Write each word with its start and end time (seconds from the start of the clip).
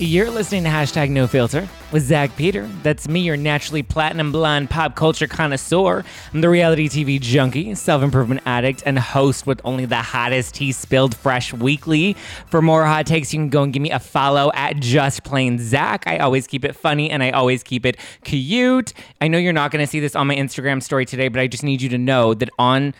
You're 0.00 0.30
listening 0.30 0.62
to 0.62 0.68
hashtag 0.68 1.10
no 1.10 1.26
filter 1.26 1.68
with 1.90 2.04
Zach 2.04 2.36
Peter. 2.36 2.70
That's 2.84 3.08
me, 3.08 3.18
your 3.18 3.36
naturally 3.36 3.82
platinum 3.82 4.30
blonde 4.30 4.70
pop 4.70 4.94
culture 4.94 5.26
connoisseur. 5.26 6.04
I'm 6.32 6.40
the 6.40 6.48
reality 6.48 6.88
TV 6.88 7.20
junkie, 7.20 7.74
self 7.74 8.04
improvement 8.04 8.42
addict, 8.46 8.84
and 8.86 8.96
host 8.96 9.44
with 9.44 9.60
only 9.64 9.86
the 9.86 9.96
hottest 9.96 10.54
tea 10.54 10.70
spilled 10.70 11.16
fresh 11.16 11.52
weekly. 11.52 12.14
For 12.46 12.62
more 12.62 12.86
hot 12.86 13.06
takes, 13.06 13.32
you 13.32 13.40
can 13.40 13.48
go 13.48 13.64
and 13.64 13.72
give 13.72 13.82
me 13.82 13.90
a 13.90 13.98
follow 13.98 14.52
at 14.54 14.78
just 14.78 15.24
plain 15.24 15.58
Zach. 15.58 16.04
I 16.06 16.18
always 16.18 16.46
keep 16.46 16.64
it 16.64 16.76
funny 16.76 17.10
and 17.10 17.20
I 17.20 17.32
always 17.32 17.64
keep 17.64 17.84
it 17.84 17.96
cute. 18.22 18.92
I 19.20 19.26
know 19.26 19.38
you're 19.38 19.52
not 19.52 19.72
going 19.72 19.84
to 19.84 19.90
see 19.90 19.98
this 19.98 20.14
on 20.14 20.28
my 20.28 20.36
Instagram 20.36 20.80
story 20.80 21.06
today, 21.06 21.26
but 21.26 21.40
I 21.40 21.48
just 21.48 21.64
need 21.64 21.82
you 21.82 21.88
to 21.88 21.98
know 21.98 22.34
that 22.34 22.50
on 22.56 22.94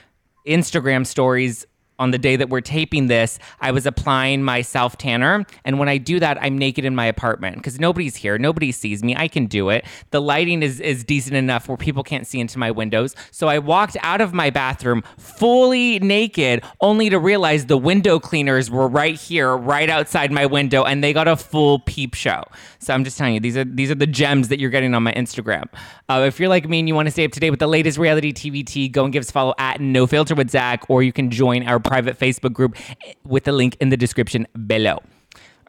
Instagram 0.49 1.07
stories, 1.07 1.65
on 1.99 2.11
the 2.11 2.19
day 2.19 2.37
that 2.37 2.49
we're 2.49 2.61
taping 2.61 3.07
this, 3.07 3.39
I 3.61 3.71
was 3.71 3.87
applying 3.87 4.43
my 4.43 4.63
self 4.63 4.97
tanner. 4.99 5.45
And 5.65 5.79
when 5.79 5.89
I 5.89 5.99
do 5.99 6.21
that, 6.21 6.39
I'm 6.41 6.57
naked 6.57 6.85
in 6.85 6.95
my 6.95 7.07
apartment 7.07 7.57
because 7.57 7.81
nobody's 7.81 8.17
here. 8.17 8.39
Nobody 8.39 8.73
sees 8.73 9.03
me. 9.03 9.17
I 9.17 9.29
can 9.29 9.47
do 9.47 9.69
it. 9.71 9.85
The 10.11 10.21
lighting 10.21 10.63
is, 10.63 10.81
is 10.81 11.05
decent 11.05 11.37
enough 11.37 11.69
where 11.69 11.77
people 11.77 12.03
can't 12.03 12.27
see 12.27 12.41
into 12.41 12.59
my 12.59 12.71
windows. 12.71 13.15
So 13.31 13.49
I 13.49 13.59
walked 13.59 13.97
out 14.03 14.21
of 14.21 14.33
my 14.33 14.51
bathroom 14.51 15.03
fully 15.17 15.99
naked, 16.01 16.63
only 16.81 17.11
to 17.11 17.19
realize 17.19 17.67
the 17.67 17.79
window 17.79 18.19
cleaners 18.19 18.71
were 18.71 18.89
right 18.89 19.17
here, 19.17 19.57
right 19.57 19.91
outside 19.91 20.31
my 20.33 20.47
window, 20.47 20.85
and 20.85 21.03
they 21.03 21.13
got 21.13 21.29
a 21.29 21.37
full 21.37 21.81
peep 21.81 22.15
show. 22.15 22.43
So 22.79 22.95
I'm 22.95 23.05
just 23.05 23.19
telling 23.19 23.35
you, 23.35 23.41
these 23.41 23.57
are 23.57 23.65
these 23.65 23.91
are 23.91 23.95
the 23.95 24.07
gems 24.07 24.49
that 24.49 24.59
you're 24.59 24.71
getting 24.71 24.95
on 24.95 25.03
my 25.03 25.13
Instagram. 25.13 25.69
Uh, 26.09 26.25
if 26.27 26.41
you're 26.41 26.49
like 26.49 26.69
me 26.69 26.79
and 26.79 26.89
you 26.89 26.95
want 26.95 27.07
to 27.07 27.11
stay 27.13 27.25
up 27.25 27.33
to 27.33 27.41
date 27.41 27.51
with 27.51 27.61
the 27.61 27.67
latest 27.67 27.99
reality 27.99 28.33
TV 28.33 28.91
go 28.93 29.05
and 29.05 29.13
give 29.13 29.21
us 29.21 29.31
a 29.31 29.33
follow 29.33 29.55
at 29.59 29.81
No 29.81 30.07
Filter 30.07 30.35
with 30.35 30.51
Zach, 30.51 30.85
or 30.89 31.03
you 31.03 31.13
can 31.13 31.31
join 31.31 31.67
our 31.67 31.79
private 31.89 32.19
Facebook 32.19 32.53
group 32.53 32.77
with 33.25 33.45
the 33.45 33.53
link 33.53 33.77
in 33.81 33.89
the 33.89 33.97
description 33.97 34.47
below. 34.67 34.99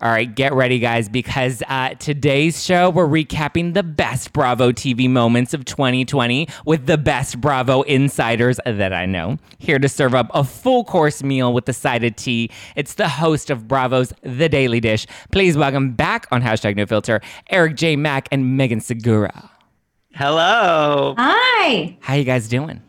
All 0.02 0.10
right, 0.10 0.34
get 0.34 0.54
ready, 0.54 0.80
guys, 0.80 1.10
because 1.10 1.62
uh, 1.68 1.90
today's 1.96 2.64
show, 2.64 2.90
we're 2.90 3.06
recapping 3.06 3.74
the 3.74 3.84
best 3.84 4.32
Bravo 4.32 4.72
TV 4.72 5.10
moments 5.10 5.54
of 5.54 5.66
2020 5.66 6.48
with 6.66 6.86
the 6.86 6.98
best 6.98 7.42
Bravo 7.42 7.82
insiders 7.82 8.62
that 8.66 8.94
I 8.94 9.06
know. 9.06 9.38
Here 9.58 9.78
to 9.78 9.90
serve 9.90 10.16
up 10.16 10.32
a 10.34 10.46
full 10.46 10.86
course 10.86 11.22
meal 11.22 11.54
with 11.54 11.66
the 11.66 11.74
side 11.74 12.06
of 12.06 12.16
tea, 12.16 12.50
it's 12.78 12.94
the 12.94 13.10
host 13.10 13.50
of 13.50 13.68
Bravo's 13.68 14.14
The 14.22 14.48
Daily 14.48 14.80
Dish. 14.80 15.06
Please 15.34 15.58
welcome 15.58 15.92
back 15.92 16.28
on 16.32 16.42
hashtag 16.42 16.78
no 16.78 16.86
filter, 16.86 17.20
Eric 17.50 17.76
J. 17.76 17.98
Mack 17.98 18.30
and 18.32 18.56
Megan 18.56 18.80
Segura. 18.80 19.52
Hello. 20.14 21.14
Hi. 21.18 21.98
How 22.00 22.14
you 22.14 22.24
guys 22.24 22.48
doing? 22.48 22.82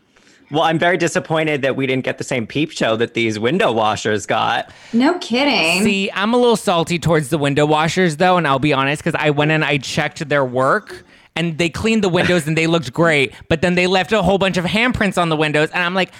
Well, 0.51 0.63
I'm 0.63 0.77
very 0.77 0.97
disappointed 0.97 1.61
that 1.61 1.75
we 1.75 1.87
didn't 1.87 2.03
get 2.03 2.17
the 2.17 2.23
same 2.23 2.45
peep 2.45 2.71
show 2.71 2.95
that 2.97 3.13
these 3.13 3.39
window 3.39 3.71
washers 3.71 4.25
got. 4.25 4.71
No 4.93 5.17
kidding. 5.19 5.83
See, 5.83 6.11
I'm 6.13 6.33
a 6.33 6.37
little 6.37 6.55
salty 6.57 6.99
towards 6.99 7.29
the 7.29 7.37
window 7.37 7.65
washers 7.65 8.17
though, 8.17 8.37
and 8.37 8.45
I'll 8.47 8.59
be 8.59 8.73
honest 8.73 9.01
because 9.03 9.15
I 9.19 9.29
went 9.29 9.51
and 9.51 9.63
I 9.63 9.77
checked 9.77 10.27
their 10.27 10.43
work 10.45 11.03
and 11.35 11.57
they 11.57 11.69
cleaned 11.69 12.03
the 12.03 12.09
windows 12.09 12.45
and 12.47 12.57
they 12.57 12.67
looked 12.67 12.91
great, 12.91 13.33
but 13.47 13.61
then 13.61 13.75
they 13.75 13.87
left 13.87 14.11
a 14.11 14.21
whole 14.21 14.37
bunch 14.37 14.57
of 14.57 14.65
handprints 14.65 15.17
on 15.17 15.29
the 15.29 15.37
windows, 15.37 15.69
and 15.71 15.83
I'm 15.83 15.93
like. 15.95 16.11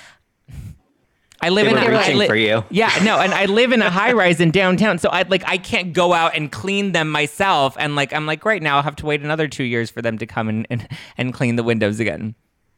I 1.43 1.49
live 1.49 1.65
They 1.65 1.71
in 1.71 1.75
were 1.83 1.91
a, 1.91 1.95
I 1.95 1.99
reaching 2.01 2.17
li- 2.19 2.27
for 2.27 2.35
you. 2.35 2.63
Yeah, 2.69 2.91
no, 3.03 3.17
and 3.19 3.33
I 3.33 3.45
live 3.45 3.71
in 3.71 3.81
a 3.81 3.89
high 3.89 4.11
rise 4.13 4.39
in 4.39 4.51
downtown, 4.51 4.99
so 4.99 5.09
I 5.09 5.23
like 5.23 5.43
I 5.47 5.57
can't 5.57 5.91
go 5.91 6.13
out 6.13 6.35
and 6.35 6.51
clean 6.51 6.91
them 6.91 7.09
myself, 7.09 7.75
and 7.79 7.95
like 7.95 8.13
I'm 8.13 8.27
like 8.27 8.39
great 8.39 8.61
now 8.61 8.75
I'll 8.77 8.83
have 8.83 8.95
to 8.97 9.07
wait 9.07 9.21
another 9.23 9.47
two 9.47 9.63
years 9.63 9.89
for 9.89 10.03
them 10.03 10.19
to 10.19 10.27
come 10.27 10.47
and 10.49 10.67
and, 10.69 10.87
and 11.17 11.33
clean 11.33 11.55
the 11.55 11.63
windows 11.63 11.99
again. 11.99 12.35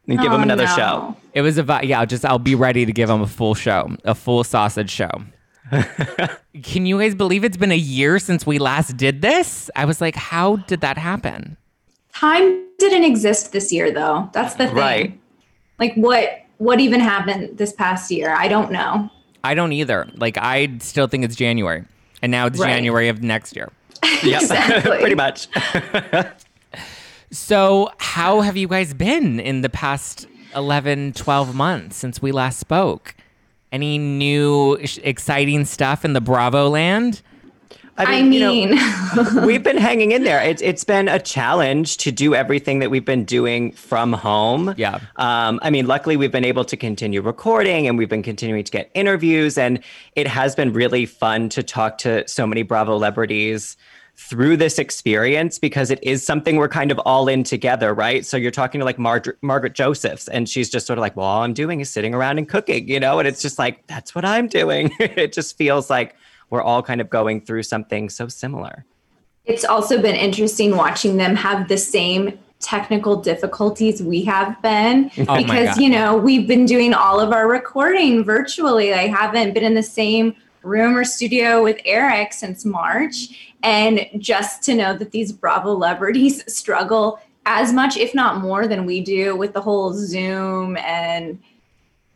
And 0.07 0.19
give 0.19 0.27
Oh, 0.31 0.33
them 0.33 0.43
another 0.43 0.65
no. 0.65 0.75
show. 0.75 1.17
It 1.33 1.41
was 1.41 1.57
a 1.57 1.63
vi- 1.63 1.83
yeah. 1.83 1.99
I'll 2.01 2.05
just 2.05 2.25
I'll 2.25 2.37
be 2.39 2.55
ready 2.55 2.85
to 2.85 2.91
give 2.91 3.07
them 3.07 3.21
a 3.21 3.27
full 3.27 3.55
show, 3.55 3.95
a 4.03 4.13
full 4.13 4.43
sausage 4.43 4.89
show. 4.91 5.09
Can 6.63 6.85
you 6.85 6.99
guys 6.99 7.15
believe 7.15 7.43
it's 7.43 7.57
been 7.57 7.71
a 7.71 7.75
year 7.77 8.19
since 8.19 8.45
we 8.45 8.59
last 8.59 8.97
did 8.97 9.21
this? 9.21 9.69
I 9.75 9.85
was 9.85 10.01
like, 10.01 10.15
how 10.15 10.57
did 10.57 10.81
that 10.81 10.97
happen? 10.97 11.57
Time 12.13 12.63
didn't 12.79 13.05
exist 13.05 13.53
this 13.53 13.71
year 13.71 13.91
though. 13.91 14.29
That's 14.33 14.55
the 14.55 14.67
thing. 14.67 14.75
Right. 14.75 15.19
Like 15.79 15.95
what 15.95 16.29
what 16.57 16.79
even 16.79 16.99
happened 16.99 17.57
this 17.57 17.73
past 17.73 18.11
year? 18.11 18.29
I 18.35 18.47
don't 18.47 18.71
know. 18.71 19.09
I 19.43 19.53
don't 19.55 19.71
either. 19.73 20.07
Like 20.15 20.37
I 20.37 20.77
still 20.79 21.07
think 21.07 21.23
it's 21.25 21.35
January, 21.35 21.83
and 22.21 22.31
now 22.31 22.45
it's 22.45 22.59
Right. 22.59 22.67
January 22.69 23.07
of 23.09 23.23
next 23.23 23.55
year. 23.55 23.71
Yep. 24.21 24.41
Exactly. 24.43 24.99
Pretty 24.99 25.15
much. 25.15 25.47
So 27.33 27.89
how 27.97 28.41
have 28.41 28.55
you 28.55 28.67
guys 28.67 28.93
been 28.93 29.39
in 29.39 29.61
the 29.61 29.69
past 29.69 30.27
11, 30.55 31.13
12 31.13 31.55
months 31.55 31.95
since 31.95 32.21
we 32.21 32.31
last 32.31 32.59
spoke? 32.59 33.15
Any 33.71 33.97
new 33.97 34.73
exciting 35.01 35.65
stuff 35.65 36.05
in 36.05 36.13
the 36.13 36.21
Bravo 36.21 36.69
land? 36.69 37.23
I 37.97 38.19
you 38.19 38.39
know, 38.39 38.51
mean, 38.51 39.45
we've 39.45 39.63
been 39.63 39.77
hanging 39.77 40.11
in 40.11 40.23
there. 40.23 40.41
It's 40.41 40.61
it's 40.61 40.83
been 40.83 41.07
a 41.07 41.19
challenge 41.19 41.97
to 41.97 42.11
do 42.11 42.35
everything 42.35 42.79
that 42.79 42.91
we've 42.91 43.05
been 43.05 43.23
doing 43.23 43.71
from 43.71 44.13
home. 44.13 44.73
Yeah. 44.77 44.99
Um, 45.15 45.59
I 45.63 45.71
mean, 45.71 45.87
luckily 45.87 46.17
we've 46.17 46.31
been 46.31 46.45
able 46.45 46.65
to 46.65 46.77
continue 46.77 47.21
recording 47.21 47.87
and 47.87 47.97
we've 47.97 48.09
been 48.09 48.23
continuing 48.23 48.63
to 48.63 48.71
get 48.71 48.91
interviews, 48.93 49.57
and 49.57 49.79
it 50.15 50.27
has 50.27 50.55
been 50.55 50.71
really 50.73 51.07
fun 51.07 51.49
to 51.49 51.63
talk 51.63 51.97
to 51.99 52.27
so 52.27 52.45
many 52.45 52.61
Bravo 52.61 52.95
celebrities 52.97 53.75
through 54.15 54.57
this 54.57 54.79
experience 54.79 55.59
because 55.59 55.89
it 55.89 55.99
is 56.03 56.25
something 56.25 56.57
we're 56.57 56.67
kind 56.67 56.91
of 56.91 56.99
all 56.99 57.27
in 57.27 57.43
together, 57.43 57.93
right? 57.93 58.25
So 58.25 58.37
you're 58.37 58.51
talking 58.51 58.79
to 58.79 58.85
like 58.85 58.99
Margaret 58.99 59.37
Margaret 59.41 59.73
Josephs, 59.73 60.27
and 60.27 60.47
she's 60.47 60.69
just 60.69 60.85
sort 60.85 60.99
of 60.99 61.01
like, 61.01 61.15
"Well, 61.17 61.25
all 61.25 61.43
I'm 61.43 61.53
doing 61.53 61.81
is 61.81 61.89
sitting 61.89 62.13
around 62.13 62.37
and 62.37 62.47
cooking," 62.47 62.87
you 62.87 62.99
know, 62.99 63.19
and 63.19 63.27
it's 63.27 63.41
just 63.41 63.57
like 63.59 63.85
that's 63.87 64.13
what 64.15 64.23
I'm 64.25 64.47
doing. 64.47 64.91
it 64.99 65.33
just 65.33 65.57
feels 65.57 65.89
like 65.89 66.15
we're 66.49 66.61
all 66.61 66.83
kind 66.83 67.01
of 67.01 67.09
going 67.09 67.41
through 67.41 67.63
something 67.63 68.09
so 68.09 68.27
similar. 68.27 68.85
it's 69.45 69.65
also 69.65 70.01
been 70.01 70.15
interesting 70.15 70.77
watching 70.77 71.17
them 71.17 71.35
have 71.35 71.67
the 71.67 71.77
same 71.77 72.37
technical 72.59 73.17
difficulties 73.17 74.01
we 74.01 74.23
have 74.23 74.61
been 74.61 75.11
Oh 75.27 75.35
because 75.37 75.77
you 75.77 75.89
know 75.89 76.15
we've 76.15 76.47
been 76.47 76.65
doing 76.65 76.93
all 76.93 77.19
of 77.19 77.33
our 77.33 77.47
recording 77.49 78.23
virtually 78.23 78.93
i 78.93 79.07
haven't 79.07 79.53
been 79.53 79.65
in 79.65 79.73
the 79.73 79.83
same 79.83 80.33
room 80.61 80.95
or 80.95 81.03
studio 81.03 81.61
with 81.61 81.77
eric 81.83 82.31
since 82.31 82.63
march 82.63 83.52
and 83.63 84.05
just 84.17 84.61
to 84.63 84.75
know 84.75 84.95
that 84.95 85.11
these 85.11 85.31
bravo 85.31 85.73
celebrities 85.73 86.43
struggle 86.53 87.19
as 87.45 87.73
much 87.73 87.97
if 87.97 88.13
not 88.13 88.41
more 88.41 88.67
than 88.67 88.85
we 88.85 89.01
do 89.01 89.35
with 89.35 89.53
the 89.53 89.61
whole 89.61 89.93
zoom 89.93 90.77
and 90.77 91.39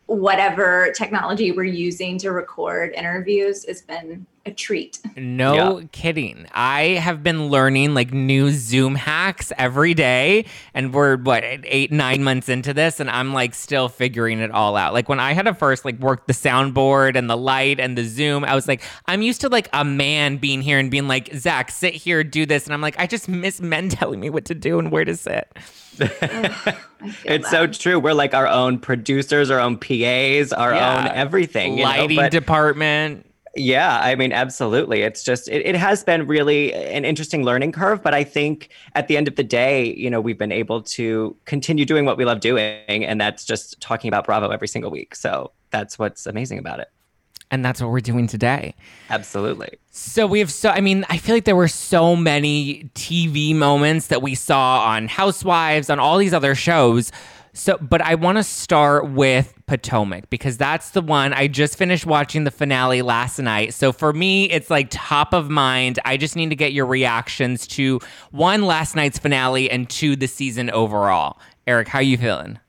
whatever 0.05 0.93
technology 0.95 1.51
we're 1.51 1.63
using 1.63 2.17
to 2.17 2.31
record 2.31 2.93
interviews 2.93 3.65
has 3.65 3.81
been 3.81 4.25
a 4.47 4.51
treat 4.53 4.99
No 5.15 5.79
Yeah. 5.79 5.85
kidding. 5.91 6.47
I 6.53 6.81
have 7.01 7.21
been 7.23 7.47
learning 7.49 7.93
like 7.93 8.13
new 8.13 8.51
Zoom 8.51 8.95
hacks 8.95 9.51
every 9.57 9.93
day, 9.93 10.45
and 10.73 10.93
we're 10.93 11.17
what 11.17 11.43
eight, 11.45 11.91
nine 11.91 12.23
months 12.23 12.49
into 12.49 12.73
this, 12.73 12.99
and 12.99 13.09
I'm 13.09 13.33
like 13.33 13.53
still 13.53 13.89
figuring 13.89 14.39
it 14.39 14.51
all 14.51 14.75
out. 14.75 14.93
Like 14.93 15.09
when 15.09 15.19
I 15.19 15.33
had 15.33 15.45
to 15.45 15.53
first 15.53 15.85
like 15.85 15.99
work 15.99 16.27
the 16.27 16.33
soundboard 16.33 17.15
and 17.15 17.29
the 17.29 17.37
light 17.37 17.79
and 17.79 17.97
the 17.97 18.03
Zoom, 18.05 18.43
I 18.45 18.55
was 18.55 18.67
like, 18.67 18.81
I'm 19.05 19.21
used 19.21 19.41
to 19.41 19.49
like 19.49 19.69
a 19.73 19.83
man 19.83 20.37
being 20.37 20.61
here 20.61 20.79
and 20.79 20.89
being 20.89 21.07
like, 21.07 21.29
Zach, 21.35 21.69
sit 21.71 21.93
here, 21.93 22.23
do 22.23 22.45
this, 22.45 22.65
and 22.65 22.73
I'm 22.73 22.81
like, 22.81 22.95
I 22.99 23.07
just 23.07 23.27
miss 23.27 23.59
men 23.61 23.89
telling 23.97 24.19
me 24.19 24.29
what 24.29 24.45
to 24.45 24.55
do 24.55 24.79
and 24.79 24.91
where 24.91 25.05
to 25.05 25.15
sit. 25.15 25.47
Oh, 25.99 26.05
I 26.05 27.09
feel 27.09 27.31
It's 27.33 27.49
so 27.49 27.67
true. 27.67 27.99
We're 27.99 28.13
like 28.13 28.33
our 28.33 28.47
own 28.47 28.79
producers, 28.79 29.49
our 29.49 29.59
own 29.59 29.77
PAs, 29.77 30.51
our 30.53 30.73
Yeah. 30.73 30.97
own 30.99 31.07
everything. 31.15 31.73
you 31.73 31.83
know? 31.83 31.89
Lighting 31.89 32.17
But- 32.17 32.31
department. 32.31 33.25
Yeah, 33.57 33.99
I 33.99 34.15
mean, 34.15 34.31
absolutely. 34.31 35.01
It's 35.01 35.23
just, 35.23 35.49
it, 35.49 35.65
it 35.65 35.75
has 35.75 36.03
been 36.03 36.27
really 36.27 36.73
an 36.73 37.05
interesting 37.05 37.43
learning 37.43 37.71
curve. 37.71 38.03
But 38.03 38.13
I 38.13 38.23
think 38.23 38.69
at 38.93 39.07
the 39.07 39.17
end 39.17 39.27
of 39.27 39.35
the 39.35 39.43
day, 39.43 39.93
you 39.95 40.09
know, 40.09 40.21
we've 40.21 40.37
been 40.37 40.51
able 40.51 40.83
to 40.83 41.35
continue 41.45 41.83
doing 41.83 42.05
what 42.05 42.17
we 42.17 42.25
love 42.25 42.39
doing. 42.39 42.85
And 42.87 43.19
that's 43.19 43.43
just 43.45 43.79
talking 43.81 44.07
about 44.07 44.25
Bravo 44.25 44.49
every 44.49 44.67
single 44.67 44.91
week. 44.91 45.15
So 45.15 45.51
that's 45.71 45.97
what's 45.97 46.27
amazing 46.27 46.59
about 46.59 46.79
it. 46.79 46.89
And 47.49 47.63
that's 47.63 47.81
what 47.81 47.91
we're 47.91 48.01
doing 48.01 48.27
today. 48.27 48.75
Absolutely. 49.09 49.79
So 49.89 50.27
we 50.27 50.39
have 50.39 50.51
so 50.51 50.69
I 50.69 50.81
mean, 50.81 51.05
I 51.09 51.17
feel 51.17 51.33
like 51.33 51.45
there 51.45 51.55
were 51.55 51.69
so 51.69 52.15
many 52.15 52.91
TV 52.93 53.55
moments 53.55 54.07
that 54.07 54.21
we 54.21 54.35
saw 54.35 54.81
on 54.81 55.07
Housewives, 55.07 55.89
on 55.89 55.97
all 55.97 56.17
these 56.17 56.33
other 56.33 56.55
shows. 56.55 57.11
So 57.57 57.75
but 57.81 58.01
I 58.01 58.13
want 58.13 58.37
to 58.37 58.43
start 58.43 59.09
with 59.09 59.51
Potomac 59.65 60.29
because 60.29 60.57
that's 60.57 60.91
the 60.91 61.01
one 61.01 61.33
I 61.33 61.47
just 61.47 61.75
finished 61.75 62.05
watching 62.05 62.43
the 62.43 62.51
finale 62.51 63.01
last 63.01 63.39
night. 63.39 63.73
So 63.73 63.91
for 63.91 64.13
me, 64.13 64.45
it's 64.51 64.69
like 64.69 64.89
top 64.91 65.33
of 65.33 65.49
mind. 65.49 65.97
I 66.05 66.17
just 66.17 66.35
need 66.35 66.51
to 66.51 66.55
get 66.55 66.71
your 66.71 66.85
reactions 66.85 67.65
to 67.69 67.99
one 68.29 68.65
last 68.67 68.95
night's 68.95 69.17
finale 69.17 69.71
and 69.71 69.89
two 69.89 70.15
the 70.15 70.27
season 70.27 70.69
overall. 70.69 71.39
Eric, 71.65 71.87
how 71.87 71.97
are 71.97 72.03
you 72.03 72.17
feeling? 72.17 72.59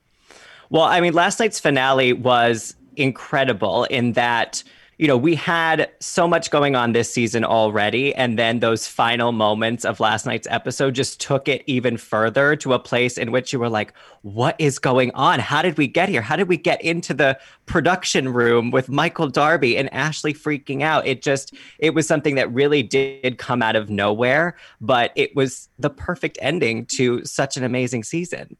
Well, 0.70 0.84
I 0.84 1.02
mean, 1.02 1.12
last 1.12 1.38
night's 1.38 1.60
finale 1.60 2.14
was 2.14 2.74
incredible 2.96 3.84
in 3.84 4.14
that 4.14 4.64
you 4.98 5.06
know, 5.06 5.16
we 5.16 5.36
had 5.36 5.90
so 6.00 6.26
much 6.26 6.50
going 6.50 6.74
on 6.74 6.92
this 6.92 7.10
season 7.10 7.44
already. 7.44 8.12
And 8.16 8.36
then 8.36 8.58
those 8.58 8.88
final 8.88 9.30
moments 9.30 9.84
of 9.84 10.00
last 10.00 10.26
night's 10.26 10.48
episode 10.50 10.96
just 10.96 11.20
took 11.20 11.46
it 11.46 11.62
even 11.66 11.96
further 11.96 12.56
to 12.56 12.72
a 12.72 12.80
place 12.80 13.16
in 13.16 13.30
which 13.30 13.52
you 13.52 13.60
were 13.60 13.68
like, 13.68 13.92
what 14.22 14.56
is 14.58 14.80
going 14.80 15.12
on? 15.12 15.38
How 15.38 15.62
did 15.62 15.78
we 15.78 15.86
get 15.86 16.08
here? 16.08 16.20
How 16.20 16.34
did 16.34 16.48
we 16.48 16.56
get 16.56 16.82
into 16.82 17.14
the 17.14 17.38
production 17.66 18.28
room 18.32 18.72
with 18.72 18.88
Michael 18.88 19.28
Darby 19.28 19.78
and 19.78 19.92
Ashley 19.94 20.34
freaking 20.34 20.82
out? 20.82 21.06
It 21.06 21.22
just, 21.22 21.54
it 21.78 21.94
was 21.94 22.08
something 22.08 22.34
that 22.34 22.52
really 22.52 22.82
did 22.82 23.38
come 23.38 23.62
out 23.62 23.76
of 23.76 23.88
nowhere, 23.90 24.56
but 24.80 25.12
it 25.14 25.34
was 25.36 25.68
the 25.78 25.90
perfect 25.90 26.38
ending 26.42 26.86
to 26.86 27.24
such 27.24 27.56
an 27.56 27.62
amazing 27.62 28.02
season. 28.02 28.56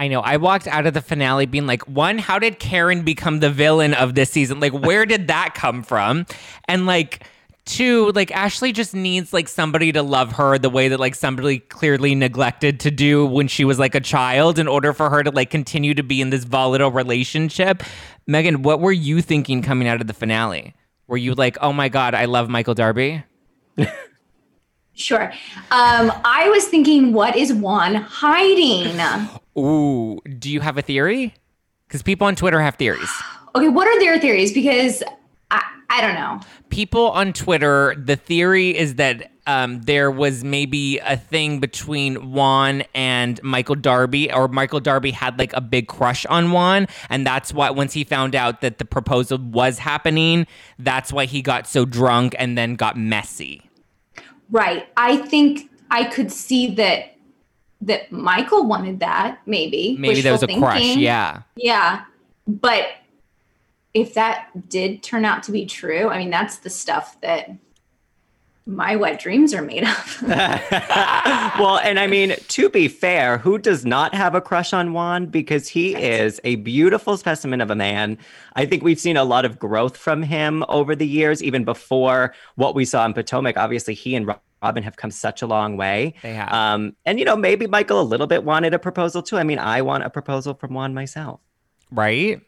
I 0.00 0.08
know. 0.08 0.20
I 0.20 0.38
walked 0.38 0.66
out 0.66 0.86
of 0.86 0.94
the 0.94 1.02
finale 1.02 1.44
being 1.44 1.66
like, 1.66 1.82
one, 1.86 2.16
how 2.16 2.38
did 2.38 2.58
Karen 2.58 3.02
become 3.02 3.40
the 3.40 3.50
villain 3.50 3.92
of 3.92 4.14
this 4.14 4.30
season? 4.30 4.58
Like, 4.58 4.72
where 4.72 5.04
did 5.04 5.28
that 5.28 5.54
come 5.54 5.82
from? 5.82 6.24
And 6.66 6.86
like, 6.86 7.22
two, 7.66 8.10
like 8.12 8.30
Ashley 8.30 8.72
just 8.72 8.94
needs 8.94 9.34
like 9.34 9.46
somebody 9.46 9.92
to 9.92 10.02
love 10.02 10.32
her 10.32 10.56
the 10.56 10.70
way 10.70 10.88
that 10.88 10.98
like 10.98 11.14
somebody 11.14 11.58
clearly 11.58 12.14
neglected 12.14 12.80
to 12.80 12.90
do 12.90 13.26
when 13.26 13.46
she 13.46 13.66
was 13.66 13.78
like 13.78 13.94
a 13.94 14.00
child 14.00 14.58
in 14.58 14.66
order 14.66 14.94
for 14.94 15.10
her 15.10 15.22
to 15.22 15.30
like 15.32 15.50
continue 15.50 15.92
to 15.92 16.02
be 16.02 16.22
in 16.22 16.30
this 16.30 16.44
volatile 16.44 16.90
relationship. 16.90 17.82
Megan, 18.26 18.62
what 18.62 18.80
were 18.80 18.92
you 18.92 19.20
thinking 19.20 19.60
coming 19.60 19.86
out 19.86 20.00
of 20.00 20.06
the 20.06 20.14
finale? 20.14 20.72
Were 21.08 21.18
you 21.18 21.34
like, 21.34 21.58
oh 21.60 21.74
my 21.74 21.90
God, 21.90 22.14
I 22.14 22.24
love 22.24 22.48
Michael 22.48 22.74
Darby? 22.74 23.22
Sure. 24.94 25.32
Um, 25.70 26.12
I 26.24 26.50
was 26.50 26.66
thinking, 26.66 27.14
what 27.14 27.34
is 27.34 27.52
Juan 27.54 27.94
hiding? 27.94 29.00
Ooh, 29.58 30.20
do 30.38 30.50
you 30.50 30.60
have 30.60 30.78
a 30.78 30.82
theory? 30.82 31.34
Because 31.86 32.02
people 32.02 32.26
on 32.26 32.36
Twitter 32.36 32.60
have 32.60 32.76
theories. 32.76 33.10
Okay, 33.52 33.68
what 33.68 33.88
are 33.88 33.98
their 33.98 34.16
theories? 34.20 34.52
Because 34.52 35.02
I, 35.50 35.60
I 35.90 36.00
don't 36.00 36.14
know. 36.14 36.38
People 36.68 37.10
on 37.10 37.32
Twitter, 37.32 37.96
the 37.98 38.14
theory 38.14 38.78
is 38.78 38.94
that 38.94 39.32
um, 39.48 39.82
there 39.82 40.08
was 40.08 40.44
maybe 40.44 40.98
a 40.98 41.16
thing 41.16 41.58
between 41.58 42.30
Juan 42.30 42.84
and 42.94 43.42
Michael 43.42 43.74
Darby, 43.74 44.32
or 44.32 44.46
Michael 44.46 44.78
Darby 44.78 45.10
had 45.10 45.36
like 45.36 45.52
a 45.54 45.60
big 45.60 45.88
crush 45.88 46.24
on 46.26 46.52
Juan, 46.52 46.86
and 47.08 47.26
that's 47.26 47.52
why 47.52 47.70
once 47.70 47.92
he 47.92 48.04
found 48.04 48.36
out 48.36 48.60
that 48.60 48.78
the 48.78 48.84
proposal 48.84 49.38
was 49.38 49.78
happening, 49.78 50.46
that's 50.78 51.12
why 51.12 51.24
he 51.24 51.42
got 51.42 51.66
so 51.66 51.84
drunk 51.84 52.36
and 52.38 52.56
then 52.56 52.76
got 52.76 52.96
messy. 52.96 53.68
Right. 54.50 54.86
I 54.96 55.16
think 55.16 55.68
I 55.90 56.04
could 56.04 56.30
see 56.30 56.72
that 56.76 57.16
that 57.82 58.12
Michael 58.12 58.66
wanted 58.66 59.00
that, 59.00 59.40
maybe. 59.46 59.96
Maybe 59.98 60.20
there 60.20 60.32
was 60.32 60.42
a 60.42 60.46
wishful 60.46 60.62
crush. 60.62 60.96
Yeah. 60.96 61.42
Yeah. 61.56 62.04
But 62.46 62.86
if 63.94 64.14
that 64.14 64.68
did 64.68 65.02
turn 65.02 65.24
out 65.24 65.42
to 65.44 65.52
be 65.52 65.66
true, 65.66 66.08
I 66.08 66.18
mean, 66.18 66.30
that's 66.30 66.58
the 66.58 66.70
stuff 66.70 67.20
that 67.22 67.50
my 68.66 68.94
wet 68.94 69.18
dreams 69.18 69.52
are 69.52 69.62
made 69.62 69.82
of. 69.82 70.22
well, 70.22 71.78
and 71.78 71.98
I 71.98 72.06
mean, 72.06 72.34
to 72.48 72.68
be 72.68 72.86
fair, 72.86 73.38
who 73.38 73.58
does 73.58 73.84
not 73.84 74.14
have 74.14 74.34
a 74.34 74.40
crush 74.40 74.72
on 74.72 74.92
Juan? 74.92 75.26
Because 75.26 75.66
he 75.66 75.94
is 75.96 76.40
a 76.44 76.56
beautiful 76.56 77.16
specimen 77.16 77.60
of 77.60 77.70
a 77.70 77.74
man. 77.74 78.16
I 78.54 78.66
think 78.66 78.82
we've 78.84 79.00
seen 79.00 79.16
a 79.16 79.24
lot 79.24 79.44
of 79.44 79.58
growth 79.58 79.96
from 79.96 80.22
him 80.22 80.64
over 80.68 80.94
the 80.94 81.06
years, 81.06 81.42
even 81.42 81.64
before 81.64 82.34
what 82.54 82.74
we 82.74 82.84
saw 82.84 83.04
in 83.06 83.14
Potomac. 83.14 83.56
Obviously, 83.56 83.94
he 83.94 84.14
and 84.14 84.26
Robin 84.62 84.82
have 84.82 84.96
come 84.96 85.10
such 85.10 85.42
a 85.42 85.46
long 85.46 85.76
way. 85.76 86.14
They 86.22 86.34
have. 86.34 86.52
Um, 86.52 86.94
and, 87.06 87.18
you 87.18 87.24
know, 87.24 87.36
maybe 87.36 87.66
Michael 87.66 88.00
a 88.00 88.02
little 88.02 88.26
bit 88.26 88.44
wanted 88.44 88.74
a 88.74 88.78
proposal 88.78 89.22
too. 89.22 89.38
I 89.38 89.42
mean, 89.42 89.58
I 89.58 89.82
want 89.82 90.04
a 90.04 90.10
proposal 90.10 90.54
from 90.54 90.74
Juan 90.74 90.94
myself. 90.94 91.40
Right? 91.90 92.40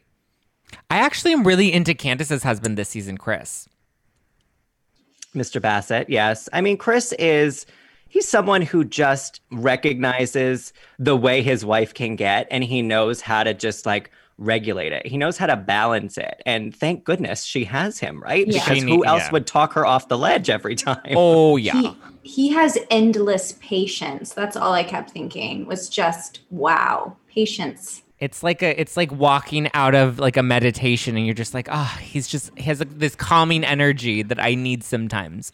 I 0.89 0.97
actually 0.97 1.33
am 1.33 1.43
really 1.43 1.71
into 1.71 1.93
Candace's 1.93 2.43
husband 2.43 2.77
this 2.77 2.89
season, 2.89 3.17
Chris. 3.17 3.67
Mr. 5.35 5.61
Bassett, 5.61 6.09
yes. 6.09 6.47
I 6.53 6.61
mean, 6.61 6.77
Chris 6.77 7.11
is 7.13 7.65
he's 8.07 8.27
someone 8.27 8.61
who 8.61 8.83
just 8.83 9.41
recognizes 9.51 10.71
the 10.99 11.17
way 11.17 11.41
his 11.41 11.65
wife 11.65 11.95
can 11.95 12.15
get 12.15 12.47
and 12.51 12.63
he 12.63 12.83
knows 12.83 13.21
how 13.21 13.43
to 13.43 13.55
just 13.55 13.87
like 13.87 14.11
regulate 14.37 14.91
it. 14.93 15.05
He 15.05 15.17
knows 15.17 15.37
how 15.37 15.45
to 15.47 15.55
balance 15.55 16.17
it. 16.17 16.41
And 16.45 16.75
thank 16.75 17.03
goodness 17.03 17.43
she 17.43 17.63
has 17.65 17.99
him, 17.99 18.21
right? 18.21 18.47
Yeah. 18.47 18.63
Because 18.63 18.77
She 18.77 18.83
who 18.83 18.97
need- 18.97 19.05
else 19.05 19.23
yeah. 19.23 19.31
would 19.31 19.47
talk 19.47 19.73
her 19.73 19.85
off 19.85 20.07
the 20.07 20.17
ledge 20.17 20.49
every 20.49 20.75
time? 20.75 21.01
Oh, 21.15 21.55
yeah. 21.57 21.73
he, 21.73 21.95
he 22.23 22.53
has 22.53 22.77
endless 22.89 23.53
patience. 23.59 24.33
That's 24.33 24.55
all 24.55 24.73
I 24.73 24.83
kept 24.83 25.11
thinking 25.11 25.65
was 25.65 25.89
just, 25.89 26.39
wow, 26.49 27.15
patience. 27.29 28.01
It's 28.19 28.41
like 28.41 28.61
a 28.63 28.79
it's 28.79 28.95
like 28.95 29.11
walking 29.11 29.69
out 29.73 29.95
of 29.95 30.17
like 30.17 30.37
a 30.37 30.43
meditation 30.43 31.17
and 31.17 31.25
you're 31.25 31.35
just 31.35 31.53
like, 31.53 31.67
ah, 31.69 31.99
he's 32.01 32.25
just 32.27 32.51
he 32.57 32.63
has 32.63 32.79
like 32.79 32.97
this 32.97 33.15
calming 33.15 33.65
energy 33.65 34.23
that 34.23 34.39
I 34.39 34.55
need 34.55 34.83
sometimes. 34.83 35.51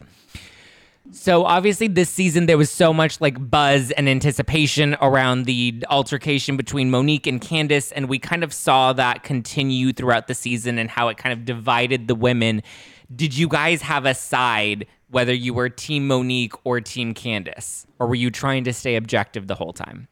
So 1.12 1.44
obviously 1.44 1.88
this 1.88 2.08
season 2.08 2.46
there 2.46 2.56
was 2.56 2.70
so 2.70 2.92
much 2.92 3.20
like 3.20 3.50
buzz 3.50 3.90
and 3.90 4.08
anticipation 4.08 4.96
around 5.02 5.44
the 5.44 5.84
altercation 5.90 6.56
between 6.56 6.90
Monique 6.90 7.26
and 7.26 7.40
Candace 7.40 7.90
and 7.92 8.08
we 8.08 8.18
kind 8.18 8.44
of 8.44 8.52
saw 8.52 8.92
that 8.92 9.24
continue 9.24 9.92
throughout 9.92 10.28
the 10.28 10.34
season 10.34 10.78
and 10.78 10.88
how 10.88 11.08
it 11.08 11.16
kind 11.16 11.32
of 11.32 11.44
divided 11.44 12.06
the 12.06 12.14
women. 12.14 12.62
Did 13.14 13.36
you 13.36 13.48
guys 13.48 13.82
have 13.82 14.06
a 14.06 14.14
side 14.14 14.86
whether 15.08 15.34
you 15.34 15.52
were 15.52 15.68
team 15.68 16.06
Monique 16.06 16.54
or 16.64 16.80
team 16.80 17.12
Candace 17.12 17.86
or 17.98 18.06
were 18.06 18.14
you 18.14 18.30
trying 18.30 18.62
to 18.64 18.72
stay 18.72 18.94
objective 18.94 19.48
the 19.48 19.56
whole 19.56 19.72
time? 19.72 20.06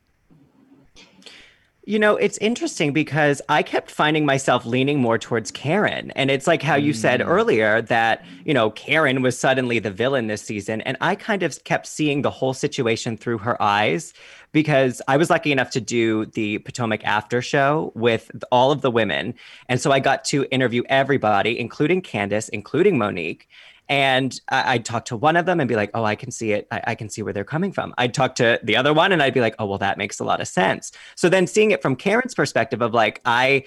You 1.88 1.98
know, 1.98 2.16
it's 2.16 2.36
interesting 2.36 2.92
because 2.92 3.40
I 3.48 3.62
kept 3.62 3.90
finding 3.90 4.26
myself 4.26 4.66
leaning 4.66 5.00
more 5.00 5.16
towards 5.16 5.50
Karen. 5.50 6.10
And 6.10 6.30
it's 6.30 6.46
like 6.46 6.62
how 6.62 6.74
you 6.74 6.92
said 6.92 7.20
mm. 7.20 7.26
earlier 7.26 7.80
that, 7.80 8.26
you 8.44 8.52
know, 8.52 8.72
Karen 8.72 9.22
was 9.22 9.38
suddenly 9.38 9.78
the 9.78 9.90
villain 9.90 10.26
this 10.26 10.42
season. 10.42 10.82
And 10.82 10.98
I 11.00 11.14
kind 11.14 11.42
of 11.42 11.64
kept 11.64 11.86
seeing 11.86 12.20
the 12.20 12.30
whole 12.30 12.52
situation 12.52 13.16
through 13.16 13.38
her 13.38 13.62
eyes 13.62 14.12
because 14.52 15.00
I 15.08 15.16
was 15.16 15.30
lucky 15.30 15.50
enough 15.50 15.70
to 15.70 15.80
do 15.80 16.26
the 16.26 16.58
Potomac 16.58 17.02
after 17.04 17.40
show 17.40 17.90
with 17.94 18.30
all 18.52 18.70
of 18.70 18.82
the 18.82 18.90
women. 18.90 19.32
And 19.70 19.80
so 19.80 19.90
I 19.90 19.98
got 19.98 20.26
to 20.26 20.46
interview 20.50 20.82
everybody, 20.90 21.58
including 21.58 22.02
Candace, 22.02 22.50
including 22.50 22.98
Monique. 22.98 23.48
And 23.88 24.38
I- 24.50 24.74
I'd 24.74 24.84
talk 24.84 25.06
to 25.06 25.16
one 25.16 25.36
of 25.36 25.46
them 25.46 25.60
and 25.60 25.68
be 25.68 25.76
like, 25.76 25.90
oh, 25.94 26.04
I 26.04 26.14
can 26.14 26.30
see 26.30 26.52
it. 26.52 26.66
I-, 26.70 26.82
I 26.88 26.94
can 26.94 27.08
see 27.08 27.22
where 27.22 27.32
they're 27.32 27.44
coming 27.44 27.72
from. 27.72 27.94
I'd 27.98 28.14
talk 28.14 28.34
to 28.36 28.60
the 28.62 28.76
other 28.76 28.92
one 28.92 29.12
and 29.12 29.22
I'd 29.22 29.34
be 29.34 29.40
like, 29.40 29.54
oh, 29.58 29.66
well, 29.66 29.78
that 29.78 29.98
makes 29.98 30.20
a 30.20 30.24
lot 30.24 30.40
of 30.40 30.48
sense. 30.48 30.92
So 31.14 31.28
then 31.28 31.46
seeing 31.46 31.70
it 31.70 31.80
from 31.82 31.96
Karen's 31.96 32.34
perspective 32.34 32.82
of 32.82 32.92
like, 32.92 33.20
I 33.24 33.64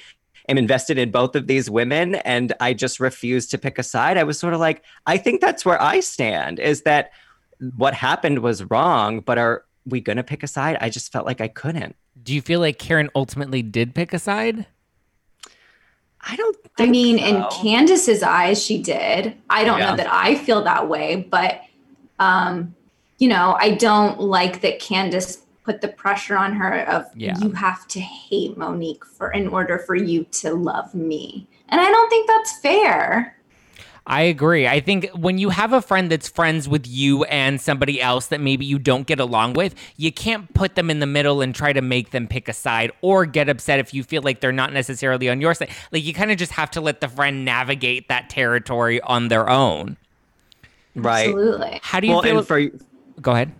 am 0.50 0.58
invested 0.58 0.98
in 0.98 1.12
both 1.12 1.36
of 1.36 1.48
these 1.48 1.70
women 1.70 2.16
and 2.16 2.54
I 2.60 2.74
just 2.74 3.00
refuse 3.00 3.48
to 3.48 3.58
pick 3.58 3.80
a 3.80 3.84
side, 3.84 4.18
I 4.18 4.24
was 4.24 4.38
sort 4.40 4.54
of 4.54 4.60
like, 4.60 4.84
I 5.06 5.18
think 5.18 5.42
that's 5.42 5.66
where 5.66 5.82
I 5.82 6.00
stand 6.00 6.60
is 6.60 6.82
that 6.84 7.12
what 7.78 7.94
happened 7.94 8.40
was 8.40 8.64
wrong, 8.66 9.20
but 9.22 9.38
are 9.38 9.66
we 9.86 10.02
going 10.02 10.18
to 10.18 10.24
pick 10.24 10.44
a 10.44 10.48
side? 10.48 10.78
I 10.82 10.90
just 10.90 11.12
felt 11.12 11.26
like 11.26 11.42
I 11.42 11.48
couldn't. 11.48 11.96
Do 12.22 12.34
you 12.34 12.42
feel 12.42 12.60
like 12.60 12.80
Karen 12.80 13.10
ultimately 13.16 13.62
did 13.62 13.96
pick 13.96 14.14
a 14.14 14.20
side? 14.20 14.66
I 16.24 16.36
don't 16.36 16.56
I 16.78 16.86
mean, 16.86 17.18
in 17.18 17.42
so. 17.44 17.50
Candace's 17.62 18.24
eyes, 18.24 18.64
she 18.64 18.82
did. 18.82 19.36
I 19.50 19.64
don't 19.64 19.80
Yeah. 19.80 19.92
know 19.92 19.98
that 19.98 20.08
I 20.12 20.36
feel 20.36 20.64
that 20.64 20.88
way, 20.88 21.28
but 21.30 21.62
um, 22.20 22.76
you 23.18 23.28
know, 23.28 23.56
I 23.60 23.72
don't 23.72 24.20
like 24.20 24.62
that 24.62 24.80
Candace 24.80 25.44
put 25.64 25.82
the 25.82 25.88
pressure 25.88 26.38
on 26.38 26.54
her 26.54 26.82
of 26.88 27.06
Yeah. 27.16 27.38
you 27.40 27.52
have 27.52 27.88
to 27.90 28.00
hate 28.00 28.58
Monique 28.58 29.06
for 29.06 29.32
in 29.32 29.48
order 29.48 29.80
for 29.80 29.96
you 29.96 30.24
to 30.26 30.54
love 30.54 30.94
me. 30.96 31.48
And 31.70 31.80
I 31.82 31.90
don't 31.90 32.10
think 32.10 32.28
that's 32.28 32.60
fair. 32.60 33.38
I 34.08 34.24
agree. 34.24 34.68
I 34.68 34.80
think 34.80 35.10
when 35.12 35.38
you 35.38 35.50
have 35.50 35.74
a 35.74 35.82
friend 35.82 36.12
that's 36.12 36.28
friends 36.28 36.68
with 36.68 36.88
you 36.88 37.24
and 37.26 37.62
somebody 37.62 38.02
else 38.02 38.28
that 38.28 38.42
maybe 38.42 38.66
you 38.66 38.80
don't 38.80 39.06
get 39.06 39.20
along 39.20 39.54
with, 39.54 39.76
you 39.96 40.12
can't 40.12 40.52
put 40.56 40.74
them 40.76 40.90
in 40.90 41.00
the 41.00 41.06
middle 41.06 41.42
and 41.42 41.54
try 41.54 41.72
to 41.72 41.82
make 41.82 42.10
them 42.10 42.28
pick 42.28 42.50
a 42.50 42.54
side 42.54 42.92
or 43.02 43.26
get 43.28 43.48
upset 43.48 43.80
if 43.80 43.94
you 43.94 44.04
feel 44.04 44.24
like 44.24 44.42
they're 44.42 44.52
not 44.52 44.74
necessarily 44.74 45.30
on 45.30 45.40
your 45.40 45.54
side. 45.54 45.70
Like 45.92 46.04
you 46.04 46.14
kind 46.16 46.32
of 46.32 46.38
just 46.38 46.54
have 46.54 46.72
to 46.72 46.82
let 46.82 47.00
the 47.00 47.08
friend 47.08 47.46
navigate 47.46 48.08
that 48.10 48.30
territory 48.30 49.00
on 49.02 49.28
their 49.28 49.48
own. 49.48 49.98
right. 50.96 51.28
Absolutely. 51.28 51.80
How 51.84 52.00
do 52.00 52.08
you 52.08 52.14
Well, 52.14 52.22
feel? 52.24 52.38
and 52.40 52.48
for 52.48 52.62
Go 53.22 53.32
ahead. 53.34 53.52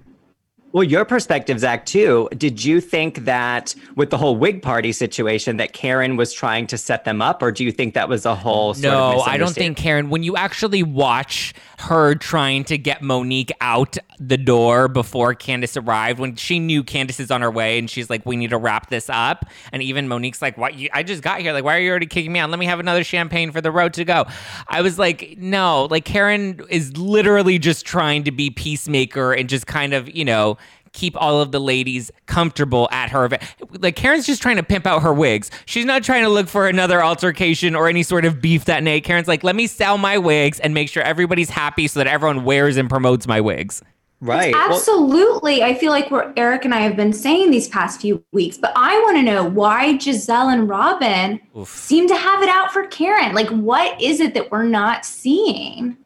Well, 0.74 0.84
your 0.86 1.04
perspective, 1.04 1.60
Zach, 1.60 1.86
too. 1.86 2.30
Did 2.38 2.64
you 2.64 2.80
think 2.80 3.26
that 3.26 3.76
with 3.96 4.10
the 4.10 4.18
whole 4.18 4.38
wig 4.38 4.62
party 4.62 4.94
situation 4.94 5.58
that 5.58 5.74
Karen 5.74 6.16
was 6.16 6.32
trying 6.32 6.66
to 6.68 6.78
set 6.78 7.04
them 7.04 7.22
up, 7.22 7.42
or 7.44 7.52
do 7.52 7.66
you 7.66 7.74
think 7.74 7.94
that 7.94 8.08
was 8.08 8.26
a 8.26 8.36
whole 8.36 8.74
sort 8.74 8.94
of 8.94 9.16
No, 9.18 9.22
I 9.22 9.38
don't 9.38 9.54
think 9.54 9.78
Karen. 9.78 10.10
When 10.10 10.24
you 10.24 10.38
actually 10.38 10.82
watch 10.82 11.54
her 11.80 12.16
trying 12.16 12.64
to 12.66 12.78
get 12.78 13.02
Monique 13.02 13.52
out 13.60 13.98
the 14.20 14.38
door 14.38 14.88
before 14.88 15.34
Candace 15.34 15.76
arrived, 15.76 16.20
when 16.20 16.36
she 16.36 16.60
knew 16.60 16.84
Candace 16.84 17.20
is 17.20 17.32
on 17.32 17.42
her 17.42 17.52
way, 17.52 17.78
and 17.78 17.90
she's 17.90 18.10
like, 18.10 18.26
"We 18.26 18.38
need 18.38 18.52
to 18.52 18.58
wrap 18.58 18.90
this 18.90 19.10
up," 19.10 19.46
and 19.74 19.84
even 19.84 20.08
Monique's 20.08 20.42
like, 20.42 20.58
"What? 20.58 20.74
I 20.94 21.04
just 21.04 21.22
got 21.22 21.42
here. 21.42 21.52
Like, 21.52 21.66
why 21.66 21.76
are 21.76 21.82
you 21.82 21.90
already 21.90 22.06
kicking 22.06 22.32
me 22.32 22.40
out? 22.40 22.50
Let 22.50 22.60
me 22.60 22.66
have 22.66 22.80
another 22.80 23.04
champagne 23.04 23.52
for 23.52 23.60
the 23.60 23.72
road 23.72 23.94
to 23.96 24.06
go." 24.06 24.26
I 24.70 24.82
was 24.82 24.98
like, 24.98 25.36
"No." 25.38 25.90
Like 25.92 26.06
Karen 26.06 26.62
is 26.70 26.96
literally 26.96 27.60
just 27.60 27.86
trying 27.86 28.24
to 28.24 28.32
be 28.32 28.50
peacemaker 28.50 29.34
and 29.34 29.50
just 29.50 29.68
kind 29.68 29.94
of, 29.94 30.10
you 30.16 30.24
know 30.24 30.58
keep 30.94 31.16
all 31.20 31.42
of 31.42 31.52
the 31.52 31.60
ladies 31.60 32.12
comfortable 32.26 32.88
at 32.92 33.10
her 33.10 33.26
event. 33.26 33.44
Like 33.80 33.96
Karen's 33.96 34.26
just 34.26 34.42
trying 34.42 34.58
to 34.58 34.64
pimp 34.64 34.86
out 34.86 35.02
her 35.02 35.14
wigs. 35.14 35.50
She's 35.66 35.86
not 35.86 36.04
trying 36.04 36.24
to 36.24 36.30
look 36.30 36.48
for 36.48 36.68
another 36.68 37.04
altercation 37.04 37.76
or 37.76 37.88
any 37.88 38.04
sort 38.04 38.26
of 38.26 38.42
beef 38.42 38.66
that 38.66 38.84
night. 38.84 39.04
Karen's 39.04 39.28
like, 39.28 39.44
let 39.44 39.56
me 39.56 39.68
sell 39.68 39.98
my 39.98 40.18
wigs 40.18 40.60
and 40.60 40.74
make 40.74 40.90
sure 40.90 41.04
everybody's 41.04 41.50
happy 41.50 41.88
so 41.88 42.00
that 42.00 42.08
everyone 42.08 42.44
wears 42.44 42.78
and 42.78 42.90
promotes 42.90 43.28
my 43.28 43.40
wigs. 43.42 43.82
Right. 44.22 44.54
Well, 44.54 44.74
Absolutely. 44.74 45.64
I 45.64 45.74
feel 45.74 45.92
like 45.92 46.12
what 46.12 46.34
Eric 46.38 46.64
and 46.64 46.76
I 46.76 46.82
have 46.82 46.96
been 46.96 47.12
saying 47.12 47.50
these 47.50 47.68
past 47.68 48.00
few 48.02 48.24
weeks, 48.32 48.56
but 48.56 48.72
I 48.76 49.00
want 49.00 49.18
to 49.18 49.24
know 49.24 49.44
why 49.44 49.96
Gizelle 49.96 50.54
and 50.54 50.70
Robin 50.70 51.42
Oof. 51.58 51.68
seem 51.68 52.08
to 52.08 52.16
have 52.16 52.44
it 52.44 52.50
out 52.50 52.72
for 52.72 52.86
Karen. 52.88 53.34
Like, 53.34 53.50
what 53.50 54.00
is 54.00 54.20
it 54.20 54.36
that 54.36 54.52
we're 54.52 54.64
not 54.64 55.06
seeing? 55.06 55.98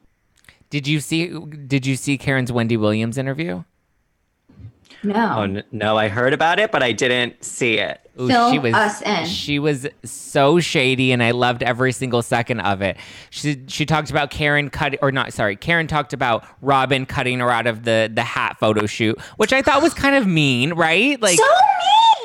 Did 0.70 0.86
you 0.86 1.00
see 1.00 1.28
did 1.66 1.84
you 1.84 1.94
see 1.94 2.16
Karen's 2.16 2.50
Wendy 2.50 2.78
Williams 2.78 3.18
interview? 3.18 3.64
No. 5.06 5.34
oh, 5.38 5.42
n- 5.42 5.64
no, 5.72 5.96
I 5.96 6.08
heard 6.08 6.32
about 6.32 6.58
it, 6.58 6.72
but 6.72 6.82
I 6.82 6.92
didn't 6.92 7.42
see 7.44 7.78
it. 7.78 8.00
Ooh, 8.20 8.28
Fill 8.28 8.74
us 8.74 9.02
in. 9.02 9.26
She 9.26 9.58
was 9.58 9.86
so 10.04 10.58
shady, 10.58 11.12
and 11.12 11.22
I 11.22 11.32
loved 11.32 11.62
every 11.62 11.92
single 11.92 12.22
second 12.22 12.60
of 12.60 12.80
it. 12.80 12.96
She 13.30 13.62
she 13.66 13.84
talked 13.84 14.10
about 14.10 14.30
Karen 14.30 14.70
cut 14.70 14.96
or 15.02 15.12
not. 15.12 15.32
Sorry, 15.34 15.54
Karen 15.54 15.86
talked 15.86 16.12
about 16.14 16.44
Robin 16.62 17.04
cutting 17.04 17.40
her 17.40 17.50
out 17.50 17.66
of 17.66 17.84
the 17.84 18.10
the 18.12 18.22
hat 18.22 18.56
photo 18.58 18.86
shoot, 18.86 19.20
which 19.36 19.52
I 19.52 19.60
thought 19.62 19.82
was 19.82 19.92
kind 19.94 20.14
of 20.16 20.26
mean, 20.26 20.72
right? 20.72 21.20
Like. 21.20 21.38
so 21.38 21.44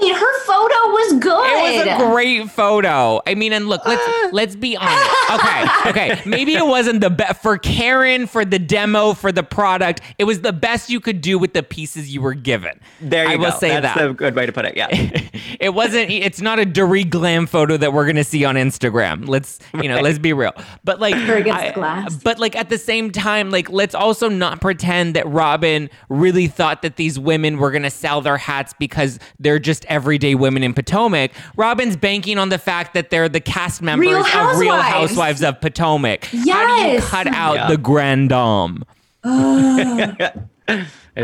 mean. 0.02 0.16
Her 0.16 0.40
photo 0.46 0.74
was 0.74 1.14
good. 1.20 1.46
It 1.46 1.86
was 1.86 2.02
a 2.02 2.12
great 2.12 2.50
photo. 2.50 3.22
I 3.26 3.36
mean, 3.36 3.54
and 3.54 3.68
look, 3.68 3.86
let's 3.86 4.02
ah. 4.06 4.30
let's 4.32 4.56
be 4.56 4.76
honest. 4.76 5.12
Okay, 5.32 5.90
okay. 5.90 6.22
Maybe 6.26 6.54
it 6.56 6.66
wasn't 6.66 7.02
the 7.02 7.10
best 7.10 7.42
for 7.42 7.58
Karen 7.58 8.28
for 8.28 8.44
the 8.44 8.60
demo 8.60 9.14
for 9.14 9.32
the 9.32 9.44
product. 9.44 10.02
It 10.18 10.26
was 10.26 10.42
the 10.42 10.54
best 10.54 10.90
you 10.90 11.00
could 11.00 11.22
do 11.22 11.40
with 11.40 11.54
the 11.54 11.64
pieces 11.64 12.14
you 12.14 12.22
were 12.22 12.34
given. 12.34 12.80
There 13.00 13.26
you 13.26 13.32
I 13.32 13.38
go. 13.38 13.44
will 13.44 13.52
say 13.52 13.70
That's 13.70 13.98
that 13.98 14.10
a 14.10 14.14
good 14.14 14.36
way 14.36 14.46
to 14.46 14.52
put 14.52 14.66
it. 14.66 14.76
Yeah. 14.76 14.88
it 15.60 15.74
wasn't 15.74 16.12
it's 16.12 16.42
not 16.42 16.60
a 16.60 16.66
Dory 16.66 17.04
glam 17.04 17.48
photo 17.48 17.78
that 17.78 17.94
we're 17.94 18.06
gonna 18.06 18.24
see 18.24 18.44
on 18.46 18.56
Instagram. 18.56 19.28
Let's 19.28 19.60
you 19.74 19.88
know, 19.88 20.02
let's 20.02 20.20
be 20.20 20.34
real. 20.34 20.54
But 20.84 21.00
like 21.00 21.16
Her 21.16 21.38
I- 21.38 21.72
glass. 21.72 22.16
But 22.16 22.40
like 22.40 22.56
at 22.56 22.70
the 22.70 22.78
same 22.78 23.12
time, 23.12 23.50
like 23.52 23.70
let's 23.70 23.96
also 23.96 24.30
not 24.30 24.62
pretend 24.62 25.16
that 25.16 25.28
Robin 25.28 25.90
really 26.10 26.48
thought 26.48 26.82
that 26.82 26.96
these 26.96 27.18
women 27.18 27.58
were 27.58 27.72
gonna 27.72 27.90
sell 27.90 28.22
their 28.22 28.38
hats 28.38 28.74
because 28.78 29.20
they're 29.40 29.60
just 29.60 29.86
everyday 29.92 30.36
women 30.36 30.64
in 30.64 30.74
Potomac. 30.74 31.32
Robin's 31.56 31.96
banking 31.96 32.38
on 32.38 32.50
the 32.50 32.58
fact 32.58 32.94
that 32.94 33.10
they're 33.10 33.30
the 33.30 33.40
cast 33.42 33.82
members 33.82 34.08
Real 34.08 34.20
of 34.20 34.58
Real 34.58 34.76
Housewives. 34.76 35.10
Housewives 35.12 35.44
of 35.44 35.62
Potomac. 35.62 36.26
How 36.26 36.78
do 36.78 36.92
you 36.94 37.02
cut 37.02 37.28
out 37.28 37.56
Yeah. 37.56 37.68
the 37.68 37.78
grand 37.78 38.30
dame? 38.30 38.84
I 39.24 40.44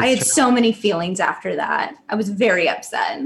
had 0.09 0.23
so 0.23 0.51
many 0.51 0.73
feelings 0.73 1.19
after 1.19 1.55
that. 1.55 1.95
I 2.09 2.15
was 2.15 2.29
very 2.29 2.67
upset. 2.67 3.21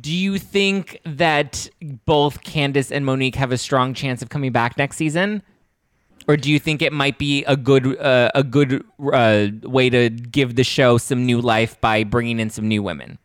Do 0.00 0.12
you 0.12 0.38
think 0.38 1.00
that 1.04 1.68
both 2.06 2.42
Candace 2.42 2.90
and 2.90 3.04
Monique 3.04 3.36
have 3.36 3.52
a 3.52 3.58
strong 3.58 3.94
chance 3.94 4.22
of 4.22 4.30
coming 4.30 4.50
back 4.50 4.78
next 4.78 4.96
season? 4.96 5.42
Or 6.26 6.38
do 6.38 6.50
you 6.50 6.58
think 6.58 6.80
it 6.80 6.92
might 6.92 7.18
be 7.18 7.44
a 7.44 7.56
good 7.56 7.98
uh, 8.00 8.30
a 8.34 8.42
good 8.42 8.82
uh, 9.12 9.48
way 9.62 9.90
to 9.90 10.08
give 10.08 10.56
the 10.56 10.64
show 10.64 10.96
some 10.96 11.26
new 11.26 11.38
life 11.40 11.78
by 11.82 12.02
bringing 12.02 12.40
in 12.40 12.48
some 12.48 12.66
new 12.66 12.82
women? 12.82 13.18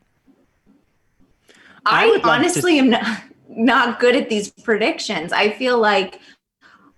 I 1.90 2.06
I, 2.06 2.08
love 2.08 2.22
to- 2.22 2.30
honestly 2.30 2.80
am 2.80 2.90
not, 2.92 3.22
not 3.50 4.00
good 4.00 4.16
at 4.16 4.30
these 4.30 4.52
predictions. 4.52 5.34
I 5.34 5.52
feel 5.52 5.78
like 5.80 6.20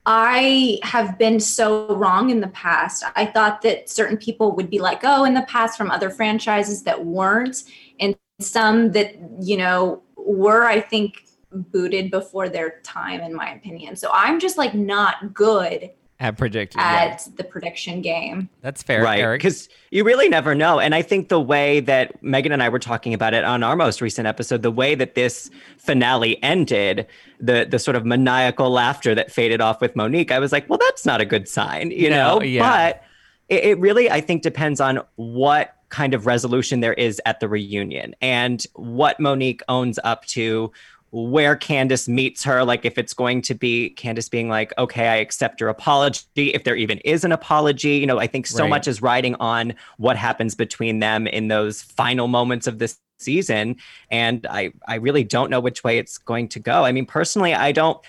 I 0.05 0.79
have 0.83 1.17
been 1.19 1.39
so 1.39 1.95
wrong 1.95 2.29
in 2.29 2.41
the 2.41 2.47
past. 2.49 3.03
I 3.15 3.25
thought 3.25 3.61
that 3.61 3.89
certain 3.89 4.17
people 4.17 4.55
would 4.55 4.69
be 4.69 4.79
like, 4.79 5.01
oh, 5.03 5.25
in 5.25 5.33
the 5.33 5.43
past 5.43 5.77
from 5.77 5.91
other 5.91 6.09
franchises 6.09 6.83
that 6.83 7.05
weren't, 7.05 7.63
and 7.99 8.15
some 8.39 8.91
that, 8.93 9.15
you 9.39 9.57
know, 9.57 10.01
were, 10.15 10.63
I 10.63 10.81
think, 10.81 11.27
booted 11.51 12.09
before 12.09 12.49
their 12.49 12.79
time, 12.81 13.21
in 13.21 13.35
my 13.35 13.53
opinion. 13.53 13.95
So 13.95 14.09
I'm 14.11 14.39
just 14.39 14.57
like 14.57 14.73
not 14.73 15.33
good 15.33 15.91
At 16.21 16.37
predicting, 16.37 16.79
at 16.79 17.27
the 17.35 17.43
prediction 17.43 18.01
game. 18.01 18.47
that's 18.61 18.83
fair, 18.83 19.01
right 19.03 19.31
because 19.37 19.67
you 19.89 20.03
really 20.03 20.29
never 20.29 20.53
know 20.53 20.79
and 20.79 20.93
i 20.93 21.01
think 21.01 21.29
the 21.29 21.39
way 21.39 21.79
that 21.79 22.21
megan 22.23 22.51
and 22.51 22.61
i 22.61 22.69
were 22.69 22.77
talking 22.79 23.13
about 23.13 23.33
it 23.33 23.43
on 23.43 23.63
our 23.63 23.75
most 23.75 24.01
recent 24.01 24.27
episode 24.27 24.61
the 24.61 24.69
way 24.71 24.93
that 24.93 25.15
this 25.15 25.49
finale 25.79 26.41
ended 26.43 27.07
the 27.39 27.65
the 27.69 27.79
sort 27.79 27.95
of 27.95 28.05
maniacal 28.05 28.69
laughter 28.69 29.15
that 29.15 29.31
faded 29.31 29.61
off 29.61 29.81
with 29.81 29.95
monique 29.95 30.31
i 30.31 30.37
was 30.37 30.51
like 30.51 30.69
well 30.69 30.77
that's 30.79 31.05
not 31.07 31.21
a 31.21 31.25
good 31.25 31.47
sign 31.49 31.89
you 31.91 32.09
No, 32.09 32.37
know 32.37 32.41
yeah. 32.43 32.61
but 32.91 33.03
it, 33.49 33.63
it 33.65 33.79
really 33.79 34.09
i 34.11 34.21
think 34.21 34.43
depends 34.43 34.79
on 34.79 35.01
what 35.15 35.75
kind 35.89 36.13
of 36.13 36.25
resolution 36.25 36.79
there 36.79 36.93
is 36.93 37.19
at 37.25 37.41
the 37.41 37.49
reunion 37.49 38.15
and 38.21 38.63
what 38.75 39.19
monique 39.19 39.61
owns 39.67 39.99
up 40.05 40.23
to 40.25 40.71
where 41.11 41.57
Candace 41.57 42.07
meets 42.07 42.43
her, 42.43 42.63
like 42.63 42.85
if 42.85 42.97
it's 42.97 43.13
going 43.13 43.41
to 43.43 43.53
be 43.53 43.89
Candace 43.91 44.29
being 44.29 44.47
like, 44.47 44.73
okay, 44.77 45.09
I 45.09 45.15
accept 45.17 45.59
your 45.59 45.69
apology, 45.69 46.25
if 46.35 46.63
there 46.63 46.75
even 46.75 46.99
is 46.99 47.23
an 47.25 47.33
apology. 47.33 47.97
You 47.97 48.07
know, 48.07 48.17
I 48.17 48.27
think 48.27 48.47
so 48.47 48.63
Right. 48.63 48.69
much 48.69 48.87
is 48.87 49.01
riding 49.01 49.35
on 49.35 49.73
what 49.97 50.15
happens 50.15 50.55
between 50.55 50.99
them 50.99 51.27
in 51.27 51.49
those 51.49 51.81
final 51.81 52.27
moments 52.29 52.65
of 52.65 52.79
this 52.79 52.97
season. 53.19 53.75
And 54.09 54.47
I, 54.49 54.71
I 54.87 54.95
really 54.95 55.23
don't 55.25 55.49
know 55.49 55.59
which 55.59 55.83
way 55.83 55.97
it's 55.97 56.17
going 56.17 56.47
to 56.49 56.59
go. 56.59 56.85
I 56.85 56.91
mean, 56.93 57.05
personally, 57.05 57.53
I 57.53 57.73
don't 57.73 57.99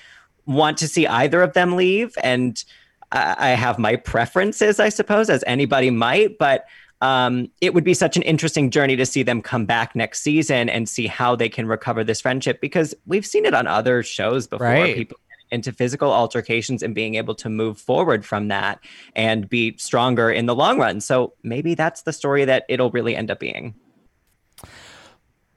want 0.47 0.79
to 0.79 0.89
see 0.89 1.07
either 1.07 1.43
of 1.43 1.55
them 1.55 1.75
leave. 1.77 2.15
And 2.23 2.63
I, 3.11 3.35
I 3.37 3.49
have 3.51 3.79
my 3.81 3.97
preferences, 3.97 4.79
I 4.79 4.89
suppose, 4.91 5.29
as 5.29 5.43
anybody 5.47 5.91
might, 5.91 6.39
but 6.39 6.67
um, 7.03 7.51
it 7.61 7.75
would 7.75 7.83
be 7.83 7.95
such 7.95 8.17
an 8.17 8.23
interesting 8.23 8.71
journey 8.71 8.95
to 8.95 9.05
see 9.05 9.25
them 9.25 9.43
come 9.43 9.67
back 9.67 9.95
next 9.97 10.23
season 10.23 10.69
and 10.69 10.89
see 10.89 11.09
how 11.09 11.35
they 11.35 11.49
can 11.49 11.67
recover 11.67 12.05
this 12.05 12.21
friendship 12.21 12.61
because 12.61 12.95
we've 13.07 13.27
seen 13.27 13.45
it 13.45 13.55
on 13.55 13.67
other 13.67 14.05
shows 14.05 14.47
before. 14.47 14.69
Right. 14.69 14.95
People 14.95 15.19
into 15.51 15.71
physical 15.71 16.11
altercations 16.11 16.83
and 16.83 16.95
being 16.95 17.17
able 17.17 17.35
to 17.35 17.51
move 17.51 17.77
forward 17.77 18.25
from 18.25 18.49
that 18.49 18.81
and 19.15 19.51
be 19.51 19.77
stronger 19.77 20.31
in 20.31 20.47
the 20.47 20.55
long 20.55 20.79
run. 20.79 20.99
So 21.01 21.35
maybe 21.43 21.75
that's 21.75 22.03
the 22.03 22.13
story 22.13 22.47
that 22.47 22.65
it'll 22.71 22.91
really 22.91 23.15
end 23.15 23.31
up 23.31 23.39
being. 23.39 23.75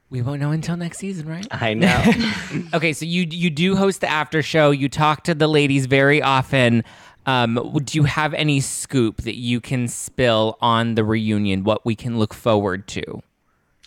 we 0.09 0.21
won't 0.21 0.41
know 0.41 0.51
until 0.51 0.75
next 0.75 0.97
season, 0.97 1.27
right? 1.27 1.47
I 1.51 1.73
know. 1.73 2.03
Okay, 2.73 2.93
so 2.93 3.05
you 3.05 3.25
you 3.29 3.49
do 3.49 3.75
host 3.75 4.01
the 4.01 4.09
after 4.09 4.41
show. 4.41 4.71
You 4.71 4.89
talk 4.89 5.23
to 5.25 5.35
the 5.35 5.47
ladies 5.47 5.85
very 5.85 6.21
often. 6.21 6.83
Um, 7.25 7.79
do 7.83 7.97
you 7.97 8.03
have 8.03 8.33
any 8.33 8.59
scoop 8.59 9.23
that 9.23 9.35
you 9.35 9.59
can 9.59 9.87
spill 9.87 10.57
on 10.61 10.95
the 10.95 11.03
reunion? 11.03 11.63
What 11.63 11.85
we 11.85 11.95
can 11.95 12.19
look 12.19 12.33
forward 12.33 12.87
to? 12.89 13.21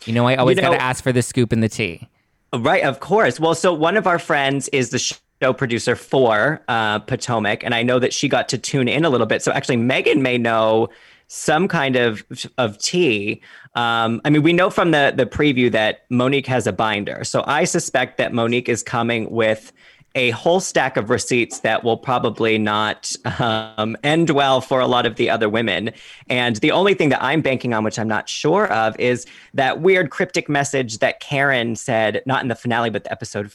You 0.04 0.12
know, 0.12 0.26
I 0.26 0.37
always 0.37 0.57
know- 0.57 0.62
got 0.62 0.71
to 0.71 0.83
ask 0.83 1.02
for 1.02 1.12
the 1.12 1.23
scoop 1.23 1.52
and 1.52 1.62
the 1.62 1.68
tea. 1.68 2.09
Right, 2.54 2.83
of 2.83 3.00
course. 3.00 3.38
Well, 3.38 3.54
so 3.54 3.75
one 3.75 3.97
of 3.97 4.07
our 4.07 4.18
friends 4.18 4.68
is 4.68 4.88
the 4.88 4.99
show 4.99 5.52
producer 5.52 5.95
for 5.95 6.62
uh, 6.68 6.99
Potomac, 7.00 7.62
and 7.62 7.75
I 7.75 7.83
know 7.83 7.99
that 7.99 8.14
she 8.14 8.28
got 8.28 8.49
to 8.49 8.59
tune 8.59 8.88
in 8.88 9.04
a 9.04 9.11
little 9.11 9.26
bit. 9.26 9.42
So 9.42 9.52
actually, 9.52 9.76
Megan 9.76 10.23
may 10.23 10.38
know 10.38 10.88
some 11.26 11.68
kind 11.68 11.97
of 11.97 12.25
of 12.57 12.78
tea. 12.78 13.42
Um, 13.75 14.23
I 14.25 14.30
mean, 14.30 14.42
we 14.42 14.54
know 14.54 14.71
from 14.71 14.92
the 14.92 15.12
the 15.14 15.26
preview 15.26 15.71
that 15.73 16.07
Monique 16.09 16.47
has 16.47 16.66
a 16.66 16.73
binder, 16.73 17.23
so 17.23 17.45
I 17.47 17.64
suspect 17.64 18.16
that 18.16 18.33
Monique 18.33 18.68
is 18.68 18.83
coming 18.83 19.30
with 19.30 19.71
a 20.15 20.31
whole 20.31 20.59
stack 20.59 20.97
of 20.97 21.11
receipts 21.11 21.61
that 21.61 21.85
will 21.85 21.97
probably 21.97 22.59
not 22.59 23.15
um, 23.38 23.97
end 24.03 24.31
well 24.31 24.61
for 24.61 24.81
a 24.81 24.87
lot 24.87 25.07
of 25.07 25.17
the 25.17 25.31
other 25.31 25.49
women. 25.49 25.91
And 26.29 26.57
the 26.57 26.73
only 26.73 26.95
thing 26.95 27.11
that 27.11 27.23
I'm 27.23 27.41
banking 27.41 27.75
on, 27.75 27.85
which 27.85 27.99
I'm 27.99 28.09
not 28.09 28.29
sure 28.29 28.67
of, 28.73 28.99
is 28.99 29.27
that 29.55 29.81
weird 29.81 30.11
cryptic 30.11 30.49
message 30.49 30.99
that 30.99 31.21
Karen 31.21 31.77
said, 31.77 32.23
not 32.27 32.43
in 32.43 32.49
the 32.49 32.55
finale, 32.55 32.91
but 32.91 33.05
the 33.05 33.12
episode 33.12 33.53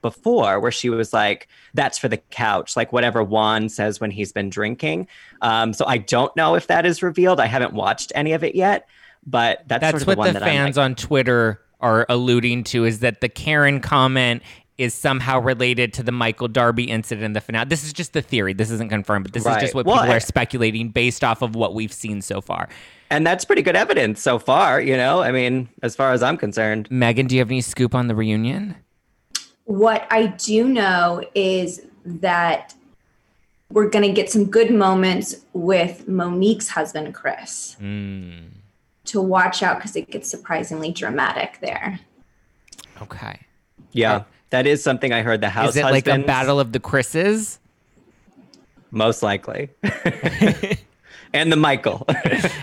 before, 0.00 0.60
where 0.60 0.70
she 0.70 0.88
was 0.88 1.12
like, 1.12 1.48
that's 1.74 1.98
for 1.98 2.08
the 2.08 2.18
couch, 2.18 2.76
like 2.76 2.92
whatever 2.92 3.24
Juan 3.24 3.68
says 3.68 4.00
when 4.00 4.12
he's 4.12 4.32
been 4.32 4.48
drinking. 4.48 5.08
Um, 5.42 5.72
so 5.72 5.84
I 5.86 5.98
don't 5.98 6.34
know 6.36 6.54
if 6.54 6.68
that 6.68 6.86
is 6.86 7.02
revealed. 7.02 7.40
I 7.40 7.46
haven't 7.46 7.72
watched 7.72 8.12
any 8.14 8.32
of 8.32 8.44
it 8.44 8.54
yet, 8.54 8.86
but 9.26 9.64
that's, 9.66 9.80
That's 9.80 9.90
sort 9.90 10.02
of 10.02 10.08
what 10.08 10.14
the 10.14 10.20
one 10.20 10.34
the 10.34 10.40
fans 10.40 10.76
like, 10.76 10.84
on 10.84 10.94
Twitter 10.94 11.60
are 11.80 12.06
alluding 12.08 12.64
to 12.64 12.84
is 12.84 13.00
that 13.00 13.20
the 13.20 13.28
Karen 13.28 13.80
comment 13.80 14.42
is 14.78 14.92
somehow 14.92 15.38
related 15.40 15.92
to 15.94 16.02
the 16.02 16.12
Michael 16.12 16.48
Darby 16.48 16.84
incident 16.84 17.24
in 17.24 17.32
the 17.32 17.40
finale. 17.40 17.66
This 17.68 17.82
is 17.84 17.92
just 17.92 18.12
the 18.12 18.20
theory. 18.22 18.52
This 18.52 18.70
isn't 18.70 18.90
confirmed, 18.90 19.24
but 19.24 19.32
this 19.32 19.46
is 19.46 19.56
just 19.56 19.74
what 19.74 19.86
Well, 19.86 19.96
people 19.96 20.12
I- 20.12 20.16
are 20.16 20.20
speculating 20.20 20.90
based 20.90 21.24
off 21.24 21.40
of 21.42 21.54
what 21.54 21.74
we've 21.74 21.92
seen 21.92 22.20
so 22.22 22.40
far. 22.40 22.68
and 23.08 23.24
that's 23.26 23.44
pretty 23.44 23.62
good 23.62 23.76
evidence 23.76 24.20
so 24.20 24.36
far, 24.38 24.80
you 24.80 24.96
know? 24.96 25.22
I 25.22 25.30
mean, 25.30 25.68
as 25.82 25.94
far 25.94 26.12
as 26.12 26.22
I'm 26.24 26.36
concerned. 26.36 26.88
Megan, 26.90 27.26
do 27.28 27.36
you 27.36 27.40
have 27.40 27.48
any 27.50 27.60
scoop 27.60 27.94
on 27.94 28.08
the 28.08 28.14
reunion? 28.16 28.74
What 29.64 30.06
I 30.10 30.26
do 30.26 30.68
know 30.68 31.22
is 31.34 31.82
that 32.04 32.74
we're 33.70 33.88
going 33.88 34.04
to 34.04 34.12
get 34.12 34.28
some 34.30 34.44
good 34.46 34.70
moments 34.72 35.36
with 35.52 36.06
Monique's 36.08 36.68
husband, 36.68 37.14
Chris, 37.14 37.76
Mm, 37.80 38.48
to 39.06 39.20
watch 39.22 39.62
out 39.62 39.76
because 39.78 39.94
it 39.96 40.10
gets 40.10 40.28
surprisingly 40.30 40.90
dramatic 40.92 41.58
there. 41.60 42.00
okay. 43.00 43.40
Yeah, 43.92 44.24
that 44.50 44.66
is 44.66 44.82
something 44.82 45.12
I 45.12 45.22
heard 45.22 45.40
the 45.40 45.48
house 45.48 45.70
Is 45.70 45.76
it 45.76 45.84
like 45.84 46.06
a 46.06 46.18
battle 46.18 46.60
of 46.60 46.72
the 46.72 46.80
Chris's? 46.80 47.58
Most 48.90 49.22
likely. 49.22 49.70
and 51.32 51.52
the 51.52 51.56
Michael. 51.56 52.06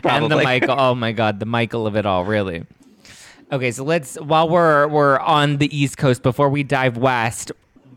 And 0.06 0.30
the 0.30 0.44
Michael. 0.44 0.76
Oh 0.78 0.96
my 0.96 1.12
God, 1.12 1.40
the 1.40 1.46
Michael 1.46 1.88
of 1.88 1.96
it 1.96 2.06
all, 2.06 2.26
really. 2.26 2.66
Okay, 3.52 3.72
so 3.72 3.84
let's 3.84 4.16
while 4.16 4.50
we're 4.50 4.88
we're 4.88 5.20
on 5.20 5.58
the 5.58 5.76
East 5.76 5.98
Coast 5.98 6.24
before 6.24 6.50
we 6.50 6.64
dive 6.64 6.98
west, 6.98 7.52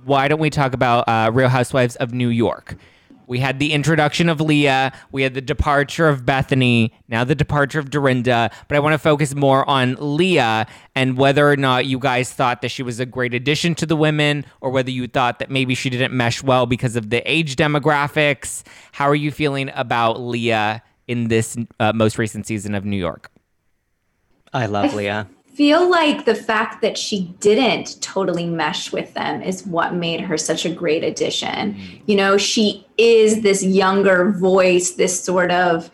why 0.04 0.28
don't 0.28 0.38
we 0.38 0.50
talk 0.50 0.72
about 0.72 1.08
uh, 1.08 1.30
Real 1.32 1.48
Housewives 1.48 1.96
of 1.96 2.12
New 2.12 2.28
York? 2.28 2.76
We 3.26 3.40
had 3.40 3.58
the 3.58 3.72
introduction 3.72 4.28
of 4.28 4.40
Leah, 4.40 4.92
we 5.10 5.22
had 5.22 5.34
the 5.34 5.40
departure 5.40 6.08
of 6.08 6.24
Bethany, 6.24 6.92
now 7.08 7.24
the 7.24 7.34
departure 7.34 7.78
of 7.78 7.90
Dorinda, 7.90 8.50
but 8.68 8.76
I 8.76 8.80
want 8.80 8.94
to 8.94 8.98
focus 8.98 9.34
more 9.34 9.68
on 9.68 9.96
Leah 9.98 10.66
and 10.94 11.16
whether 11.16 11.48
or 11.48 11.56
not 11.56 11.86
you 11.86 11.98
guys 11.98 12.32
thought 12.32 12.62
that 12.62 12.70
she 12.70 12.82
was 12.82 13.00
a 13.00 13.06
great 13.06 13.34
addition 13.34 13.74
to 13.76 13.86
the 13.86 13.96
women 13.96 14.44
or 14.60 14.70
whether 14.70 14.90
you 14.90 15.06
thought 15.08 15.38
that 15.40 15.50
maybe 15.50 15.74
she 15.74 15.90
didn't 15.90 16.12
mesh 16.12 16.42
well 16.42 16.66
because 16.66 16.96
of 16.96 17.10
the 17.10 17.22
age 17.30 17.56
demographics. 17.56 18.62
How 18.92 19.08
are 19.08 19.14
you 19.14 19.30
feeling 19.30 19.70
about 19.74 20.20
Leah 20.20 20.82
in 21.06 21.28
this 21.28 21.56
uh, 21.80 21.92
most 21.92 22.18
recent 22.18 22.46
season 22.46 22.74
of 22.74 22.84
New 22.84 22.96
York? 22.96 23.30
I 24.52 24.66
love 24.66 24.94
Leah 24.94 25.28
feel 25.56 25.90
like 25.90 26.26
the 26.26 26.34
fact 26.34 26.82
that 26.82 26.98
she 26.98 27.34
didn't 27.40 28.00
totally 28.02 28.46
mesh 28.46 28.92
with 28.92 29.14
them 29.14 29.40
is 29.40 29.66
what 29.66 29.94
made 29.94 30.20
her 30.20 30.36
such 30.36 30.66
a 30.66 30.70
great 30.70 31.02
addition. 31.02 31.74
Mm. 31.74 32.02
You 32.04 32.16
know, 32.16 32.36
she 32.36 32.86
is 32.98 33.40
this 33.40 33.64
younger 33.64 34.32
voice, 34.32 34.92
this 34.92 35.22
sort 35.22 35.50
of 35.50 35.90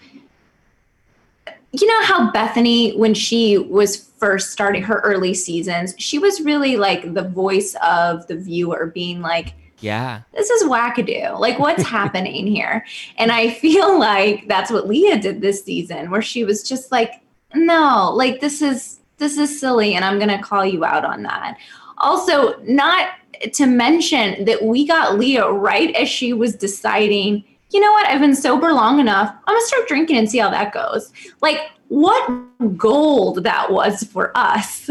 you 1.72 1.86
know 1.86 2.02
how 2.02 2.30
Bethany, 2.30 2.94
when 2.96 3.14
she 3.14 3.56
was 3.56 3.96
first 3.96 4.50
starting 4.50 4.82
her 4.82 5.00
early 5.00 5.32
seasons, 5.32 5.94
she 5.96 6.18
was 6.18 6.40
really 6.42 6.76
like 6.76 7.14
the 7.14 7.26
voice 7.26 7.74
of 7.82 8.26
the 8.26 8.36
viewer, 8.36 8.90
being 8.94 9.22
like, 9.22 9.54
yeah, 9.80 10.20
this 10.34 10.50
is 10.50 10.64
wackadoo. 10.64 11.38
Like, 11.38 11.58
what's 11.58 11.82
happening 11.82 12.46
here? 12.46 12.84
And 13.16 13.32
I 13.32 13.50
feel 13.50 13.98
like 13.98 14.48
that's 14.48 14.70
what 14.70 14.86
Leah 14.86 15.18
did 15.18 15.40
this 15.40 15.64
season, 15.64 16.10
where 16.10 16.20
she 16.20 16.44
was 16.44 16.62
just 16.62 16.92
like, 16.92 17.22
no, 17.54 18.12
like, 18.14 18.40
this 18.40 18.60
is 18.60 18.98
this 19.22 19.38
is 19.38 19.60
silly 19.60 19.94
and 19.94 20.04
I'm 20.04 20.18
going 20.18 20.36
to 20.36 20.42
call 20.42 20.66
you 20.66 20.84
out 20.84 21.04
on 21.04 21.22
that. 21.22 21.56
Also, 21.98 22.60
not 22.62 23.10
to 23.52 23.66
mention 23.66 24.44
that 24.44 24.64
we 24.64 24.86
got 24.86 25.16
Leah 25.16 25.48
right 25.48 25.94
as 25.94 26.08
she 26.08 26.32
was 26.32 26.56
deciding, 26.56 27.44
you 27.70 27.80
know 27.80 27.92
what, 27.92 28.06
I've 28.08 28.20
been 28.20 28.34
sober 28.34 28.72
long 28.72 28.98
enough. 28.98 29.32
I'm 29.46 29.54
going 29.54 29.62
to 29.62 29.66
start 29.66 29.88
drinking 29.88 30.16
and 30.16 30.28
see 30.28 30.38
how 30.38 30.50
that 30.50 30.72
goes. 30.72 31.12
Like, 31.40 31.70
what 31.88 32.76
gold 32.76 33.44
that 33.44 33.70
was 33.70 34.02
for 34.02 34.36
us. 34.36 34.90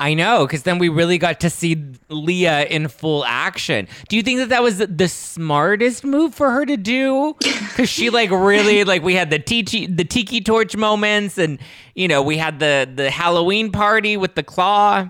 I 0.00 0.14
know, 0.14 0.46
because 0.46 0.62
then 0.62 0.78
we 0.78 0.88
really 0.88 1.18
got 1.18 1.40
to 1.40 1.50
see 1.50 1.76
Leah 2.08 2.64
in 2.64 2.88
full 2.88 3.22
action. 3.26 3.86
Do 4.08 4.16
you 4.16 4.22
think 4.22 4.38
that 4.38 4.48
that 4.48 4.62
was 4.62 4.78
the 4.78 5.08
smartest 5.08 6.04
move 6.04 6.34
for 6.34 6.50
her 6.50 6.64
to 6.64 6.76
do? 6.76 7.36
Because 7.70 7.88
she 7.88 8.10
like 8.10 8.30
really 8.30 8.84
like 8.84 9.02
we 9.02 9.14
had 9.14 9.30
the 9.30 9.38
tiki 9.38 9.86
the 9.86 10.04
tiki 10.04 10.40
torch 10.40 10.76
moments, 10.76 11.38
and 11.38 11.58
you 11.94 12.08
know 12.08 12.20
we 12.20 12.36
had 12.36 12.58
the 12.58 12.90
the 12.92 13.10
Halloween 13.10 13.70
party 13.70 14.16
with 14.16 14.34
the 14.34 14.42
claw. 14.42 15.08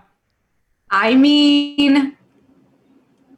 I 0.91 1.15
mean, 1.15 2.17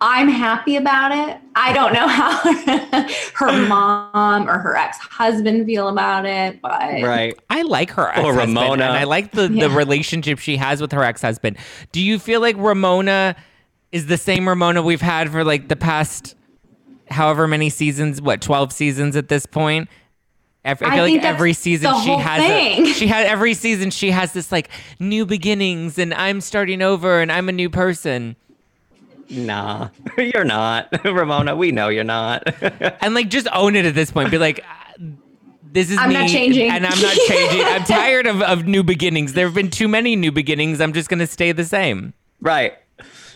I'm 0.04 0.26
happy 0.26 0.74
about 0.74 1.12
it. 1.12 1.40
I 1.54 1.72
don't 1.72 1.92
know 1.92 2.08
how 2.08 2.32
her 3.34 3.66
mom 3.68 4.48
or 4.48 4.58
her 4.58 4.74
ex 4.74 4.98
husband 4.98 5.64
feel 5.64 5.86
about 5.88 6.26
it, 6.26 6.60
but 6.60 7.00
right. 7.02 7.38
I 7.48 7.62
like 7.62 7.92
her 7.92 8.18
or 8.18 8.34
Ramona, 8.34 8.84
and 8.84 8.96
I 8.96 9.04
like 9.04 9.30
the 9.30 9.48
yeah. 9.48 9.68
the 9.68 9.74
relationship 9.74 10.40
she 10.40 10.56
has 10.56 10.80
with 10.80 10.90
her 10.90 11.04
ex 11.04 11.22
husband. 11.22 11.56
Do 11.92 12.00
you 12.02 12.18
feel 12.18 12.40
like 12.40 12.56
Ramona 12.58 13.36
is 13.92 14.06
the 14.06 14.18
same 14.18 14.48
Ramona 14.48 14.82
we've 14.82 15.00
had 15.00 15.30
for 15.30 15.44
like 15.44 15.68
the 15.68 15.76
past 15.76 16.34
however 17.08 17.46
many 17.46 17.70
seasons? 17.70 18.20
What 18.20 18.40
twelve 18.40 18.72
seasons 18.72 19.14
at 19.14 19.28
this 19.28 19.46
point? 19.46 19.88
I 20.64 20.74
feel 20.74 20.88
I 20.88 21.00
like 21.00 21.22
every 21.22 21.52
season 21.52 21.94
she 22.02 22.10
has 22.10 22.42
a, 22.42 22.92
she 22.92 23.06
had 23.06 23.26
every 23.26 23.54
season 23.54 23.90
she 23.90 24.10
has 24.10 24.32
this 24.32 24.50
like 24.50 24.68
new 24.98 25.26
beginnings 25.26 25.96
and 25.96 26.12
I'm 26.12 26.40
starting 26.40 26.82
over 26.82 27.20
and 27.20 27.30
I'm 27.30 27.48
a 27.48 27.52
new 27.52 27.70
person. 27.70 28.34
Nah, 29.32 29.88
you're 30.18 30.44
not, 30.44 30.88
Ramona. 31.04 31.56
We 31.56 31.72
know 31.72 31.88
you're 31.88 32.04
not. 32.04 32.42
and 33.02 33.14
like, 33.14 33.28
just 33.28 33.48
own 33.52 33.74
it 33.76 33.84
at 33.86 33.94
this 33.94 34.10
point. 34.10 34.30
Be 34.30 34.38
like, 34.38 34.60
uh, 34.60 35.04
this 35.72 35.90
is 35.90 35.98
I'm 35.98 36.10
me, 36.10 36.14
not 36.14 36.28
changing, 36.28 36.70
and 36.70 36.86
I'm 36.86 37.00
not 37.00 37.16
changing. 37.26 37.62
I'm 37.64 37.84
tired 37.84 38.26
of, 38.26 38.42
of 38.42 38.66
new 38.66 38.82
beginnings. 38.82 39.32
There 39.32 39.46
have 39.46 39.54
been 39.54 39.70
too 39.70 39.88
many 39.88 40.16
new 40.16 40.30
beginnings. 40.30 40.80
I'm 40.80 40.92
just 40.92 41.08
gonna 41.08 41.26
stay 41.26 41.52
the 41.52 41.64
same. 41.64 42.12
Right. 42.40 42.74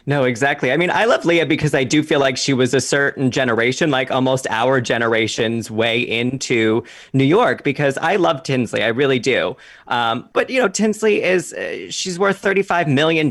No, 0.08 0.22
exactly. 0.22 0.70
I 0.70 0.76
mean, 0.76 0.90
I 0.90 1.04
love 1.04 1.24
Leah 1.24 1.46
because 1.46 1.74
I 1.74 1.82
do 1.82 2.00
feel 2.00 2.20
like 2.20 2.36
she 2.36 2.54
was 2.54 2.72
a 2.72 2.80
certain 2.80 3.32
generation, 3.32 3.90
like 3.90 4.12
almost 4.12 4.46
our 4.50 4.80
generation's 4.80 5.68
way 5.68 6.00
into 6.00 6.84
New 7.12 7.24
York, 7.24 7.64
because 7.64 7.98
I 7.98 8.14
love 8.14 8.44
Tinsley. 8.44 8.84
I 8.84 8.88
really 8.88 9.18
do. 9.18 9.56
Um, 9.88 10.28
but, 10.32 10.48
you 10.48 10.60
know, 10.60 10.68
Tinsley 10.68 11.24
is, 11.24 11.52
uh, 11.52 11.90
she's 11.90 12.20
worth 12.20 12.40
$35 12.40 12.86
million. 12.86 13.28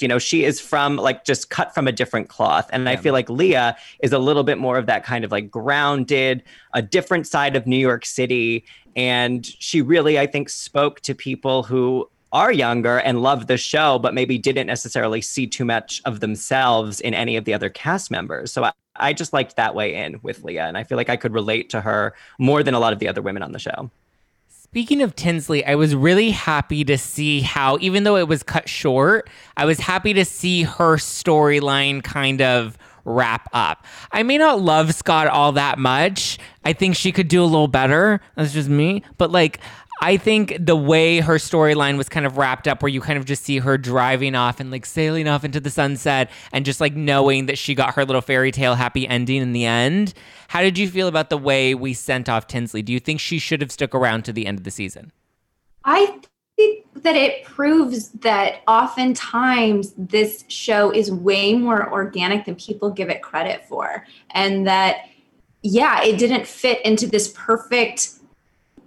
You 0.00 0.08
know, 0.08 0.18
she 0.18 0.42
is 0.42 0.60
from 0.60 0.96
like 0.96 1.24
just 1.24 1.48
cut 1.48 1.72
from 1.72 1.86
a 1.86 1.92
different 1.92 2.28
cloth. 2.28 2.68
And 2.72 2.84
yeah. 2.84 2.90
I 2.90 2.96
feel 2.96 3.12
like 3.12 3.30
Leah 3.30 3.76
is 4.00 4.12
a 4.12 4.18
little 4.18 4.42
bit 4.42 4.58
more 4.58 4.78
of 4.78 4.86
that 4.86 5.04
kind 5.04 5.24
of 5.24 5.30
like 5.30 5.48
grounded, 5.48 6.42
a 6.74 6.82
different 6.82 7.28
side 7.28 7.54
of 7.54 7.68
New 7.68 7.78
York 7.78 8.04
City. 8.04 8.64
And 8.96 9.46
she 9.46 9.80
really, 9.80 10.18
I 10.18 10.26
think, 10.26 10.48
spoke 10.48 11.02
to 11.02 11.14
people 11.14 11.62
who 11.62 12.10
are 12.36 12.52
younger 12.52 12.98
and 12.98 13.22
love 13.22 13.46
the 13.46 13.56
show, 13.56 13.98
but 13.98 14.12
maybe 14.12 14.36
didn't 14.36 14.66
necessarily 14.66 15.22
see 15.22 15.46
too 15.46 15.64
much 15.64 16.02
of 16.04 16.20
themselves 16.20 17.00
in 17.00 17.14
any 17.14 17.34
of 17.36 17.46
the 17.46 17.54
other 17.54 17.70
cast 17.70 18.10
members. 18.10 18.52
So 18.52 18.62
I, 18.62 18.72
I 18.96 19.14
just 19.14 19.32
liked 19.32 19.56
that 19.56 19.74
way 19.74 19.94
in 19.94 20.20
with 20.22 20.44
Leah. 20.44 20.66
And 20.66 20.76
I 20.76 20.84
feel 20.84 20.96
like 20.96 21.08
I 21.08 21.16
could 21.16 21.32
relate 21.32 21.70
to 21.70 21.80
her 21.80 22.14
more 22.38 22.62
than 22.62 22.74
a 22.74 22.78
lot 22.78 22.92
of 22.92 22.98
the 22.98 23.08
other 23.08 23.22
women 23.22 23.42
on 23.42 23.52
the 23.52 23.58
show. 23.58 23.90
Speaking 24.48 25.00
of 25.00 25.16
Tinsley, 25.16 25.64
I 25.64 25.76
was 25.76 25.94
really 25.94 26.30
happy 26.30 26.84
to 26.84 26.98
see 26.98 27.40
how, 27.40 27.78
even 27.80 28.04
though 28.04 28.16
it 28.16 28.28
was 28.28 28.42
cut 28.42 28.68
short, 28.68 29.30
I 29.56 29.64
was 29.64 29.80
happy 29.80 30.12
to 30.12 30.24
see 30.26 30.64
her 30.64 30.96
storyline 30.96 32.04
kind 32.04 32.42
of 32.42 32.76
wrap 33.06 33.48
up. 33.54 33.86
I 34.12 34.22
may 34.24 34.36
not 34.36 34.60
love 34.60 34.94
Scott 34.94 35.28
all 35.28 35.52
that 35.52 35.78
much. 35.78 36.38
I 36.64 36.74
think 36.74 36.96
she 36.96 37.12
could 37.12 37.28
do 37.28 37.42
a 37.42 37.46
little 37.46 37.68
better. 37.68 38.20
That's 38.34 38.52
just 38.52 38.68
me. 38.68 39.02
But 39.16 39.30
like, 39.30 39.60
I 40.02 40.18
think 40.18 40.56
the 40.60 40.76
way 40.76 41.20
her 41.20 41.36
storyline 41.36 41.96
was 41.96 42.08
kind 42.08 42.26
of 42.26 42.36
wrapped 42.36 42.68
up, 42.68 42.82
where 42.82 42.90
you 42.90 43.00
kind 43.00 43.18
of 43.18 43.24
just 43.24 43.44
see 43.44 43.58
her 43.58 43.78
driving 43.78 44.34
off 44.34 44.60
and 44.60 44.70
like 44.70 44.84
sailing 44.84 45.26
off 45.26 45.44
into 45.44 45.58
the 45.58 45.70
sunset 45.70 46.30
and 46.52 46.64
just 46.64 46.80
like 46.80 46.94
knowing 46.94 47.46
that 47.46 47.56
she 47.56 47.74
got 47.74 47.94
her 47.94 48.04
little 48.04 48.20
fairy 48.20 48.52
tale 48.52 48.74
happy 48.74 49.08
ending 49.08 49.40
in 49.40 49.52
the 49.52 49.64
end. 49.64 50.12
How 50.48 50.60
did 50.60 50.76
you 50.76 50.88
feel 50.88 51.08
about 51.08 51.30
the 51.30 51.38
way 51.38 51.74
we 51.74 51.94
sent 51.94 52.28
off 52.28 52.46
Tinsley? 52.46 52.82
Do 52.82 52.92
you 52.92 53.00
think 53.00 53.20
she 53.20 53.38
should 53.38 53.60
have 53.62 53.72
stuck 53.72 53.94
around 53.94 54.24
to 54.26 54.32
the 54.32 54.46
end 54.46 54.58
of 54.58 54.64
the 54.64 54.70
season? 54.70 55.12
I 55.84 56.20
think 56.56 56.84
that 57.02 57.16
it 57.16 57.44
proves 57.44 58.10
that 58.10 58.62
oftentimes 58.66 59.94
this 59.96 60.44
show 60.48 60.90
is 60.90 61.10
way 61.10 61.54
more 61.54 61.90
organic 61.90 62.44
than 62.44 62.56
people 62.56 62.90
give 62.90 63.08
it 63.08 63.22
credit 63.22 63.64
for. 63.66 64.06
And 64.30 64.66
that, 64.66 65.06
yeah, 65.62 66.02
it 66.02 66.18
didn't 66.18 66.46
fit 66.46 66.84
into 66.84 67.06
this 67.06 67.32
perfect 67.36 68.10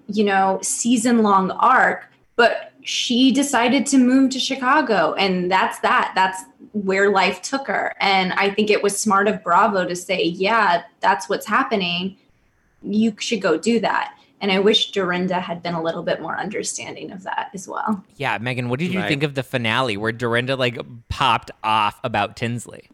you 0.09 0.23
know, 0.23 0.59
season 0.61 1.23
long 1.23 1.51
arc, 1.51 2.05
but 2.35 2.73
she 2.83 3.31
decided 3.31 3.85
to 3.87 3.97
move 3.97 4.31
to 4.31 4.39
Chicago 4.39 5.13
and 5.13 5.51
that's 5.51 5.79
that. 5.79 6.11
That's 6.15 6.43
where 6.71 7.11
life 7.11 7.41
took 7.41 7.67
her. 7.67 7.95
And 7.99 8.33
I 8.33 8.49
think 8.49 8.69
it 8.69 8.83
was 8.83 8.97
smart 8.97 9.27
of 9.27 9.43
Bravo 9.43 9.85
to 9.85 9.95
say, 9.95 10.23
yeah, 10.23 10.83
that's 10.99 11.29
what's 11.29 11.45
happening. 11.45 12.17
You 12.81 13.15
should 13.19 13.41
go 13.41 13.57
do 13.57 13.79
that. 13.79 14.15
And 14.41 14.51
I 14.51 14.59
wish 14.59 14.91
Dorinda 14.91 15.39
had 15.39 15.61
been 15.61 15.73
a 15.73 15.81
little 15.81 16.03
bit 16.03 16.21
more 16.21 16.37
understanding 16.37 17.11
of 17.11 17.23
that 17.23 17.49
as 17.53 17.67
well. 17.67 18.03
Yeah, 18.15 18.37
Megan, 18.37 18.69
what 18.69 18.79
did 18.79 18.93
you 18.93 18.99
right. 18.99 19.07
think 19.07 19.23
of 19.23 19.35
the 19.35 19.43
finale 19.43 19.97
where 19.97 20.13
Dorinda 20.13 20.55
like 20.55 20.79
popped 21.09 21.51
off 21.63 21.99
about 22.03 22.37
Tinsley? 22.37 22.89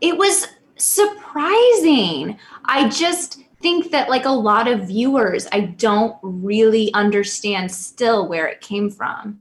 It 0.00 0.16
was 0.16 0.46
surprising. 0.76 2.38
I 2.66 2.88
just 2.88 3.40
think 3.60 3.90
that 3.90 4.08
like 4.08 4.24
a 4.24 4.30
lot 4.30 4.68
of 4.68 4.86
viewers 4.86 5.46
i 5.52 5.60
don't 5.60 6.16
really 6.22 6.92
understand 6.94 7.70
still 7.70 8.28
where 8.28 8.46
it 8.46 8.60
came 8.60 8.90
from. 8.90 9.40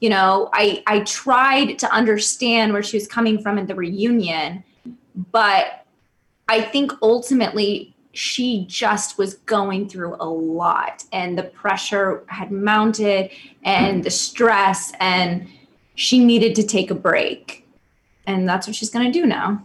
You 0.00 0.10
know 0.10 0.50
i 0.52 0.82
i 0.86 1.00
tried 1.00 1.78
to 1.78 1.92
understand 1.92 2.72
where 2.72 2.82
she 2.82 2.96
was 2.96 3.06
coming 3.06 3.40
from 3.40 3.58
in 3.58 3.66
the 3.66 3.74
reunion 3.74 4.64
but 5.30 5.86
i 6.48 6.60
think 6.60 6.92
ultimately 7.02 7.94
she 8.12 8.66
just 8.66 9.16
was 9.16 9.34
going 9.34 9.88
through 9.88 10.16
a 10.20 10.28
lot 10.28 11.04
and 11.12 11.38
the 11.38 11.44
pressure 11.44 12.24
had 12.26 12.50
mounted 12.50 13.30
and 13.62 14.04
the 14.04 14.10
stress 14.10 14.92
and 15.00 15.48
she 15.94 16.22
needed 16.22 16.54
to 16.56 16.62
take 16.62 16.90
a 16.90 16.94
break. 16.94 17.66
And 18.26 18.48
that's 18.48 18.66
what 18.66 18.76
she's 18.76 18.90
going 18.90 19.10
to 19.10 19.12
do 19.12 19.26
now. 19.26 19.64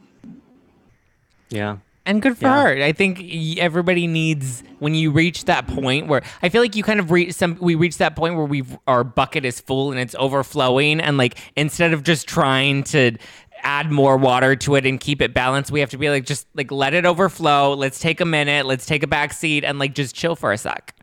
Yeah 1.49 1.77
and 2.07 2.21
good 2.21 2.37
for 2.37 2.45
yeah. 2.45 2.63
her. 2.63 2.83
I 2.83 2.91
think 2.91 3.23
everybody 3.59 4.07
needs 4.07 4.63
when 4.79 4.95
you 4.95 5.11
reach 5.11 5.45
that 5.45 5.67
point 5.67 6.07
where 6.07 6.23
I 6.41 6.49
feel 6.49 6.61
like 6.61 6.75
you 6.75 6.83
kind 6.83 6.99
of 6.99 7.11
reach 7.11 7.33
some. 7.33 7.57
We 7.59 7.75
reach 7.75 7.97
that 7.97 8.15
point 8.15 8.35
where 8.35 8.45
we 8.45 8.63
our 8.87 9.03
bucket 9.03 9.45
is 9.45 9.59
full 9.59 9.91
and 9.91 9.99
it's 9.99 10.15
overflowing, 10.15 10.99
and 10.99 11.17
like 11.17 11.37
instead 11.55 11.93
of 11.93 12.03
just 12.03 12.27
trying 12.27 12.83
to 12.85 13.17
add 13.63 13.91
more 13.91 14.17
water 14.17 14.55
to 14.55 14.75
it 14.75 14.85
and 14.85 14.99
keep 14.99 15.21
it 15.21 15.33
balanced, 15.33 15.71
we 15.71 15.79
have 15.81 15.89
to 15.89 15.97
be 15.97 16.09
like 16.09 16.25
just 16.25 16.47
like 16.55 16.71
let 16.71 16.93
it 16.93 17.05
overflow. 17.05 17.73
Let's 17.73 17.99
take 17.99 18.21
a 18.21 18.25
minute. 18.25 18.65
Let's 18.65 18.85
take 18.85 19.03
a 19.03 19.07
back 19.07 19.33
seat 19.33 19.63
and 19.63 19.77
like 19.77 19.93
just 19.93 20.15
chill 20.15 20.35
for 20.35 20.51
a 20.51 20.57
sec. 20.57 20.95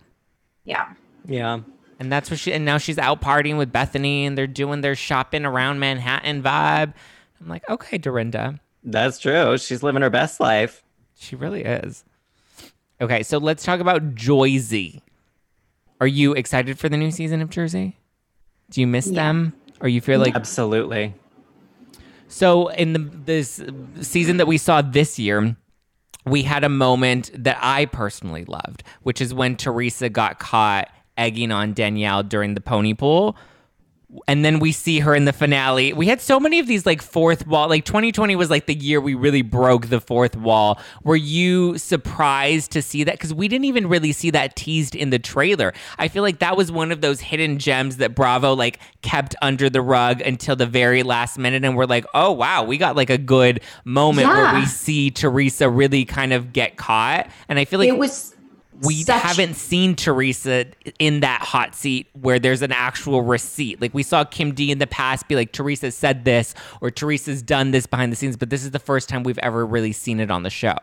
Yeah. 0.64 0.92
Yeah. 1.26 1.60
And 2.00 2.10
that's 2.10 2.30
what 2.30 2.40
she 2.40 2.52
and 2.52 2.64
now 2.64 2.78
she's 2.78 2.98
out 2.98 3.20
partying 3.20 3.58
with 3.58 3.72
Bethany 3.72 4.26
and 4.26 4.36
they're 4.36 4.46
doing 4.46 4.80
their 4.80 4.94
shopping 4.94 5.44
around 5.44 5.78
Manhattan 5.78 6.42
vibe. 6.42 6.94
I'm 7.40 7.48
like, 7.48 7.68
okay, 7.68 7.98
Dorinda. 7.98 8.60
That's 8.82 9.18
true. 9.18 9.56
She's 9.58 9.82
living 9.82 10.02
her 10.02 10.10
best 10.10 10.40
life. 10.40 10.82
She 11.16 11.36
really 11.36 11.64
is. 11.64 12.04
Okay, 13.00 13.22
so 13.22 13.38
let's 13.38 13.64
talk 13.64 13.80
about 13.80 14.14
Joyzy. 14.14 15.00
Are 16.00 16.06
you 16.06 16.32
excited 16.32 16.78
for 16.78 16.88
the 16.88 16.96
new 16.96 17.10
season 17.10 17.40
of 17.40 17.50
Jersey? 17.50 17.96
Do 18.70 18.80
you 18.80 18.86
miss 18.86 19.06
them? 19.06 19.54
Or 19.80 19.88
you 19.88 20.00
feel 20.00 20.20
like 20.20 20.34
Absolutely. 20.34 21.14
so 22.28 22.68
in 22.68 22.92
the 22.92 22.98
this 22.98 23.62
season 24.00 24.38
that 24.38 24.46
we 24.46 24.56
saw 24.58 24.80
this 24.82 25.18
year, 25.18 25.56
we 26.24 26.42
had 26.42 26.64
a 26.64 26.68
moment 26.68 27.30
that 27.34 27.58
I 27.60 27.86
personally 27.86 28.44
loved, 28.44 28.82
which 29.02 29.20
is 29.20 29.34
when 29.34 29.56
Teresa 29.56 30.08
got 30.08 30.38
caught 30.38 30.88
egging 31.16 31.52
on 31.52 31.72
Danielle 31.74 32.22
during 32.22 32.54
the 32.54 32.60
pony 32.60 32.94
pool. 32.94 33.36
And 34.28 34.44
then 34.44 34.58
we 34.58 34.72
see 34.72 35.00
her 35.00 35.14
in 35.14 35.24
the 35.24 35.32
finale. 35.32 35.92
We 35.92 36.06
had 36.06 36.20
so 36.20 36.38
many 36.38 36.58
of 36.58 36.66
these 36.66 36.86
like 36.86 37.02
fourth 37.02 37.46
wall. 37.46 37.68
Like 37.68 37.84
2020 37.84 38.36
was 38.36 38.50
like 38.50 38.66
the 38.66 38.74
year 38.74 39.00
we 39.00 39.14
really 39.14 39.42
broke 39.42 39.88
the 39.88 40.00
fourth 40.00 40.36
wall. 40.36 40.80
Were 41.02 41.16
you 41.16 41.78
surprised 41.78 42.70
to 42.72 42.82
see 42.82 43.04
that? 43.04 43.14
Because 43.14 43.34
we 43.34 43.48
didn't 43.48 43.64
even 43.64 43.88
really 43.88 44.12
see 44.12 44.30
that 44.30 44.56
teased 44.56 44.94
in 44.94 45.10
the 45.10 45.18
trailer. 45.18 45.72
I 45.98 46.08
feel 46.08 46.22
like 46.22 46.38
that 46.38 46.56
was 46.56 46.70
one 46.70 46.92
of 46.92 47.00
those 47.00 47.20
hidden 47.20 47.58
gems 47.58 47.96
that 47.98 48.14
Bravo 48.14 48.54
like 48.54 48.78
kept 49.02 49.34
under 49.42 49.68
the 49.68 49.82
rug 49.82 50.20
until 50.20 50.56
the 50.56 50.66
very 50.66 51.02
last 51.02 51.38
minute. 51.38 51.64
And 51.64 51.76
we're 51.76 51.86
like, 51.86 52.06
oh 52.14 52.32
wow, 52.32 52.64
we 52.64 52.78
got 52.78 52.96
like 52.96 53.10
a 53.10 53.18
good 53.18 53.60
moment 53.84 54.28
where 54.28 54.54
we 54.54 54.66
see 54.66 55.10
Teresa 55.10 55.68
really 55.68 56.04
kind 56.04 56.32
of 56.32 56.52
get 56.52 56.76
caught. 56.76 57.28
And 57.48 57.58
I 57.58 57.64
feel 57.64 57.78
like 57.78 57.88
it 57.88 57.98
was 57.98 58.33
we 58.82 59.02
such- 59.02 59.20
haven't 59.20 59.54
seen 59.54 59.94
Teresa 59.94 60.66
in 60.98 61.20
that 61.20 61.42
hot 61.42 61.74
seat 61.74 62.08
where 62.20 62.38
there's 62.38 62.62
an 62.62 62.72
actual 62.72 63.22
receipt. 63.22 63.80
Like 63.80 63.94
we 63.94 64.02
saw 64.02 64.24
Kim 64.24 64.52
D 64.52 64.70
in 64.70 64.78
the 64.78 64.86
past 64.86 65.28
be 65.28 65.36
like, 65.36 65.52
Teresa 65.52 65.90
said 65.90 66.24
this 66.24 66.54
or 66.80 66.90
Teresa's 66.90 67.42
done 67.42 67.70
this 67.70 67.86
behind 67.86 68.12
the 68.12 68.16
scenes, 68.16 68.36
but 68.36 68.50
this 68.50 68.64
is 68.64 68.72
the 68.72 68.78
first 68.78 69.08
time 69.08 69.22
we've 69.22 69.38
ever 69.38 69.64
really 69.64 69.92
seen 69.92 70.20
it 70.20 70.30
on 70.30 70.42
the 70.42 70.50
show. 70.50 70.76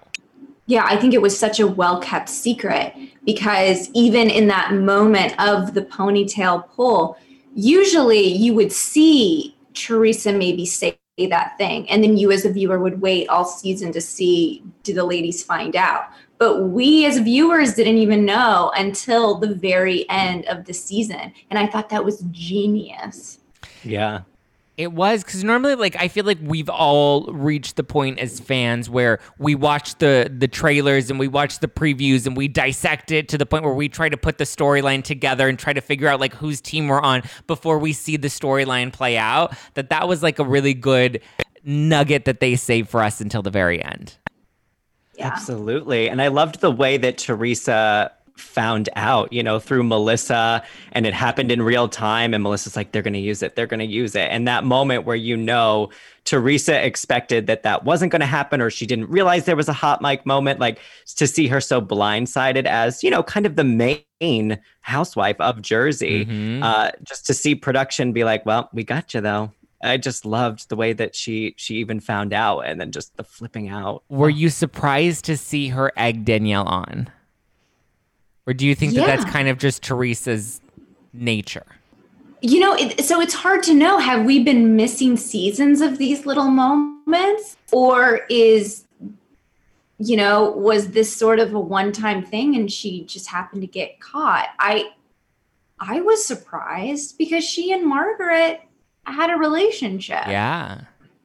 Yeah, 0.68 0.86
I 0.86 0.96
think 0.96 1.14
it 1.14 1.22
was 1.22 1.38
such 1.38 1.60
a 1.60 1.68
well 1.68 2.00
kept 2.00 2.30
secret 2.30 2.94
because 3.26 3.90
even 3.94 4.30
in 4.30 4.48
that 4.48 4.74
moment 4.74 5.34
of 5.40 5.74
the 5.74 5.82
ponytail 5.82 6.68
pull, 6.70 7.18
usually 7.56 8.26
you 8.26 8.54
would 8.54 8.72
see 8.72 9.56
Teresa 9.74 10.32
maybe 10.32 10.66
say 10.66 10.98
that 11.18 11.58
thing, 11.58 11.90
and 11.90 12.04
then 12.04 12.18
you 12.18 12.32
as 12.32 12.46
a 12.46 12.52
viewer 12.52 12.80
would 12.80 13.02
wait 13.02 13.28
all 13.30 13.46
season 13.46 13.92
to 13.92 14.02
see 14.02 14.64
do 14.84 14.94
the 14.94 15.04
ladies 15.04 15.44
find 15.44 15.76
out. 15.76 16.06
But 16.42 16.70
we 16.70 17.06
as 17.06 17.20
viewers 17.20 17.76
didn't 17.76 17.98
even 17.98 18.26
know 18.26 18.72
until 18.76 19.36
the 19.36 19.54
very 19.54 20.10
end 20.10 20.48
of 20.48 20.66
the 20.66 20.74
season. 20.74 21.32
And 21.52 21.60
I 21.60 21.68
thought 21.68 21.90
that 21.90 22.04
was 22.04 22.22
genius. 22.32 23.38
Yeah. 23.84 24.22
It 24.76 24.92
was 24.92 25.24
because 25.24 25.44
normally, 25.44 25.76
like, 25.76 25.96
I 26.00 26.08
feel 26.08 26.26
like 26.26 26.40
we've 26.42 26.68
all 26.68 27.32
reached 27.32 27.76
the 27.76 27.84
point 27.84 28.18
as 28.18 28.40
fans 28.40 28.90
where 28.90 29.20
we 29.38 29.54
watch 29.54 30.00
the 30.00 30.34
the 30.36 30.48
trailers 30.48 31.12
and 31.12 31.20
we 31.20 31.28
watch 31.28 31.60
the 31.60 31.68
previews 31.68 32.26
and 32.26 32.36
we 32.36 32.48
dissect 32.48 33.12
it 33.12 33.30
to 33.30 33.38
the 33.38 33.46
point 33.46 33.64
where 33.64 33.76
we 33.76 33.88
try 33.88 34.10
to 34.10 34.18
put 34.18 34.40
the 34.40 34.46
storyline 34.46 35.04
together 35.04 35.48
and 35.48 35.60
try 35.60 35.74
to 35.74 35.82
figure 35.82 36.08
out 36.08 36.20
like 36.20 36.34
whose 36.34 36.60
team 36.60 36.88
we're 36.88 37.02
on 37.02 37.22
before 37.46 37.78
we 37.78 37.94
see 37.94 38.18
the 38.18 38.30
storyline 38.30 38.92
play 38.92 39.16
out. 39.16 39.54
That 39.76 39.92
that 39.92 40.08
was 40.08 40.24
like 40.24 40.40
a 40.40 40.44
really 40.44 40.74
good 40.74 41.22
nugget 41.64 42.26
that 42.26 42.40
they 42.40 42.56
saved 42.56 42.90
for 42.90 43.04
us 43.04 43.22
until 43.22 43.44
the 43.44 43.52
very 43.52 43.84
end. 43.84 44.18
Yeah. 45.22 45.28
Absolutely. 45.28 46.10
And 46.10 46.22
I 46.22 46.28
loved 46.30 46.62
the 46.62 46.72
way 46.72 46.98
that 46.98 47.18
Teresa 47.18 48.12
found 48.38 48.90
out, 48.96 49.32
you 49.32 49.44
know, 49.44 49.60
through 49.60 49.84
Melissa 49.84 50.64
and 50.94 51.06
it 51.06 51.14
happened 51.14 51.52
in 51.52 51.62
real 51.62 51.88
time. 51.88 52.34
And 52.34 52.42
Melissa's 52.42 52.76
like, 52.76 52.92
they're 52.92 53.04
going 53.04 53.14
to 53.14 53.20
use 53.20 53.44
it. 53.44 53.56
They're 53.56 53.68
going 53.68 53.82
to 53.82 53.86
use 53.86 54.16
it. 54.16 54.30
And 54.32 54.48
that 54.48 54.64
moment 54.64 55.06
where 55.06 55.16
you 55.16 55.38
know 55.38 55.92
Teresa 56.26 56.84
expected 56.84 57.46
that 57.48 57.62
that 57.64 57.84
wasn't 57.84 58.12
going 58.12 58.22
to 58.22 58.26
happen 58.26 58.60
or 58.60 58.72
she 58.72 58.88
didn't 58.88 59.10
realize 59.10 59.46
there 59.46 59.56
was 59.56 59.70
a 59.70 59.74
hot 59.74 60.02
mic 60.02 60.26
moment, 60.26 60.60
like 60.60 60.80
to 61.18 61.28
see 61.28 61.48
her 61.48 61.62
so 61.62 61.80
blindsided 61.82 62.66
as, 62.66 63.04
you 63.04 63.12
know, 63.12 63.22
kind 63.22 63.46
of 63.46 63.58
the 63.58 63.64
main 63.64 64.60
housewife 64.82 65.40
of 65.40 65.62
Jersey, 65.62 66.26
Mhm. 66.26 66.64
uh, 66.64 66.92
just 67.04 67.28
to 67.28 67.34
see 67.36 67.54
production 67.54 68.12
be 68.12 68.24
like, 68.24 68.44
well, 68.46 68.70
we 68.74 68.84
got 68.84 69.14
you 69.14 69.22
though. 69.22 69.52
I 69.84 69.98
just 69.98 70.26
loved 70.26 70.70
the 70.70 70.76
way 70.76 70.94
that 70.94 71.16
she 71.16 71.54
she 71.58 71.76
even 71.76 72.00
found 72.00 72.34
out 72.34 72.62
and 72.62 72.80
then 72.80 72.92
just 72.92 73.16
the 73.18 73.24
flipping 73.24 73.70
out. 73.70 74.04
Were 74.10 74.30
you 74.30 74.50
surprised 74.50 75.26
to 75.26 75.38
see 75.38 75.70
her 75.70 75.92
egg 75.98 76.26
Danielle 76.26 76.68
on? 76.68 77.10
Or 78.48 78.54
do 78.54 78.66
you 78.66 78.76
think 78.76 78.94
that 78.94 79.06
that's 79.06 79.26
kind 79.26 79.48
of 79.48 79.58
just 79.58 79.84
Teresa's 79.84 80.62
nature? 81.14 81.66
You 82.42 82.60
know, 82.60 82.74
it, 82.74 83.06
so 83.06 83.22
it's 83.22 83.36
hard 83.36 83.62
to 83.64 83.74
know. 83.74 84.00
Have 84.00 84.26
we 84.26 84.44
been 84.44 84.76
missing 84.76 85.16
seasons 85.16 85.80
of 85.80 86.00
these 86.00 86.26
little 86.26 86.50
moments? 86.50 87.56
Or 87.72 88.22
is, 88.30 88.86
you 90.00 90.18
know, 90.18 90.50
was 90.52 90.90
this 90.90 91.16
sort 91.16 91.40
of 91.40 91.54
a 91.54 91.60
one 91.60 91.92
time 91.92 92.26
thing 92.26 92.56
and 92.56 92.72
she 92.72 93.04
just 93.06 93.28
happened 93.28 93.62
to 93.62 93.68
get 93.68 94.00
caught? 94.00 94.50
I. 94.60 94.92
I 95.84 96.00
was 96.02 96.24
surprised 96.24 97.18
because 97.18 97.44
she 97.44 97.74
and 97.74 97.84
Margaret 97.84 98.62
had 99.06 99.32
a 99.32 99.36
relationship. 99.36 100.28
Yeah. 100.28 100.82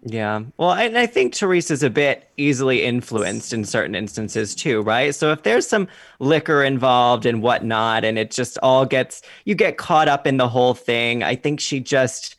Yeah. 0.09 0.43
Well, 0.57 0.73
and 0.73 0.97
I 0.97 1.07
think 1.07 1.35
Teresa's 1.35 1.83
a 1.83 1.91
bit 1.91 2.31
easily 2.37 2.85
influenced 2.85 3.53
in 3.53 3.65
certain 3.65 3.97
instances 3.97 4.55
too, 4.55 4.83
right? 4.83 5.13
So 5.13 5.33
if 5.33 5.43
there's 5.43 5.67
some 5.67 5.89
liquor 6.21 6.63
involved 6.63 7.27
and 7.27 7.43
whatnot, 7.43 8.05
and 8.05 8.17
it 8.17 8.31
just 8.31 8.57
all 8.63 8.87
gets, 8.87 9.23
you 9.45 9.57
get 9.57 9.79
caught 9.79 10.07
up 10.07 10.27
in 10.27 10.37
the 10.37 10.49
whole 10.49 10.75
thing, 10.75 11.25
I 11.25 11.35
think 11.35 11.59
she 11.59 11.81
just 11.81 12.37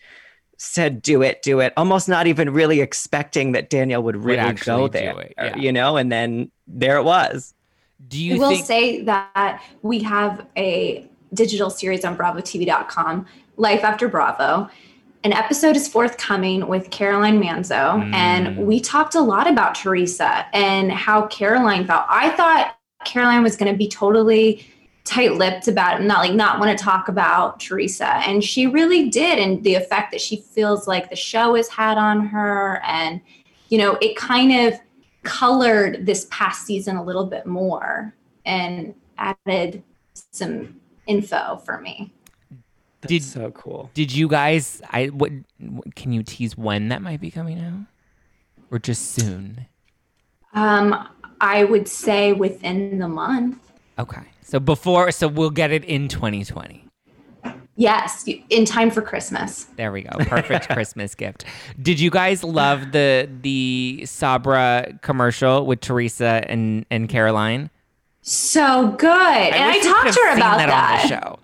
said, 0.57 1.01
do 1.01 1.21
it, 1.21 1.41
do 1.43 1.59
it, 1.59 1.73
almost 1.75 2.07
not 2.07 2.25
even 2.25 2.51
really 2.51 2.79
expecting 2.79 3.51
that 3.51 3.69
Danielle 3.69 4.01
would 4.03 4.15
really 4.15 4.39
actually 4.39 4.65
go 4.65 4.87
do 4.87 4.91
there, 4.93 5.19
it, 5.19 5.33
yeah. 5.37 5.57
you 5.57 5.73
know? 5.73 5.97
And 5.97 6.09
then 6.09 6.49
there 6.67 6.97
it 6.97 7.03
was. 7.03 7.53
Do 8.07 8.17
I 8.17 8.21
you 8.21 8.39
will 8.39 8.49
think 8.49 8.65
say 8.65 9.01
that 9.03 9.61
we 9.81 9.99
have 10.03 10.45
a 10.55 11.05
digital 11.33 11.69
series 11.69 12.05
on 12.05 12.15
BravoTV.com, 12.15 13.25
Life 13.57 13.83
After 13.83 14.07
Bravo. 14.07 14.69
An 15.27 15.33
episode 15.33 15.75
is 15.75 15.89
forthcoming 15.89 16.69
with 16.69 16.89
Caroline 16.89 17.37
Manzo, 17.37 18.01
Mm. 18.01 18.13
and 18.13 18.57
we 18.65 18.79
talked 18.79 19.13
a 19.13 19.19
lot 19.19 19.45
about 19.45 19.75
Teresa 19.75 20.45
and 20.53 20.89
how 20.89 21.23
Caroline 21.23 21.85
felt. 21.85 22.05
I 22.07 22.29
thought 22.29 22.77
Caroline 23.03 23.43
was 23.43 23.57
going 23.57 23.69
to 23.69 23.77
be 23.77 23.89
totally 23.89 24.65
tight-lipped 25.03 25.67
about 25.67 25.99
it, 25.99 26.05
not 26.05 26.19
like 26.19 26.31
not 26.33 26.61
want 26.61 26.77
to 26.77 26.81
talk 26.81 27.09
about 27.09 27.59
Teresa, 27.59 28.07
and 28.25 28.41
she 28.41 28.67
really 28.67 29.09
did, 29.09 29.37
and 29.37 29.61
the 29.65 29.75
effect 29.75 30.11
that 30.11 30.21
she 30.21 30.37
feels 30.37 30.87
like 30.87 31.09
the 31.09 31.17
show 31.17 31.55
has 31.55 31.67
had 31.67 31.97
on 31.97 32.25
her, 32.27 32.81
and 32.87 33.19
you 33.67 33.77
know, 33.77 33.97
it 34.01 34.15
kind 34.15 34.53
of 34.53 34.79
colored 35.23 36.05
this 36.05 36.25
past 36.31 36.65
season 36.65 36.95
a 36.95 37.03
little 37.03 37.25
bit 37.25 37.45
more 37.45 38.15
and 38.45 38.95
added 39.17 39.83
some 40.31 40.79
info 41.05 41.61
for 41.65 41.81
me. 41.81 42.13
That's 43.09 43.23
Did- 43.23 43.23
so 43.23 43.51
cool. 43.51 43.89
did 43.93 44.11
you 44.13 44.27
guys 44.27 44.81
I 44.89 45.07
what, 45.07 45.31
what 45.59 45.95
can 45.95 46.13
you 46.13 46.23
tease 46.23 46.57
when 46.57 46.89
that 46.89 47.01
might 47.01 47.21
be 47.21 47.31
coming 47.31 47.59
out? 47.59 47.85
Or 48.71 48.79
just 48.79 49.11
soon? 49.13 49.65
Um, 50.53 51.07
I 51.39 51.63
would 51.63 51.87
say 51.87 52.33
within 52.33 52.99
the 52.99 53.07
month. 53.07 53.57
Okay. 53.99 54.21
So 54.41 54.59
before 54.59 55.11
so 55.11 55.27
we'll 55.27 55.49
get 55.49 55.71
it 55.71 55.83
in 55.85 56.07
2020. 56.07 56.83
Yes, 57.79 58.25
in 58.49 58.65
time 58.65 58.89
for 58.89 59.03
Christmas. 59.03 59.65
There 59.75 59.91
we 59.91 60.01
go. 60.01 60.17
Perfect 60.25 60.67
Christmas 60.73 61.13
gift. 61.13 61.45
Did 61.79 61.99
you 61.99 62.09
guys 62.09 62.43
love 62.43 62.91
the 62.91 63.29
the 63.43 64.03
Sabra 64.07 64.97
commercial 65.03 65.65
with 65.65 65.81
Teresa 65.81 66.43
and 66.47 66.85
and 66.89 67.07
Caroline? 67.07 67.69
So 68.23 68.95
good. 68.97 69.07
and 69.09 69.63
I 69.63 69.79
talked 69.79 70.13
to 70.13 70.19
her 70.21 70.35
about 70.35 70.57
that, 70.57 70.67
that. 70.67 71.03
on 71.03 71.09
the 71.09 71.15
show. 71.21 71.39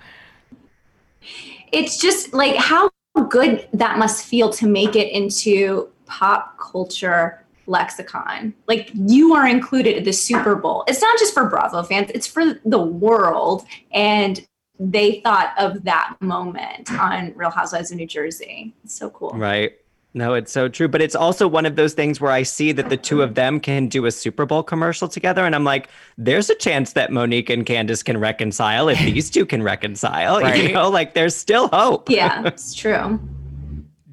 It's 1.73 1.97
just 1.97 2.33
like 2.33 2.55
how 2.55 2.89
good 3.29 3.67
that 3.73 3.97
must 3.97 4.25
feel 4.25 4.49
to 4.51 4.67
make 4.67 4.95
it 4.95 5.11
into 5.11 5.89
pop 6.05 6.57
culture 6.59 7.43
lexicon. 7.65 8.53
Like 8.67 8.91
you 8.93 9.33
are 9.33 9.47
included 9.47 9.97
at 9.97 10.03
the 10.03 10.13
Super 10.13 10.55
Bowl. 10.55 10.83
It's 10.87 11.01
not 11.01 11.17
just 11.17 11.33
for 11.33 11.49
Bravo 11.49 11.83
fans, 11.83 12.11
it's 12.13 12.27
for 12.27 12.59
the 12.65 12.81
world. 12.81 13.65
And 13.91 14.45
they 14.79 15.21
thought 15.21 15.53
of 15.57 15.83
that 15.83 16.15
moment 16.19 16.91
on 16.91 17.33
Real 17.35 17.49
Housewives 17.49 17.91
of 17.91 17.97
New 17.97 18.07
Jersey. 18.07 18.73
It's 18.83 18.95
so 18.95 19.09
cool. 19.09 19.31
Right. 19.31 19.73
No, 20.15 20.35
it's 20.35 20.51
so 20.51 20.67
true. 20.69 20.87
But 20.87 21.01
it's 21.01 21.15
also 21.15 21.47
one 21.47 21.65
of 21.65 21.75
those 21.75 21.93
things 21.93 22.21
where 22.21 22.31
I 22.31 22.43
see 22.43 22.71
that 22.73 22.89
the 22.89 22.97
two 22.97 23.21
of 23.23 23.33
them 23.33 23.59
can 23.59 23.87
do 23.87 24.05
a 24.05 24.11
Super 24.11 24.45
Bowl 24.45 24.61
commercial 24.61 25.07
together. 25.07 25.43
And 25.43 25.55
I'm 25.55 25.63
like, 25.63 25.89
there's 26.17 26.49
a 26.49 26.55
chance 26.55 26.93
that 26.93 27.11
Monique 27.11 27.49
and 27.49 27.65
Candace 27.65 28.03
can 28.03 28.19
reconcile 28.19 28.89
if 28.89 28.99
these 28.99 29.29
two 29.29 29.45
can 29.45 29.63
reconcile. 29.63 30.33
Right. 30.43 30.63
You 30.63 30.73
know, 30.73 30.89
like 30.89 31.13
there's 31.13 31.35
still 31.35 31.69
hope. 31.69 32.09
Yeah, 32.09 32.43
it's 32.45 32.73
true. 32.73 33.19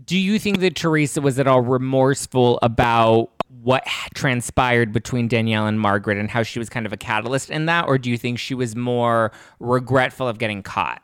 Do 0.04 0.16
you 0.16 0.38
think 0.38 0.60
that 0.60 0.76
Teresa 0.76 1.20
was 1.20 1.38
at 1.38 1.46
all 1.48 1.60
remorseful 1.60 2.58
about 2.62 3.30
what 3.62 3.84
transpired 4.14 4.92
between 4.92 5.28
Danielle 5.28 5.66
and 5.66 5.80
Margaret 5.80 6.18
and 6.18 6.30
how 6.30 6.42
she 6.42 6.58
was 6.58 6.68
kind 6.68 6.86
of 6.86 6.92
a 6.92 6.96
catalyst 6.96 7.50
in 7.50 7.66
that? 7.66 7.86
Or 7.86 7.98
do 7.98 8.10
you 8.10 8.16
think 8.16 8.38
she 8.38 8.54
was 8.54 8.76
more 8.76 9.32
regretful 9.58 10.28
of 10.28 10.38
getting 10.38 10.62
caught? 10.62 11.02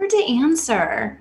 Hard 0.00 0.10
to 0.10 0.24
answer. 0.42 1.20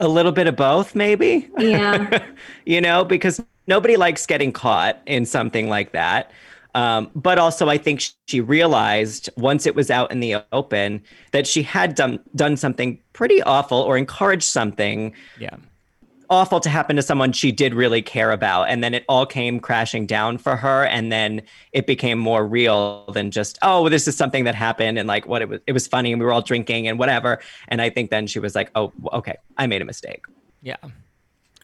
A 0.00 0.08
little 0.08 0.32
bit 0.32 0.46
of 0.46 0.56
both, 0.56 0.94
maybe. 0.94 1.48
Yeah. 1.58 2.24
you 2.66 2.80
know, 2.80 3.04
because 3.04 3.42
nobody 3.66 3.96
likes 3.96 4.26
getting 4.26 4.52
caught 4.52 5.00
in 5.06 5.26
something 5.26 5.68
like 5.68 5.92
that. 5.92 6.30
Um, 6.74 7.10
but 7.14 7.38
also, 7.38 7.68
I 7.68 7.78
think 7.78 8.02
she 8.26 8.40
realized 8.40 9.30
once 9.36 9.66
it 9.66 9.74
was 9.74 9.90
out 9.90 10.10
in 10.12 10.20
the 10.20 10.36
open 10.52 11.02
that 11.32 11.46
she 11.46 11.62
had 11.62 11.94
done 11.94 12.20
done 12.34 12.56
something 12.56 12.98
pretty 13.14 13.42
awful 13.42 13.78
or 13.78 13.96
encouraged 13.96 14.44
something 14.44 15.14
Yeah. 15.38 15.56
Awful 16.30 16.60
to 16.60 16.68
happen 16.68 16.96
to 16.96 17.02
someone 17.02 17.32
she 17.32 17.52
did 17.52 17.74
really 17.74 18.02
care 18.02 18.32
about, 18.32 18.68
and 18.68 18.82
then 18.82 18.94
it 18.94 19.04
all 19.08 19.26
came 19.26 19.60
crashing 19.60 20.06
down 20.06 20.38
for 20.38 20.56
her, 20.56 20.84
and 20.84 21.10
then 21.10 21.42
it 21.72 21.86
became 21.86 22.18
more 22.18 22.46
real 22.46 23.04
than 23.12 23.30
just 23.30 23.58
oh, 23.62 23.88
this 23.88 24.08
is 24.08 24.16
something 24.16 24.44
that 24.44 24.54
happened, 24.54 24.98
and 24.98 25.06
like 25.08 25.26
what 25.26 25.42
it 25.42 25.48
was, 25.48 25.60
it 25.66 25.72
was 25.72 25.86
funny, 25.86 26.12
and 26.12 26.20
we 26.20 26.26
were 26.26 26.32
all 26.32 26.42
drinking 26.42 26.88
and 26.88 26.98
whatever. 26.98 27.40
And 27.68 27.80
I 27.82 27.90
think 27.90 28.10
then 28.10 28.26
she 28.26 28.38
was 28.38 28.54
like, 28.54 28.70
oh, 28.74 28.92
okay, 29.12 29.36
I 29.56 29.66
made 29.66 29.82
a 29.82 29.86
mistake. 29.86 30.24
Yeah. 30.62 30.76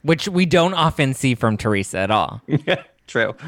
Which 0.03 0.29
we 0.29 0.47
don't 0.47 0.75
often 0.75 1.15
see 1.15 1.35
from 1.35 1.57
Teresa 1.57 1.99
at 1.99 2.11
all. 2.11 2.43
True. 3.07 3.35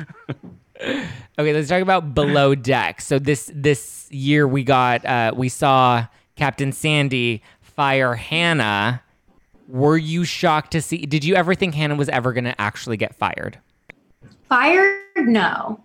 Okay, 1.39 1.53
let's 1.53 1.69
talk 1.69 1.83
about 1.83 2.15
below 2.15 2.55
deck. 2.55 3.01
So 3.01 3.19
this 3.19 3.51
this 3.55 4.11
year 4.11 4.47
we 4.47 4.65
got 4.65 5.05
uh, 5.05 5.33
we 5.35 5.49
saw 5.49 6.07
Captain 6.37 6.73
Sandy 6.73 7.43
fire 7.61 8.15
Hannah. 8.15 9.03
Were 9.69 9.97
you 9.97 10.25
shocked 10.25 10.73
to 10.73 10.83
see? 10.83 11.07
Did 11.07 11.25
you 11.25 11.35
ever 11.35 11.55
think 11.55 11.75
Hannah 11.75 11.97
was 11.97 12.09
ever 12.09 12.33
going 12.33 12.45
to 12.45 12.61
actually 12.61 12.97
get 12.97 13.15
fired? 13.15 13.59
Fired? 14.49 15.01
No. 15.17 15.81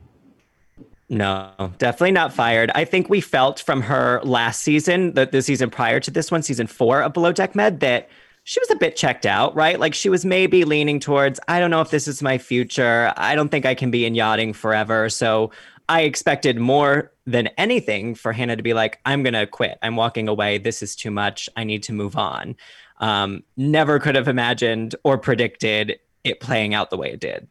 No, 1.11 1.51
definitely 1.79 2.11
not 2.11 2.31
fired. 2.31 2.69
I 2.75 2.85
think 2.85 3.09
we 3.09 3.19
felt 3.19 3.59
from 3.61 3.81
her 3.81 4.21
last 4.23 4.61
season, 4.61 5.13
the, 5.15 5.25
the 5.25 5.41
season 5.41 5.71
prior 5.71 5.99
to 6.01 6.11
this 6.11 6.29
one, 6.29 6.43
season 6.43 6.67
four 6.67 7.01
of 7.01 7.13
Below 7.13 7.31
Deck 7.31 7.55
Med, 7.55 7.79
that 7.79 8.09
she 8.43 8.59
was 8.59 8.69
a 8.69 8.75
bit 8.75 8.95
checked 8.95 9.25
out, 9.25 9.55
right? 9.55 9.79
Like 9.79 9.95
she 9.95 10.09
was 10.09 10.23
maybe 10.23 10.65
leaning 10.65 10.99
towards, 10.99 11.39
I 11.47 11.59
don't 11.59 11.71
know 11.71 11.81
if 11.81 11.89
this 11.89 12.07
is 12.07 12.21
my 12.21 12.37
future. 12.37 13.11
I 13.17 13.33
don't 13.33 13.49
think 13.49 13.65
I 13.65 13.73
can 13.73 13.89
be 13.89 14.05
in 14.05 14.13
yachting 14.13 14.53
forever. 14.53 15.09
So 15.09 15.51
I 15.87 16.01
expected 16.01 16.59
more 16.59 17.11
than 17.25 17.47
anything 17.57 18.13
for 18.13 18.31
Hannah 18.31 18.55
to 18.55 18.63
be 18.63 18.75
like, 18.75 18.99
I'm 19.05 19.23
going 19.23 19.33
to 19.33 19.47
quit. 19.47 19.79
I'm 19.81 19.95
walking 19.95 20.27
away. 20.27 20.59
This 20.59 20.83
is 20.83 20.95
too 20.95 21.09
much. 21.09 21.49
I 21.55 21.63
need 21.63 21.81
to 21.83 21.93
move 21.93 22.15
on. 22.15 22.55
Um, 22.99 23.43
never 23.55 23.99
could 23.99 24.15
have 24.15 24.27
imagined 24.27 24.95
or 25.03 25.17
predicted 25.17 25.99
it 26.23 26.39
playing 26.39 26.73
out 26.73 26.89
the 26.89 26.97
way 26.97 27.11
it 27.11 27.19
did. 27.19 27.47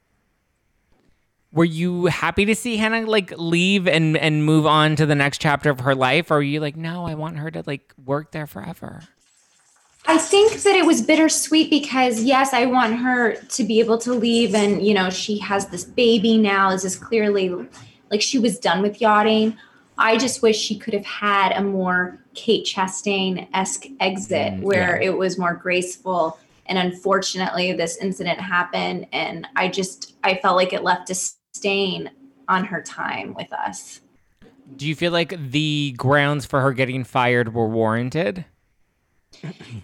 Were 1.53 1.65
you 1.65 2.07
happy 2.07 2.45
to 2.45 2.55
see 2.55 2.77
Hannah 2.77 3.07
like 3.07 3.33
leave 3.39 3.89
and 3.89 4.19
and 4.19 4.45
move 4.45 4.67
on 4.67 4.97
to 4.97 5.07
the 5.07 5.15
next 5.15 5.41
chapter 5.41 5.71
of 5.71 5.81
her 5.81 5.95
life, 5.95 6.31
or 6.31 6.37
were 6.37 6.43
you 6.43 6.61
like, 6.61 6.77
no, 6.77 7.07
I 7.07 7.15
want 7.15 7.39
her 7.39 7.51
to 7.51 7.63
like 7.67 7.95
work 8.05 8.33
there 8.33 8.47
forever? 8.47 9.01
I 10.07 10.19
think 10.19 10.53
that 10.63 10.77
it 10.77 10.87
was 10.87 11.03
bittersweet 11.03 11.71
because 11.71 12.23
yes, 12.23 12.53
I 12.53 12.67
want 12.67 12.97
her 12.97 13.35
to 13.35 13.65
be 13.65 13.81
able 13.81 13.99
to 13.99 14.13
leave 14.13 14.55
and 14.55 14.87
you 14.87 14.95
know, 14.95 15.09
she 15.11 15.39
has 15.39 15.69
this 15.69 15.85
baby 15.85 16.37
now. 16.37 16.71
Is 16.71 16.83
this 16.83 16.95
is 16.95 16.99
clearly 16.99 17.55
like 18.11 18.23
she 18.23 18.39
was 18.39 18.59
done 18.59 18.83
with 18.83 19.01
yachting. 19.01 19.57
I 19.99 20.17
just 20.17 20.43
wish 20.43 20.57
she 20.57 20.79
could 20.79 20.95
have 20.95 21.05
had 21.05 21.53
a 21.53 21.63
more 21.63 22.25
Kate 22.35 22.65
Chastain 22.65 23.49
esque 23.53 23.87
exit 24.01 24.55
Mm, 24.55 24.63
where 24.63 25.01
yeah. 25.01 25.09
it 25.09 25.19
was 25.19 25.39
more 25.39 25.55
graceful. 25.55 26.39
And 26.67 26.79
unfortunately, 26.79 27.73
this 27.73 27.97
incident 27.97 28.41
happened, 28.41 29.07
and 29.13 29.47
I 29.57 29.69
just 29.69 30.15
I 30.23 30.37
felt 30.37 30.57
like 30.57 30.73
it 30.73 30.83
left 30.83 31.11
a 31.11 31.15
stain 31.15 32.11
on 32.47 32.65
her 32.65 32.83
time 32.83 33.35
with 33.35 33.53
us. 33.53 34.01
Do 34.77 34.87
you 34.87 34.95
feel 34.95 35.13
like 35.13 35.35
the 35.51 35.95
grounds 35.97 36.45
for 36.45 36.61
her 36.61 36.73
getting 36.73 37.05
fired 37.05 37.55
were 37.55 37.69
warranted? 37.69 38.45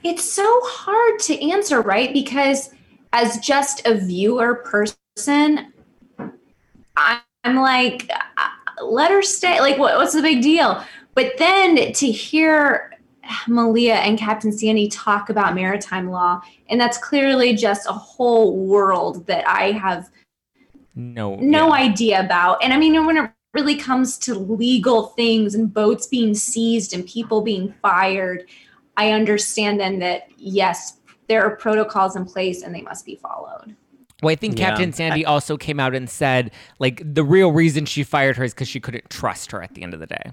It's 0.02 0.24
so 0.24 0.44
hard 0.64 1.20
to 1.20 1.50
answer, 1.50 1.80
right? 1.80 2.12
Because 2.12 2.70
as 3.12 3.38
just 3.38 3.86
a 3.86 3.94
viewer 3.94 4.56
person, 4.56 5.72
I'm 6.96 7.56
like, 7.56 8.10
let 8.82 9.10
her 9.10 9.22
stay. 9.22 9.60
Like, 9.60 9.78
what, 9.78 9.96
what's 9.96 10.14
the 10.14 10.22
big 10.22 10.42
deal? 10.42 10.82
But 11.14 11.32
then 11.38 11.92
to 11.92 12.10
hear 12.10 12.92
Malia 13.46 13.94
and 13.94 14.18
Captain 14.18 14.52
Sandy 14.52 14.88
talk 14.88 15.30
about 15.30 15.54
maritime 15.54 16.10
law, 16.10 16.42
and 16.68 16.80
that's 16.80 16.98
clearly 16.98 17.54
just 17.54 17.88
a 17.88 17.92
whole 17.92 18.56
world 18.66 19.26
that 19.26 19.48
I 19.48 19.72
have 19.72 20.10
No. 20.94 21.36
no 21.36 21.68
yeah. 21.68 21.82
idea 21.82 22.20
about. 22.20 22.62
And 22.62 22.72
I 22.72 22.78
mean, 22.78 23.06
when 23.06 23.16
it 23.16 23.30
really 23.54 23.76
comes 23.76 24.18
to 24.18 24.34
legal 24.34 25.06
things 25.08 25.54
and 25.54 25.72
boats 25.72 26.06
being 26.06 26.34
seized 26.34 26.92
and 26.92 27.06
people 27.06 27.40
being 27.40 27.72
fired, 27.80 28.44
I 28.96 29.12
understand 29.12 29.80
then 29.80 29.98
that 30.00 30.28
yes, 30.36 30.98
there 31.28 31.42
are 31.44 31.56
protocols 31.56 32.16
in 32.16 32.24
place 32.24 32.62
and 32.62 32.74
they 32.74 32.82
must 32.82 33.06
be 33.06 33.16
followed. 33.16 33.74
Well, 34.22 34.32
I 34.32 34.36
think 34.36 34.58
Yeah. 34.58 34.70
Captain 34.70 34.92
Sandy 34.92 35.24
also 35.26 35.56
came 35.56 35.80
out 35.80 35.94
and 35.94 36.08
said 36.08 36.50
like 36.78 37.02
the 37.04 37.24
real 37.24 37.52
reason 37.52 37.84
she 37.84 38.02
fired 38.02 38.36
her 38.36 38.44
is 38.44 38.54
because 38.54 38.68
she 38.68 38.80
couldn't 38.80 39.10
trust 39.10 39.50
her 39.52 39.62
at 39.62 39.74
the 39.74 39.82
end 39.82 39.94
of 39.94 40.00
the 40.00 40.06
day. 40.06 40.32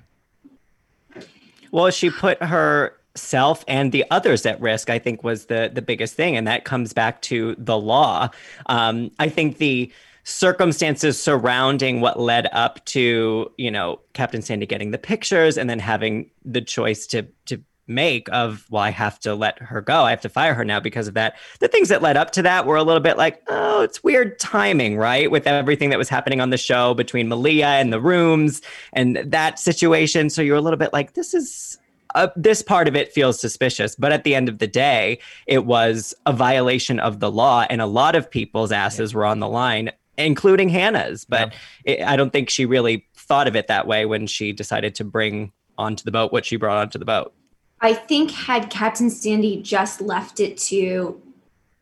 Well, 1.72 1.90
she 1.90 2.10
put 2.10 2.42
herself 2.44 3.64
and 3.68 3.92
the 3.92 4.06
others 4.12 4.46
at 4.46 4.60
risk. 4.62 4.90
I 4.90 5.00
think 5.00 5.24
was 5.24 5.46
the 5.46 5.72
the 5.74 5.82
biggest 5.82 6.16
thing, 6.16 6.36
and 6.38 6.48
that 6.48 6.66
comes 6.66 6.94
back 6.94 7.22
to 7.24 7.56
the 7.58 7.78
law. 7.78 8.30
Um, 8.68 9.12
I 9.20 9.30
think 9.30 9.58
the 9.58 9.92
circumstances 10.24 11.20
surrounding 11.20 12.00
what 12.00 12.20
led 12.20 12.48
up 12.52 12.84
to 12.86 13.52
you 13.58 13.72
know 13.72 14.00
Captain 14.14 14.42
Sandy 14.42 14.66
getting 14.66 14.92
the 14.92 14.98
pictures 14.98 15.58
and 15.58 15.70
then 15.70 15.80
having 15.80 16.30
the 16.46 16.62
choice 16.62 17.08
to 17.08 17.24
to 17.46 17.62
make 17.88 18.28
of 18.32 18.66
well 18.70 18.84
I 18.84 18.90
have 18.90 19.20
to 19.22 19.36
let 19.36 19.60
her 19.60 19.82
go. 19.82 20.04
I 20.04 20.12
have 20.12 20.22
to 20.22 20.30
fire 20.30 20.54
her 20.54 20.66
now 20.66 20.80
because 20.80 21.08
of 21.08 21.14
that. 21.16 21.36
The 21.60 21.68
things 21.68 21.90
that 21.90 22.02
led 22.02 22.18
up 22.18 22.32
to 22.32 22.42
that 22.42 22.66
were 22.66 22.76
a 22.76 22.84
little 22.84 23.02
bit 23.02 23.18
like 23.18 23.42
oh 23.50 23.82
it's 23.82 24.04
weird 24.04 24.40
timing 24.40 24.98
right 24.98 25.30
with 25.30 25.48
everything 25.48 25.90
that 25.90 26.00
was 26.00 26.10
happening 26.10 26.42
on 26.42 26.50
the 26.50 26.58
show 26.58 26.94
between 26.94 27.28
Malia 27.28 27.68
and 27.68 27.92
the 27.92 28.02
rooms 28.02 28.62
and 28.94 29.18
that 29.18 29.60
situation. 29.60 30.30
So 30.30 30.42
you're 30.42 30.58
a 30.58 30.62
little 30.62 30.78
bit 30.78 30.94
like 30.94 31.14
this 31.14 31.34
is 31.34 31.78
uh, 32.16 32.28
this 32.36 32.62
part 32.62 32.88
of 32.88 32.96
it 32.96 33.14
feels 33.14 33.40
suspicious, 33.40 33.96
but 33.96 34.12
at 34.12 34.24
the 34.24 34.36
end 34.36 34.50
of 34.50 34.60
the 34.60 34.68
day, 34.68 35.20
it 35.48 35.66
was 35.66 36.14
a 36.26 36.34
violation 36.34 37.00
of 37.00 37.20
the 37.20 37.32
law, 37.32 37.66
and 37.70 37.82
a 37.82 37.86
lot 37.86 38.16
of 38.16 38.30
people's 38.30 38.72
asses 38.72 39.14
were 39.14 39.26
on 39.26 39.40
the 39.40 39.48
line, 39.48 39.92
including 40.18 40.70
Hannah's. 40.70 41.26
But 41.26 41.54
it, 41.86 42.02
I 42.02 42.16
don't 42.16 42.32
think 42.32 42.50
she 42.50 42.66
really 42.66 43.08
thought 43.16 43.48
of 43.48 43.56
it 43.56 43.68
that 43.68 43.88
way 43.88 44.06
when 44.06 44.28
she 44.28 44.52
decided 44.52 44.96
to 44.96 45.04
bring 45.04 45.52
onto 45.78 46.04
the 46.04 46.12
boat 46.12 46.32
what 46.32 46.46
she 46.46 46.58
brought 46.58 46.78
onto 46.78 47.00
the 47.00 47.06
boat. 47.06 47.34
I 47.82 47.94
think 47.94 48.32
had 48.32 48.70
Captain 48.70 49.10
Sandy 49.10 49.62
just 49.62 50.02
left 50.02 50.40
it 50.40 50.58
to 50.58 51.20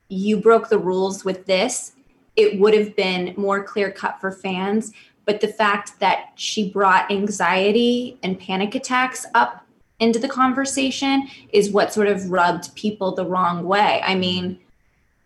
you 0.09 0.37
broke 0.37 0.69
the 0.69 0.79
rules 0.79 1.23
with 1.23 1.45
this, 1.45 1.93
it 2.35 2.59
would 2.59 2.73
have 2.73 2.95
been 2.95 3.33
more 3.37 3.63
clear 3.63 3.91
cut 3.91 4.19
for 4.19 4.31
fans. 4.31 4.91
But 5.25 5.41
the 5.41 5.47
fact 5.47 5.99
that 5.99 6.31
she 6.35 6.69
brought 6.69 7.11
anxiety 7.11 8.17
and 8.23 8.39
panic 8.39 8.73
attacks 8.73 9.25
up 9.35 9.65
into 9.99 10.17
the 10.17 10.29
conversation 10.29 11.27
is 11.53 11.69
what 11.69 11.93
sort 11.93 12.07
of 12.07 12.31
rubbed 12.31 12.73
people 12.75 13.13
the 13.13 13.25
wrong 13.25 13.65
way. 13.65 14.01
I 14.03 14.15
mean, 14.15 14.57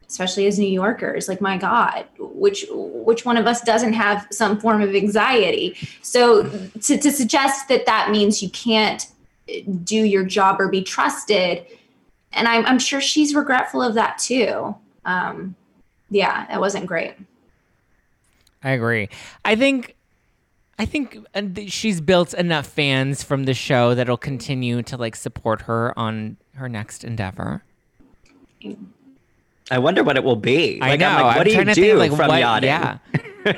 especially 0.10 0.48
as 0.48 0.60
New 0.60 0.68
Yorkers, 0.68 1.30
like 1.30 1.40
my 1.40 1.58
God, 1.58 2.06
which 2.18 2.66
which 2.70 3.26
one 3.26 3.38
of 3.38 3.48
us 3.48 3.62
doesn't 3.62 3.94
have 3.94 4.28
some 4.32 4.60
form 4.60 4.82
of 4.82 4.94
anxiety? 4.94 5.78
So 6.02 6.44
to, 6.82 6.98
to 6.98 7.12
suggest 7.12 7.68
that 7.70 7.86
that 7.86 8.12
means 8.12 8.44
you 8.44 8.50
can't 8.50 9.08
do 9.84 9.98
your 9.98 10.24
job 10.26 10.60
or 10.60 10.70
be 10.70 10.84
trusted, 10.84 11.66
and 12.32 12.48
I'm, 12.48 12.66
I'm 12.66 12.80
sure 12.80 13.02
she's 13.02 13.36
regretful 13.36 13.82
of 13.82 13.94
that 13.96 14.18
too. 14.18 14.76
Um, 15.06 15.56
yeah, 16.10 16.46
that 16.48 16.60
wasn't 16.60 16.86
great. 16.86 17.16
I 18.64 18.72
agree. 18.72 19.10
I 19.44 19.56
think 19.56 19.96
I 20.80 20.86
think 20.86 21.26
she's 21.68 22.02
built 22.02 22.34
enough 22.34 22.66
fans 22.68 23.24
from 23.24 23.44
the 23.44 23.54
show 23.54 23.94
that'll 23.94 24.18
continue 24.18 24.82
to 24.84 24.98
like 24.98 25.16
support 25.16 25.62
her 25.64 25.98
on 25.98 26.38
her 26.56 26.68
next 26.68 27.04
endeavor. 27.04 27.64
I 29.72 29.80
wonder 29.80 30.04
what 30.04 30.18
it 30.18 30.24
will 30.24 30.36
be. 30.36 30.82
I 30.82 30.90
Like, 30.92 31.00
know. 31.00 31.08
I'm 31.10 31.24
like, 31.24 31.36
what 31.38 31.48
I'm 31.48 31.52
do 31.52 31.52
you 31.52 31.76
do 31.76 31.98
think, 31.98 32.12
like, 32.12 32.14
from 32.16 32.28
what, 32.30 32.40
yachting? 32.40 32.68
Yeah. 32.70 32.98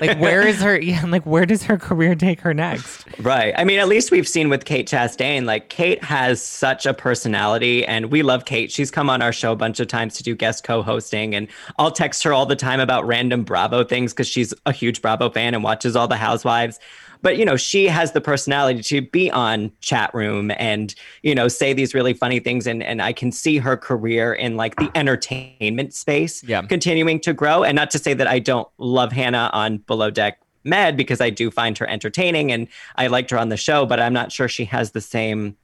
like 0.01 0.19
where 0.19 0.41
is 0.47 0.61
her 0.61 0.79
yeah, 0.79 1.05
like 1.05 1.25
where 1.25 1.45
does 1.45 1.61
her 1.63 1.77
career 1.77 2.15
take 2.15 2.39
her 2.41 2.53
next? 2.53 3.05
Right. 3.19 3.53
I 3.57 3.63
mean, 3.63 3.79
at 3.79 3.87
least 3.87 4.11
we've 4.11 4.27
seen 4.27 4.49
with 4.49 4.65
Kate 4.65 4.87
Chastain, 4.87 5.45
like 5.45 5.69
Kate 5.69 6.03
has 6.03 6.41
such 6.41 6.85
a 6.85 6.93
personality 6.93 7.85
and 7.85 8.11
we 8.11 8.23
love 8.23 8.43
Kate. 8.45 8.69
She's 8.71 8.91
come 8.91 9.09
on 9.09 9.21
our 9.21 9.31
show 9.31 9.51
a 9.53 9.55
bunch 9.55 9.79
of 9.79 9.87
times 9.87 10.15
to 10.15 10.23
do 10.23 10.35
guest 10.35 10.63
co-hosting 10.65 11.33
and 11.33 11.47
I'll 11.79 11.91
text 11.91 12.23
her 12.23 12.33
all 12.33 12.45
the 12.45 12.57
time 12.57 12.79
about 12.81 13.07
random 13.07 13.43
Bravo 13.43 13.83
things 13.85 14.11
because 14.11 14.27
she's 14.27 14.53
a 14.65 14.71
huge 14.73 15.01
Bravo 15.01 15.29
fan 15.29 15.53
and 15.53 15.63
watches 15.63 15.95
all 15.95 16.07
the 16.09 16.17
housewives. 16.17 16.79
But 17.21 17.37
you 17.37 17.45
know, 17.45 17.55
she 17.55 17.85
has 17.87 18.11
the 18.11 18.21
personality 18.21 18.81
to 18.83 19.01
be 19.01 19.31
on 19.31 19.71
chat 19.81 20.13
room 20.13 20.51
and, 20.57 20.93
you 21.23 21.33
know, 21.35 21.47
say 21.47 21.73
these 21.73 21.93
really 21.93 22.13
funny 22.13 22.39
things 22.39 22.67
and 22.67 22.83
and 22.83 23.01
I 23.01 23.13
can 23.13 23.31
see 23.31 23.57
her 23.57 23.77
career 23.77 24.33
in 24.33 24.55
like 24.57 24.75
the 24.77 24.89
entertainment 24.95 25.93
space 25.93 26.43
Yeah. 26.43 26.61
continuing 26.63 27.19
to 27.21 27.33
grow. 27.33 27.63
And 27.63 27.75
not 27.75 27.91
to 27.91 27.99
say 27.99 28.13
that 28.13 28.27
I 28.27 28.39
don't 28.39 28.67
love 28.77 29.11
Hannah 29.11 29.49
on 29.53 29.77
Below 29.77 30.11
Deck 30.11 30.39
Med 30.63 30.97
because 30.97 31.21
I 31.21 31.29
do 31.29 31.51
find 31.51 31.77
her 31.77 31.87
entertaining 31.87 32.51
and 32.51 32.67
I 32.95 33.07
liked 33.07 33.29
her 33.31 33.37
on 33.37 33.49
the 33.49 33.57
show, 33.57 33.85
but 33.85 33.99
I'm 33.99 34.13
not 34.13 34.31
sure 34.31 34.47
she 34.47 34.65
has 34.65 34.91
the 34.91 35.01
same 35.01 35.55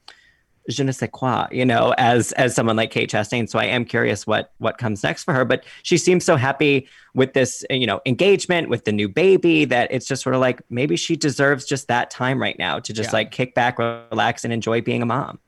je 0.68 0.82
ne 0.84 0.92
sais 0.92 1.08
quoi, 1.10 1.46
you 1.50 1.64
know, 1.64 1.92
as 1.98 2.32
as 2.32 2.54
someone 2.54 2.76
like 2.76 2.90
Kate 2.90 3.10
Chastain. 3.10 3.48
So 3.48 3.58
I 3.58 3.64
am 3.64 3.84
curious 3.84 4.26
what 4.26 4.52
what 4.58 4.78
comes 4.78 5.02
next 5.02 5.24
for 5.24 5.34
her. 5.34 5.44
But 5.44 5.64
she 5.82 5.98
seems 5.98 6.24
so 6.24 6.36
happy 6.36 6.86
with 7.14 7.32
this, 7.32 7.64
you 7.70 7.86
know, 7.86 8.00
engagement 8.06 8.68
with 8.68 8.84
the 8.84 8.92
new 8.92 9.08
baby 9.08 9.64
that 9.66 9.90
it's 9.92 10.06
just 10.06 10.22
sort 10.22 10.34
of 10.34 10.40
like 10.40 10.62
maybe 10.70 10.96
she 10.96 11.16
deserves 11.16 11.64
just 11.64 11.88
that 11.88 12.10
time 12.10 12.40
right 12.40 12.58
now 12.58 12.78
to 12.78 12.92
just 12.92 13.08
Yeah. 13.10 13.16
like 13.16 13.30
kick 13.32 13.54
back, 13.54 13.78
relax, 13.78 14.44
and 14.44 14.52
enjoy 14.52 14.80
being 14.80 15.02
a 15.02 15.06
mom. 15.06 15.38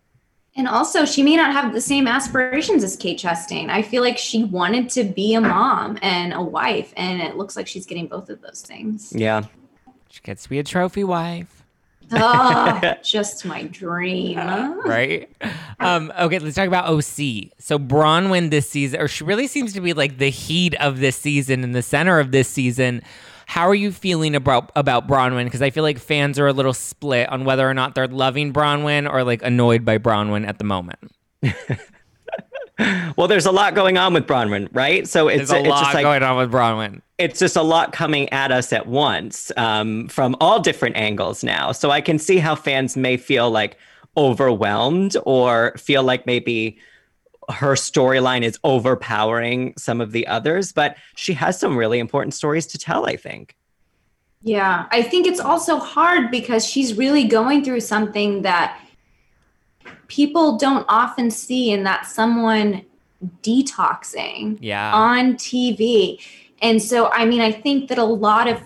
And 0.56 0.68
also, 0.68 1.04
she 1.04 1.24
may 1.24 1.34
not 1.34 1.52
have 1.52 1.72
the 1.72 1.80
same 1.80 2.06
aspirations 2.06 2.84
as 2.84 2.94
Kate 2.94 3.18
Chastain. 3.18 3.70
I 3.70 3.82
feel 3.82 4.02
like 4.02 4.16
she 4.18 4.44
wanted 4.44 4.88
to 4.90 5.02
be 5.02 5.34
a 5.34 5.40
mom 5.40 5.98
and 6.00 6.32
a 6.32 6.40
wife, 6.40 6.92
and 6.96 7.20
it 7.20 7.36
looks 7.36 7.56
like 7.56 7.66
she's 7.66 7.86
getting 7.86 8.06
both 8.06 8.30
of 8.30 8.40
those 8.40 8.62
things. 8.62 9.12
Yeah. 9.16 9.42
She 10.10 10.20
gets 10.22 10.44
to 10.44 10.48
be 10.48 10.60
a 10.60 10.62
trophy 10.62 11.02
wife. 11.02 11.63
Oh, 12.12 12.94
just 13.02 13.44
my 13.44 13.64
dream. 13.64 14.38
right? 14.82 15.28
Um, 15.80 16.12
okay, 16.18 16.38
let's 16.38 16.56
talk 16.56 16.68
about 16.68 16.86
OC. 16.86 17.50
So 17.58 17.78
Bronwyn 17.78 18.50
this 18.50 18.68
season, 18.68 19.00
or 19.00 19.08
she 19.08 19.24
really 19.24 19.46
seems 19.46 19.72
to 19.74 19.80
be 19.80 19.92
like 19.92 20.18
the 20.18 20.30
heat 20.30 20.74
of 20.80 21.00
this 21.00 21.16
season 21.16 21.64
and 21.64 21.74
the 21.74 21.82
center 21.82 22.18
of 22.20 22.32
this 22.32 22.48
season. 22.48 23.02
How 23.46 23.68
are 23.68 23.74
you 23.74 23.92
feeling 23.92 24.34
about 24.34 24.72
about 24.74 25.06
Bronwyn? 25.06 25.44
Because 25.44 25.62
I 25.62 25.70
feel 25.70 25.82
like 25.82 25.98
fans 25.98 26.38
are 26.38 26.46
a 26.46 26.52
little 26.52 26.72
split 26.72 27.28
on 27.28 27.44
whether 27.44 27.68
or 27.68 27.74
not 27.74 27.94
they're 27.94 28.08
loving 28.08 28.52
Bronwyn 28.52 29.10
or 29.10 29.22
like 29.22 29.42
annoyed 29.42 29.84
by 29.84 29.98
Bronwyn 29.98 30.46
at 30.46 30.58
the 30.58 30.64
moment. 30.64 31.12
Well, 33.16 33.28
there's 33.28 33.46
a 33.46 33.52
lot 33.52 33.74
going 33.74 33.96
on 33.98 34.12
with 34.14 34.26
Bronwyn, 34.26 34.68
right? 34.72 35.06
So 35.06 35.28
it's 35.28 35.50
There's 35.50 35.52
a 35.52 35.58
it's 35.60 35.68
lot 35.68 35.82
just 35.84 35.94
like 35.94 36.02
going 36.02 36.22
on 36.24 36.36
with 36.36 36.50
Bronwyn. 36.50 37.00
it's 37.18 37.38
just 37.38 37.54
a 37.56 37.62
lot 37.62 37.92
coming 37.92 38.28
at 38.32 38.50
us 38.50 38.72
at 38.72 38.86
once 38.86 39.52
um, 39.56 40.08
from 40.08 40.36
all 40.40 40.60
different 40.60 40.96
angles 40.96 41.44
now. 41.44 41.70
So 41.72 41.90
I 41.90 42.00
can 42.00 42.18
see 42.18 42.38
how 42.38 42.56
fans 42.56 42.96
may 42.96 43.16
feel 43.16 43.50
like 43.50 43.76
overwhelmed 44.16 45.16
or 45.24 45.74
feel 45.78 46.02
like 46.02 46.26
maybe 46.26 46.78
her 47.50 47.74
storyline 47.74 48.42
is 48.42 48.58
overpowering 48.64 49.74
some 49.76 50.00
of 50.00 50.12
the 50.12 50.26
others, 50.26 50.72
but 50.72 50.96
she 51.14 51.34
has 51.34 51.58
some 51.58 51.76
really 51.76 51.98
important 52.00 52.34
stories 52.34 52.66
to 52.68 52.78
tell, 52.78 53.06
I 53.06 53.16
think. 53.16 53.54
Yeah, 54.42 54.86
I 54.90 55.02
think 55.02 55.26
it's 55.26 55.40
also 55.40 55.78
hard 55.78 56.30
because 56.30 56.66
she's 56.66 56.94
really 56.94 57.24
going 57.24 57.64
through 57.64 57.80
something 57.80 58.42
that 58.42 58.78
people 60.08 60.56
don't 60.56 60.86
often 60.88 61.30
see, 61.30 61.72
and 61.72 61.84
that's 61.84 62.12
someone 62.12 62.82
detoxing 63.42 64.58
Yeah. 64.60 64.94
on 64.94 65.34
TV. 65.34 66.18
And 66.62 66.82
so, 66.82 67.10
I 67.10 67.24
mean, 67.24 67.40
I 67.40 67.52
think 67.52 67.88
that 67.88 67.98
a 67.98 68.04
lot 68.04 68.48
of 68.48 68.60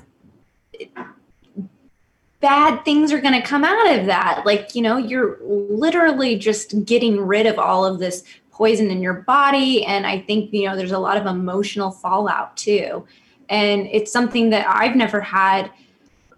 bad 2.41 2.85
things 2.85 3.13
are 3.13 3.21
going 3.21 3.35
to 3.35 3.43
come 3.43 3.65
out 3.65 3.99
of 3.99 4.07
that. 4.07 4.43
Like, 4.47 4.75
you 4.75 4.83
know, 4.83 4.97
you're 4.97 5.39
literally 5.43 6.37
just 6.39 6.85
getting 6.85 7.21
rid 7.21 7.47
of 7.47 7.59
all 7.59 7.85
of 7.85 7.99
this 7.99 8.23
poison 8.53 8.91
in 8.91 9.03
your 9.03 9.15
body. 9.15 9.85
And 9.85 10.07
I 10.07 10.21
think, 10.21 10.53
you 10.53 10.67
know, 10.67 10.77
there's 10.77 10.93
a 10.93 10.99
lot 10.99 11.17
of 11.17 11.27
emotional 11.27 11.91
fallout 11.91 12.57
too. 12.57 13.07
And 13.49 13.89
it's 13.91 14.13
something 14.13 14.51
that 14.51 14.67
I've 14.69 14.95
never 14.95 15.21
had 15.21 15.71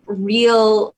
real 0.06 0.94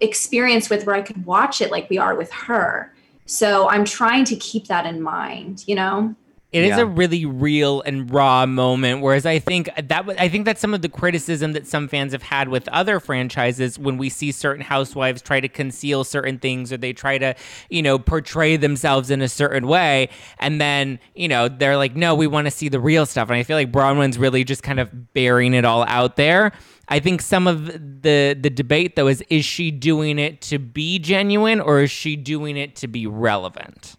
experience 0.00 0.70
with 0.70 0.86
where 0.86 0.96
I 0.96 1.02
could 1.02 1.24
watch 1.24 1.60
it 1.60 1.70
like 1.70 1.88
we 1.88 1.98
are 1.98 2.14
with 2.14 2.30
her. 2.32 2.92
So 3.26 3.68
I'm 3.68 3.84
trying 3.84 4.24
to 4.26 4.36
keep 4.36 4.66
that 4.66 4.86
in 4.86 5.00
mind, 5.00 5.64
you 5.66 5.74
know? 5.74 6.14
It 6.54 6.62
is 6.62 6.76
Yeah. 6.76 6.82
a 6.82 6.86
really 6.86 7.26
real 7.26 7.82
and 7.82 8.08
raw 8.12 8.46
moment. 8.46 9.00
Whereas 9.00 9.26
I 9.26 9.40
think 9.40 9.68
that 9.76 10.04
I 10.20 10.28
think 10.28 10.44
that's 10.44 10.60
some 10.60 10.72
of 10.72 10.82
the 10.82 10.88
criticism 10.88 11.52
that 11.54 11.66
some 11.66 11.88
fans 11.88 12.12
have 12.12 12.22
had 12.22 12.48
with 12.48 12.68
other 12.68 13.00
franchises 13.00 13.76
when 13.76 13.96
we 13.98 14.08
see 14.08 14.30
certain 14.30 14.62
housewives 14.64 15.20
try 15.20 15.40
to 15.40 15.48
conceal 15.48 16.04
certain 16.04 16.38
things 16.38 16.72
or 16.72 16.76
they 16.76 16.92
try 16.92 17.18
to, 17.18 17.34
you 17.70 17.82
know, 17.82 17.98
portray 17.98 18.56
themselves 18.56 19.10
in 19.10 19.20
a 19.20 19.28
certain 19.28 19.66
way, 19.66 20.08
and 20.38 20.60
then 20.60 21.00
you 21.16 21.26
know 21.26 21.48
they're 21.48 21.76
like, 21.76 21.96
no, 21.96 22.14
we 22.14 22.28
want 22.28 22.46
to 22.46 22.52
see 22.52 22.68
the 22.68 22.78
real 22.78 23.04
stuff. 23.04 23.28
And 23.30 23.36
I 23.36 23.42
feel 23.42 23.56
like 23.56 23.72
Bronwyn's 23.72 24.16
really 24.16 24.44
just 24.44 24.62
kind 24.62 24.78
of 24.78 25.12
bearing 25.12 25.54
it 25.54 25.64
all 25.64 25.84
out 25.88 26.14
there. 26.14 26.52
I 26.88 27.00
think 27.00 27.20
some 27.20 27.48
of 27.48 27.66
the 27.66 28.38
the 28.40 28.50
debate 28.50 28.94
though 28.94 29.08
is 29.08 29.24
is 29.28 29.44
she 29.44 29.72
doing 29.72 30.20
it 30.20 30.40
to 30.42 30.60
be 30.60 31.00
genuine 31.00 31.60
or 31.60 31.80
is 31.80 31.90
she 31.90 32.14
doing 32.14 32.56
it 32.56 32.76
to 32.76 32.86
be 32.86 33.08
relevant? 33.08 33.96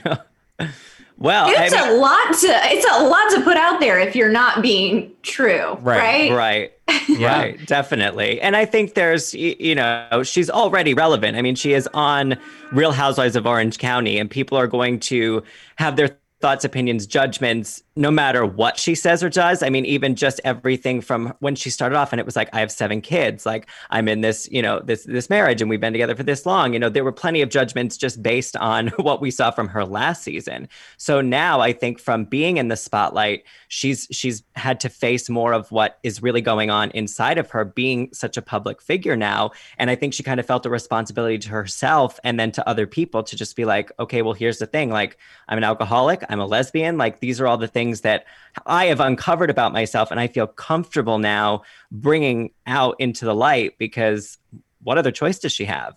Well, 1.18 1.48
It's 1.48 1.72
I 1.72 1.88
mean- 1.88 1.96
a 1.96 2.00
lot 2.00 2.26
to 2.40 2.60
it's 2.64 2.86
a 2.92 3.04
lot 3.06 3.30
to 3.30 3.40
put 3.42 3.56
out 3.56 3.80
there 3.80 3.98
if 3.98 4.14
you're 4.14 4.28
not 4.30 4.60
being 4.62 5.12
true, 5.22 5.78
Right, 5.80 6.30
right? 6.30 6.32
Right. 6.32 6.72
Right, 7.20 7.64
definitely. 7.66 8.40
And 8.40 8.56
I 8.56 8.64
think 8.64 8.94
there's, 8.94 9.32
you 9.34 9.74
know, 9.74 10.22
she's 10.24 10.50
already 10.50 10.92
relevant. 10.92 11.36
I 11.36 11.42
mean, 11.42 11.54
she 11.54 11.72
is 11.72 11.88
on 11.94 12.36
Real 12.72 12.92
Housewives 12.92 13.36
of 13.36 13.46
Orange 13.46 13.78
County, 13.78 14.18
and 14.18 14.28
people 14.30 14.58
are 14.58 14.66
going 14.66 14.98
to 15.00 15.42
have 15.76 15.96
their 15.96 16.16
thoughts, 16.40 16.64
opinions, 16.64 17.06
judgments, 17.06 17.82
no 17.96 18.10
matter 18.10 18.44
what 18.44 18.78
she 18.78 18.94
says 18.94 19.24
or 19.24 19.30
does. 19.30 19.62
I 19.62 19.70
mean, 19.70 19.86
even 19.86 20.14
just 20.14 20.38
everything 20.44 21.00
from 21.00 21.32
when 21.40 21.56
she 21.56 21.70
started 21.70 21.96
off 21.96 22.12
and 22.12 22.20
it 22.20 22.26
was 22.26 22.36
like, 22.36 22.50
I 22.52 22.60
have 22.60 22.70
seven 22.70 23.00
kids, 23.00 23.46
like 23.46 23.66
I'm 23.88 24.06
in 24.06 24.20
this, 24.20 24.46
you 24.50 24.60
know, 24.60 24.80
this 24.80 25.04
this 25.04 25.30
marriage 25.30 25.62
and 25.62 25.70
we've 25.70 25.80
been 25.80 25.94
together 25.94 26.14
for 26.14 26.22
this 26.22 26.44
long. 26.44 26.74
You 26.74 26.78
know, 26.78 26.90
there 26.90 27.04
were 27.04 27.12
plenty 27.12 27.40
of 27.40 27.48
judgments 27.48 27.96
just 27.96 28.22
based 28.22 28.54
on 28.58 28.88
what 28.98 29.22
we 29.22 29.30
saw 29.30 29.50
from 29.50 29.68
her 29.68 29.84
last 29.86 30.22
season. 30.22 30.68
So 30.98 31.22
now 31.22 31.60
I 31.60 31.72
think 31.72 31.98
from 31.98 32.26
being 32.26 32.58
in 32.58 32.68
the 32.68 32.76
spotlight, 32.76 33.44
she's 33.68 34.06
she's 34.10 34.42
had 34.56 34.78
to 34.80 34.90
face 34.90 35.30
more 35.30 35.54
of 35.54 35.72
what 35.72 35.98
is 36.02 36.22
really 36.22 36.42
going 36.42 36.68
on 36.68 36.90
inside 36.90 37.38
of 37.38 37.50
her 37.50 37.64
being 37.64 38.10
such 38.12 38.36
a 38.36 38.42
public 38.42 38.82
figure 38.82 39.16
now. 39.16 39.52
And 39.78 39.88
I 39.88 39.94
think 39.94 40.12
she 40.12 40.22
kind 40.22 40.38
of 40.38 40.44
felt 40.44 40.66
a 40.66 40.70
responsibility 40.70 41.38
to 41.38 41.48
herself 41.48 42.20
and 42.24 42.38
then 42.38 42.52
to 42.52 42.68
other 42.68 42.86
people 42.86 43.22
to 43.22 43.36
just 43.36 43.56
be 43.56 43.64
like, 43.64 43.90
okay, 43.98 44.20
well, 44.20 44.34
here's 44.34 44.58
the 44.58 44.66
thing. 44.66 44.90
Like, 44.90 45.16
I'm 45.48 45.56
an 45.56 45.64
alcoholic, 45.64 46.22
I'm 46.28 46.40
a 46.40 46.46
lesbian. 46.46 46.98
Like, 46.98 47.20
these 47.20 47.40
are 47.40 47.46
all 47.46 47.58
the 47.58 47.68
things 47.68 48.02
that 48.02 48.24
I 48.66 48.86
have 48.86 49.00
uncovered 49.00 49.50
about 49.50 49.72
myself. 49.72 50.10
And 50.10 50.20
I 50.20 50.26
feel 50.26 50.46
comfortable 50.46 51.18
now 51.18 51.62
bringing 51.90 52.50
out 52.66 52.96
into 52.98 53.24
the 53.24 53.34
light 53.34 53.78
because 53.78 54.38
what 54.82 54.98
other 54.98 55.10
choice 55.10 55.38
does 55.38 55.52
she 55.52 55.64
have? 55.64 55.96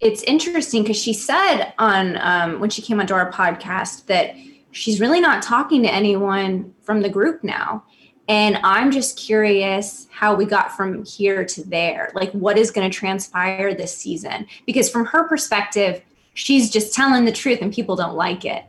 It's 0.00 0.22
interesting 0.24 0.82
because 0.82 1.00
she 1.00 1.12
said 1.12 1.72
on 1.78 2.18
um, 2.18 2.60
when 2.60 2.70
she 2.70 2.82
came 2.82 3.00
onto 3.00 3.14
our 3.14 3.30
podcast 3.30 4.06
that 4.06 4.34
she's 4.72 5.00
really 5.00 5.20
not 5.20 5.42
talking 5.42 5.82
to 5.82 5.92
anyone 5.92 6.74
from 6.82 7.00
the 7.02 7.08
group 7.08 7.44
now. 7.44 7.84
And 8.26 8.58
I'm 8.64 8.90
just 8.90 9.18
curious 9.18 10.08
how 10.10 10.34
we 10.34 10.46
got 10.46 10.72
from 10.72 11.04
here 11.04 11.44
to 11.44 11.62
there. 11.68 12.10
Like, 12.14 12.32
what 12.32 12.56
is 12.56 12.70
going 12.70 12.90
to 12.90 12.96
transpire 12.96 13.74
this 13.74 13.96
season? 13.96 14.46
Because 14.66 14.90
from 14.90 15.04
her 15.06 15.28
perspective, 15.28 16.02
she's 16.32 16.70
just 16.70 16.94
telling 16.94 17.24
the 17.24 17.32
truth 17.32 17.60
and 17.60 17.72
people 17.72 17.96
don't 17.96 18.14
like 18.14 18.44
it. 18.44 18.64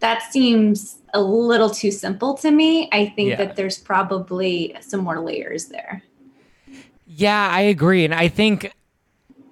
That 0.00 0.22
seems 0.30 0.98
a 1.14 1.20
little 1.22 1.70
too 1.70 1.90
simple 1.90 2.34
to 2.38 2.50
me. 2.50 2.88
I 2.92 3.06
think 3.06 3.30
Yeah. 3.30 3.36
that 3.36 3.56
there's 3.56 3.78
probably 3.78 4.74
some 4.80 5.00
more 5.00 5.20
layers 5.20 5.66
there. 5.66 6.02
Yeah, 7.06 7.48
I 7.50 7.60
agree. 7.62 8.04
And 8.04 8.14
I 8.14 8.28
think 8.28 8.72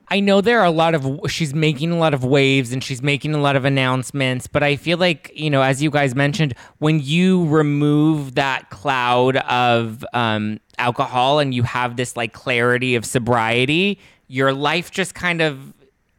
I 0.09 0.21
know 0.21 0.43
there 0.43 0.61
are 0.61 0.67
a 0.67 0.71
lot 0.71 0.95
of 0.95 1.21
she's 1.31 1.55
making 1.55 1.91
a 1.91 1.97
lot 1.97 2.13
of 2.13 2.23
waves 2.23 2.71
and 2.71 2.85
she's 2.85 3.01
making 3.01 3.35
a 3.35 3.39
lot 3.39 3.57
of 3.57 3.65
announcements, 3.65 4.47
but 4.47 4.63
I 4.63 4.77
feel 4.77 4.99
like, 4.99 5.31
you 5.35 5.49
know, 5.49 5.63
as 5.63 5.83
you 5.83 5.91
guys 5.91 6.15
mentioned, 6.15 6.53
when 6.79 7.01
you 7.01 7.47
remove 7.49 8.35
that 8.35 8.69
cloud 8.69 9.37
of 9.37 10.05
um, 10.13 10.61
alcohol 10.77 11.39
and 11.39 11.55
you 11.55 11.63
have 11.63 11.97
this 11.97 12.15
like 12.15 12.35
clarity 12.35 12.95
of 12.95 13.07
sobriety, 13.07 13.99
your 14.27 14.53
life 14.53 14.91
just 14.91 15.15
kind 15.15 15.41
of 15.41 15.73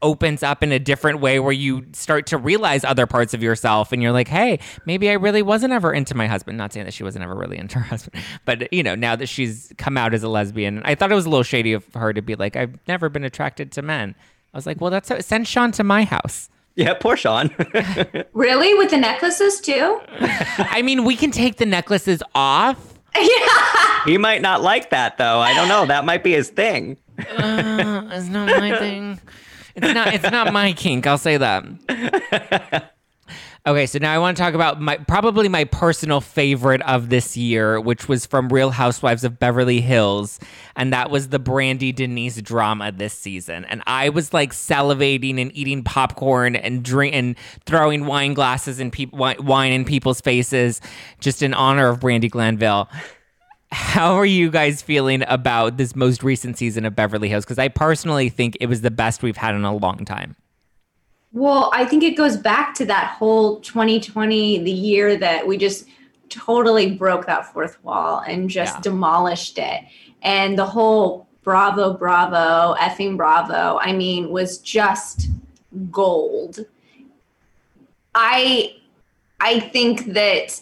opens 0.04 0.42
up 0.44 0.62
in 0.62 0.70
a 0.70 0.78
different 0.78 1.18
way 1.20 1.40
where 1.40 1.52
you 1.52 1.86
start 1.92 2.26
to 2.28 2.38
realize 2.38 2.84
other 2.84 3.06
parts 3.06 3.34
of 3.34 3.42
yourself 3.42 3.90
and 3.90 4.00
you're 4.02 4.12
like, 4.12 4.28
hey, 4.28 4.60
maybe 4.86 5.10
I 5.10 5.14
really 5.14 5.42
wasn't 5.42 5.72
ever 5.72 5.92
into 5.92 6.14
my 6.14 6.26
husband. 6.28 6.56
Not 6.58 6.72
saying 6.72 6.84
that 6.86 6.92
she 6.92 7.02
wasn't 7.02 7.24
ever 7.24 7.34
really 7.34 7.58
into 7.58 7.78
her 7.78 7.84
husband, 7.88 8.22
but 8.44 8.72
you 8.72 8.82
know, 8.84 8.94
now 8.94 9.16
that 9.16 9.26
she's 9.26 9.72
come 9.78 9.96
out 9.96 10.14
as 10.14 10.22
a 10.22 10.28
lesbian, 10.28 10.82
I 10.84 10.94
thought 10.94 11.10
it 11.10 11.16
was 11.16 11.26
a 11.26 11.30
little 11.30 11.42
shady 11.42 11.72
of 11.72 11.84
her 11.94 12.12
to 12.12 12.22
be 12.22 12.36
like, 12.36 12.54
I've 12.54 12.78
never 12.86 13.08
been 13.08 13.24
attracted 13.24 13.72
to 13.72 13.82
men. 13.82 14.14
I 14.52 14.56
was 14.56 14.66
like, 14.66 14.80
well, 14.80 14.90
that's 14.90 15.10
send 15.26 15.48
Sean 15.48 15.72
to 15.72 15.82
my 15.82 16.04
house. 16.04 16.50
Yeah, 16.76 16.94
poor 16.94 17.16
Sean. 17.16 17.50
Really? 18.34 18.74
With 18.74 18.90
the 18.90 18.96
necklaces 18.98 19.60
too? 19.60 20.00
I 20.58 20.82
mean, 20.82 21.04
we 21.04 21.16
can 21.16 21.30
take 21.30 21.56
the 21.56 21.66
necklaces 21.66 22.22
off. 22.34 22.92
Yeah. 23.16 24.04
he 24.06 24.18
might 24.18 24.42
not 24.42 24.60
like 24.60 24.90
that 24.90 25.18
though. 25.18 25.38
I 25.38 25.54
don't 25.54 25.68
know. 25.68 25.86
That 25.86 26.04
might 26.04 26.24
be 26.24 26.32
his 26.32 26.50
thing. 26.50 26.96
Uh, 27.16 28.02
it's 28.10 28.26
not 28.26 28.48
my 28.48 28.76
thing. 28.76 29.20
It's 29.76 29.94
not. 29.94 30.14
It's 30.14 30.30
not 30.30 30.52
my 30.52 30.72
kink. 30.72 31.06
I'll 31.06 31.18
say 31.18 31.36
that. 31.36 32.90
Okay, 33.66 33.86
so 33.86 33.98
now 33.98 34.14
I 34.14 34.18
want 34.18 34.36
to 34.36 34.42
talk 34.42 34.52
about 34.52 34.78
my 34.78 34.98
probably 34.98 35.48
my 35.48 35.64
personal 35.64 36.20
favorite 36.20 36.82
of 36.82 37.08
this 37.08 37.34
year, 37.34 37.80
which 37.80 38.08
was 38.08 38.26
from 38.26 38.50
Real 38.50 38.68
Housewives 38.68 39.24
of 39.24 39.38
Beverly 39.38 39.80
Hills, 39.80 40.38
and 40.76 40.92
that 40.92 41.08
was 41.08 41.30
the 41.30 41.40
Brandi 41.40 41.94
Denise 41.94 42.42
drama 42.42 42.92
this 42.92 43.14
season. 43.14 43.64
And 43.64 43.82
I 43.86 44.10
was 44.10 44.34
like 44.34 44.52
salivating 44.52 45.40
and 45.40 45.50
eating 45.56 45.82
popcorn 45.82 46.56
and 46.56 46.82
drink 46.82 47.14
and 47.14 47.36
throwing 47.64 48.04
wine 48.04 48.34
glasses 48.34 48.80
and 48.80 48.92
wi- 48.92 49.38
wine 49.38 49.72
in 49.72 49.86
people's 49.86 50.20
faces, 50.20 50.82
just 51.20 51.40
in 51.42 51.54
honor 51.54 51.88
of 51.88 52.00
Brandi 52.00 52.30
Glanville. 52.30 52.90
How 53.74 54.14
are 54.14 54.24
you 54.24 54.52
guys 54.52 54.82
feeling 54.82 55.24
about 55.26 55.78
this 55.78 55.96
most 55.96 56.22
recent 56.22 56.56
season 56.56 56.84
of 56.84 56.94
Beverly 56.94 57.28
Hills? 57.28 57.44
Because 57.44 57.58
I 57.58 57.66
personally 57.66 58.28
think 58.28 58.56
it 58.60 58.66
was 58.66 58.82
the 58.82 58.90
best 58.90 59.20
we've 59.24 59.36
had 59.36 59.52
in 59.56 59.64
a 59.64 59.74
long 59.74 60.04
time. 60.04 60.36
Well, 61.32 61.70
I 61.74 61.84
think 61.84 62.04
it 62.04 62.16
goes 62.16 62.36
back 62.36 62.74
to 62.74 62.84
that 62.86 63.08
whole 63.18 63.58
2020, 63.60 64.62
the 64.62 64.70
year 64.70 65.16
that 65.16 65.44
we 65.44 65.56
just 65.56 65.86
totally 66.28 66.92
broke 66.92 67.26
that 67.26 67.52
fourth 67.52 67.82
wall 67.82 68.20
and 68.20 68.48
just 68.48 68.76
Yeah. 68.76 68.80
demolished 68.82 69.58
it. 69.58 69.80
And 70.22 70.56
the 70.56 70.66
whole 70.66 71.26
bravo, 71.42 71.94
bravo, 71.94 72.76
effing 72.78 73.16
bravo, 73.16 73.80
I 73.82 73.92
mean, 73.92 74.30
was 74.30 74.58
just 74.58 75.30
gold. 75.90 76.60
I 78.14 78.76
I 79.40 79.58
think 79.58 80.12
that 80.14 80.60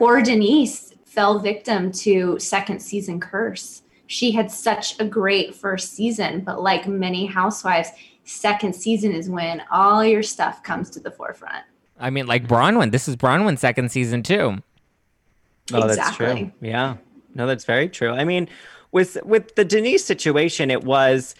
poor 0.00 0.22
Denise 0.22 0.94
fell 1.04 1.38
victim 1.38 1.92
to 1.92 2.38
second 2.38 2.80
season 2.80 3.20
curse. 3.20 3.82
She 4.06 4.30
had 4.30 4.50
such 4.50 4.98
a 4.98 5.04
great 5.04 5.54
first 5.54 5.92
season, 5.92 6.40
but 6.40 6.62
like 6.62 6.88
many 6.88 7.26
housewives, 7.26 7.90
second 8.24 8.74
season 8.74 9.12
is 9.12 9.28
when 9.28 9.62
all 9.70 10.02
your 10.02 10.22
stuff 10.22 10.62
comes 10.62 10.88
to 10.90 11.00
the 11.00 11.10
forefront. 11.10 11.64
I 11.98 12.08
mean, 12.08 12.26
like 12.26 12.48
Bronwyn. 12.48 12.92
This 12.92 13.08
is 13.08 13.14
Bronwyn's 13.14 13.60
second 13.60 13.92
season 13.92 14.22
too. 14.22 14.62
Oh, 15.70 15.86
that's 15.86 16.16
true. 16.16 16.50
Yeah. 16.62 16.96
No, 17.34 17.46
that's 17.46 17.66
very 17.66 17.90
true. 17.90 18.10
I 18.10 18.24
mean, 18.24 18.48
with 18.92 19.18
with 19.22 19.54
the 19.54 19.66
Denise 19.66 20.02
situation, 20.02 20.70
it 20.70 20.82
was 20.82 21.34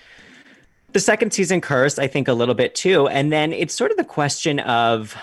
the 0.92 1.00
second 1.00 1.32
season 1.32 1.62
curse, 1.62 1.98
I 1.98 2.08
think 2.08 2.28
a 2.28 2.34
little 2.34 2.54
bit 2.54 2.74
too. 2.74 3.08
And 3.08 3.32
then 3.32 3.54
it's 3.54 3.72
sort 3.72 3.90
of 3.90 3.96
the 3.96 4.04
question 4.04 4.60
of 4.60 5.16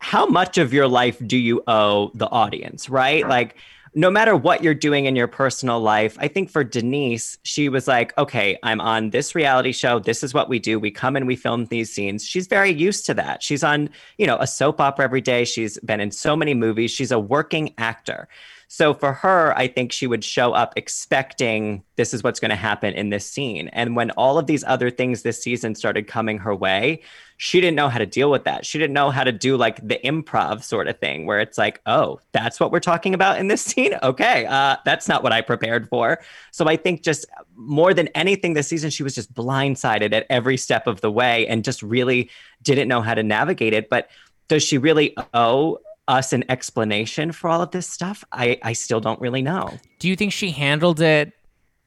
how 0.00 0.26
much 0.26 0.58
of 0.58 0.72
your 0.72 0.88
life 0.88 1.18
do 1.26 1.36
you 1.36 1.62
owe 1.66 2.10
the 2.14 2.28
audience, 2.28 2.88
right? 2.88 3.26
Like 3.28 3.56
no 3.94 4.10
matter 4.10 4.36
what 4.36 4.62
you're 4.62 4.74
doing 4.74 5.06
in 5.06 5.16
your 5.16 5.26
personal 5.26 5.80
life, 5.80 6.16
I 6.20 6.28
think 6.28 6.48
for 6.48 6.62
Denise, 6.62 7.38
she 7.42 7.68
was 7.68 7.88
like, 7.88 8.16
okay, 8.16 8.56
I'm 8.62 8.80
on 8.80 9.10
this 9.10 9.34
reality 9.34 9.72
show. 9.72 9.98
This 9.98 10.22
is 10.22 10.32
what 10.32 10.48
we 10.48 10.58
do. 10.58 10.78
We 10.78 10.90
come 10.90 11.16
and 11.16 11.26
we 11.26 11.34
film 11.34 11.66
these 11.66 11.92
scenes. 11.92 12.24
She's 12.24 12.46
very 12.46 12.70
used 12.70 13.04
to 13.06 13.14
that. 13.14 13.42
She's 13.42 13.64
on, 13.64 13.90
you 14.16 14.26
know, 14.26 14.38
a 14.38 14.46
soap 14.46 14.80
opera 14.80 15.04
every 15.04 15.20
day. 15.20 15.44
She's 15.44 15.78
been 15.80 16.00
in 16.00 16.12
so 16.12 16.36
many 16.36 16.54
movies. 16.54 16.92
She's 16.92 17.10
a 17.10 17.18
working 17.18 17.74
actor. 17.78 18.28
So 18.72 18.94
for 18.94 19.12
her, 19.12 19.52
I 19.58 19.66
think 19.66 19.90
she 19.90 20.06
would 20.06 20.22
show 20.22 20.52
up 20.52 20.74
expecting 20.76 21.82
this 21.96 22.14
is 22.14 22.22
what's 22.22 22.38
going 22.38 22.50
to 22.50 22.56
happen 22.56 22.94
in 22.94 23.10
this 23.10 23.26
scene. 23.26 23.66
And 23.72 23.96
when 23.96 24.12
all 24.12 24.38
of 24.38 24.46
these 24.46 24.62
other 24.62 24.90
things 24.90 25.22
this 25.22 25.42
season 25.42 25.74
started 25.74 26.06
coming 26.06 26.38
her 26.38 26.54
way, 26.54 27.02
she 27.36 27.60
didn't 27.60 27.74
know 27.74 27.88
how 27.88 27.98
to 27.98 28.06
deal 28.06 28.30
with 28.30 28.44
that. 28.44 28.64
She 28.64 28.78
didn't 28.78 28.92
know 28.92 29.10
how 29.10 29.24
to 29.24 29.32
do 29.32 29.56
like 29.56 29.84
the 29.84 29.98
improv 30.04 30.62
sort 30.62 30.86
of 30.86 31.00
thing 31.00 31.26
where 31.26 31.40
it's 31.40 31.58
like, 31.58 31.80
oh, 31.86 32.20
that's 32.30 32.60
what 32.60 32.70
we're 32.70 32.78
talking 32.78 33.12
about 33.12 33.40
in 33.40 33.48
this 33.48 33.60
scene. 33.66 33.98
Okay, 34.04 34.46
uh, 34.46 34.76
that's 34.84 35.08
not 35.08 35.24
what 35.24 35.32
I 35.32 35.40
prepared 35.40 35.88
for. 35.88 36.20
So 36.52 36.68
I 36.68 36.76
think 36.76 37.02
just 37.02 37.26
more 37.56 37.92
than 37.92 38.06
anything 38.08 38.54
this 38.54 38.68
season, 38.68 38.90
she 38.90 39.02
was 39.02 39.16
just 39.16 39.34
blindsided 39.34 40.12
at 40.12 40.26
every 40.30 40.56
step 40.56 40.86
of 40.86 41.00
the 41.00 41.10
way 41.10 41.44
and 41.48 41.64
just 41.64 41.82
really 41.82 42.30
didn't 42.62 42.86
know 42.86 43.02
how 43.02 43.14
to 43.14 43.24
navigate 43.24 43.72
it. 43.72 43.88
But 43.88 44.10
does 44.46 44.62
she 44.62 44.78
really 44.78 45.16
owe 45.34 45.80
us 46.10 46.32
an 46.32 46.44
explanation 46.48 47.32
for 47.32 47.48
all 47.48 47.62
of 47.62 47.70
this 47.70 47.88
stuff? 47.88 48.24
I, 48.32 48.58
I 48.62 48.72
still 48.72 49.00
don't 49.00 49.20
really 49.20 49.42
know. 49.42 49.78
Do 49.98 50.08
you 50.08 50.16
think 50.16 50.32
she 50.32 50.50
handled 50.50 51.00
it 51.00 51.32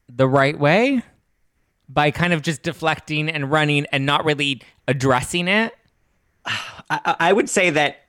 the 0.08 0.26
right 0.26 0.58
way 0.58 1.02
by 1.88 2.10
kind 2.10 2.32
of 2.32 2.42
just 2.42 2.62
deflecting 2.62 3.28
and 3.28 3.50
running 3.50 3.86
and 3.92 4.06
not 4.06 4.24
really 4.24 4.62
addressing 4.88 5.46
it? 5.46 5.74
I, 6.46 7.16
I 7.20 7.32
would 7.32 7.48
say 7.48 7.70
that 7.70 8.03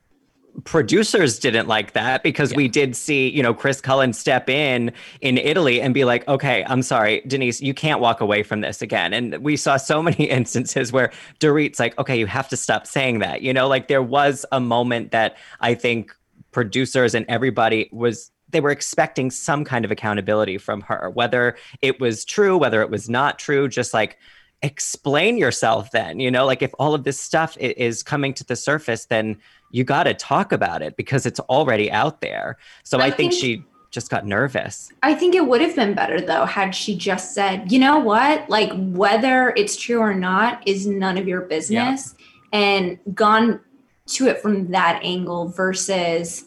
producers 0.63 1.37
didn't 1.37 1.67
like 1.67 1.93
that 1.93 2.23
because 2.23 2.53
we 2.53 2.67
did 2.67 2.95
see, 2.95 3.29
you 3.29 3.43
know, 3.43 3.53
Chris 3.53 3.81
Cullen 3.81 4.13
step 4.13 4.49
in 4.49 4.91
in 5.21 5.37
Italy 5.37 5.81
and 5.81 5.93
be 5.93 6.05
like, 6.05 6.27
okay, 6.27 6.63
I'm 6.67 6.81
sorry, 6.81 7.21
Denise, 7.27 7.61
you 7.61 7.73
can't 7.73 7.99
walk 7.99 8.21
away 8.21 8.41
from 8.43 8.61
this 8.61 8.81
again. 8.81 9.13
And 9.13 9.37
we 9.39 9.57
saw 9.57 9.77
so 9.77 10.01
many 10.09 10.25
instances 10.25 10.91
where 10.91 11.11
Dorit's 11.39 11.79
like, 11.79 11.97
okay, 11.99 12.17
you 12.17 12.25
have 12.27 12.47
to 12.49 12.57
stop 12.57 12.87
saying 12.87 13.19
that. 13.19 13.41
You 13.41 13.53
know, 13.53 13.67
like 13.67 13.87
there 13.87 14.03
was 14.03 14.45
a 14.51 14.59
moment 14.59 15.11
that 15.11 15.37
I 15.59 15.75
think 15.75 16.15
producers 16.51 17.13
and 17.13 17.25
everybody 17.27 17.89
was 17.91 18.31
they 18.49 18.61
were 18.61 18.71
expecting 18.71 19.31
some 19.31 19.65
kind 19.65 19.83
of 19.83 19.91
accountability 19.91 20.57
from 20.57 20.79
her, 20.81 21.09
whether 21.13 21.57
it 21.81 21.99
was 21.99 22.23
true, 22.23 22.57
whether 22.57 22.81
it 22.81 22.89
was 22.89 23.09
not 23.09 23.37
true, 23.37 23.67
just 23.67 23.93
like 23.93 24.17
explain 24.61 25.37
yourself 25.37 25.91
then 25.91 26.19
you 26.19 26.31
know 26.31 26.45
like 26.45 26.61
if 26.61 26.73
all 26.79 26.95
of 26.95 27.03
this 27.03 27.19
stuff 27.19 27.55
is 27.59 28.01
coming 28.01 28.33
to 28.33 28.43
the 28.45 28.55
surface 28.55 29.05
then 29.05 29.37
you 29.71 29.83
got 29.83 30.03
to 30.03 30.13
talk 30.13 30.51
about 30.51 30.81
it 30.81 30.95
because 30.95 31.25
it's 31.25 31.39
already 31.41 31.91
out 31.91 32.21
there. 32.21 32.57
So 32.83 32.99
i, 32.99 33.05
I 33.05 33.11
think, 33.11 33.31
think- 33.31 33.41
she 33.41 33.63
just 33.91 34.09
got 34.09 34.25
nervous. 34.25 34.91
I 35.03 35.13
think 35.15 35.35
it 35.35 35.47
would 35.47 35.61
have 35.61 35.75
been 35.75 35.93
better 35.93 36.19
though 36.19 36.45
had 36.45 36.75
she 36.75 36.97
just 36.97 37.33
said, 37.33 37.71
you 37.71 37.79
know 37.79 37.97
what, 37.97 38.49
like 38.49 38.71
whether 38.75 39.53
it's 39.55 39.77
true 39.77 39.99
or 39.99 40.13
not 40.13 40.67
is 40.67 40.85
none 40.85 41.17
of 41.17 41.27
your 41.27 41.41
business, 41.41 42.13
and 42.51 42.99
gone 43.13 43.61
to 44.07 44.27
it 44.27 44.41
from 44.41 44.71
that 44.71 44.99
angle 45.01 45.47
versus 45.47 46.45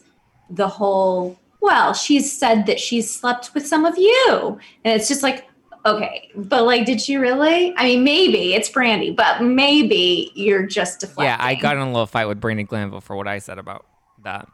the 0.49 0.67
whole, 0.67 1.39
well, 1.61 1.93
she's 1.93 2.31
said 2.31 2.65
that 2.67 2.79
she's 2.79 3.13
slept 3.13 3.53
with 3.53 3.67
some 3.67 3.85
of 3.85 3.97
you. 3.97 4.59
And 4.83 4.99
it's 4.99 5.07
just 5.07 5.23
like, 5.23 5.48
okay, 5.85 6.31
but 6.35 6.63
like, 6.63 6.85
did 6.85 7.01
she 7.01 7.15
really? 7.15 7.73
I 7.75 7.83
mean, 7.83 8.03
maybe 8.03 8.53
it's 8.53 8.69
Brandi, 8.69 9.15
but 9.15 9.41
maybe 9.41 10.31
you're 10.35 10.65
just 10.65 10.99
deflecting. 10.99 11.25
Yeah, 11.25 11.37
I 11.39 11.55
got 11.55 11.75
in 11.75 11.81
a 11.81 11.85
little 11.85 12.07
fight 12.07 12.25
with 12.25 12.39
Brandi 12.39 12.67
Glanville 12.67 13.01
for 13.01 13.15
what 13.15 13.27
I 13.27 13.39
said 13.39 13.57
about 13.57 13.85
that. 14.23 14.47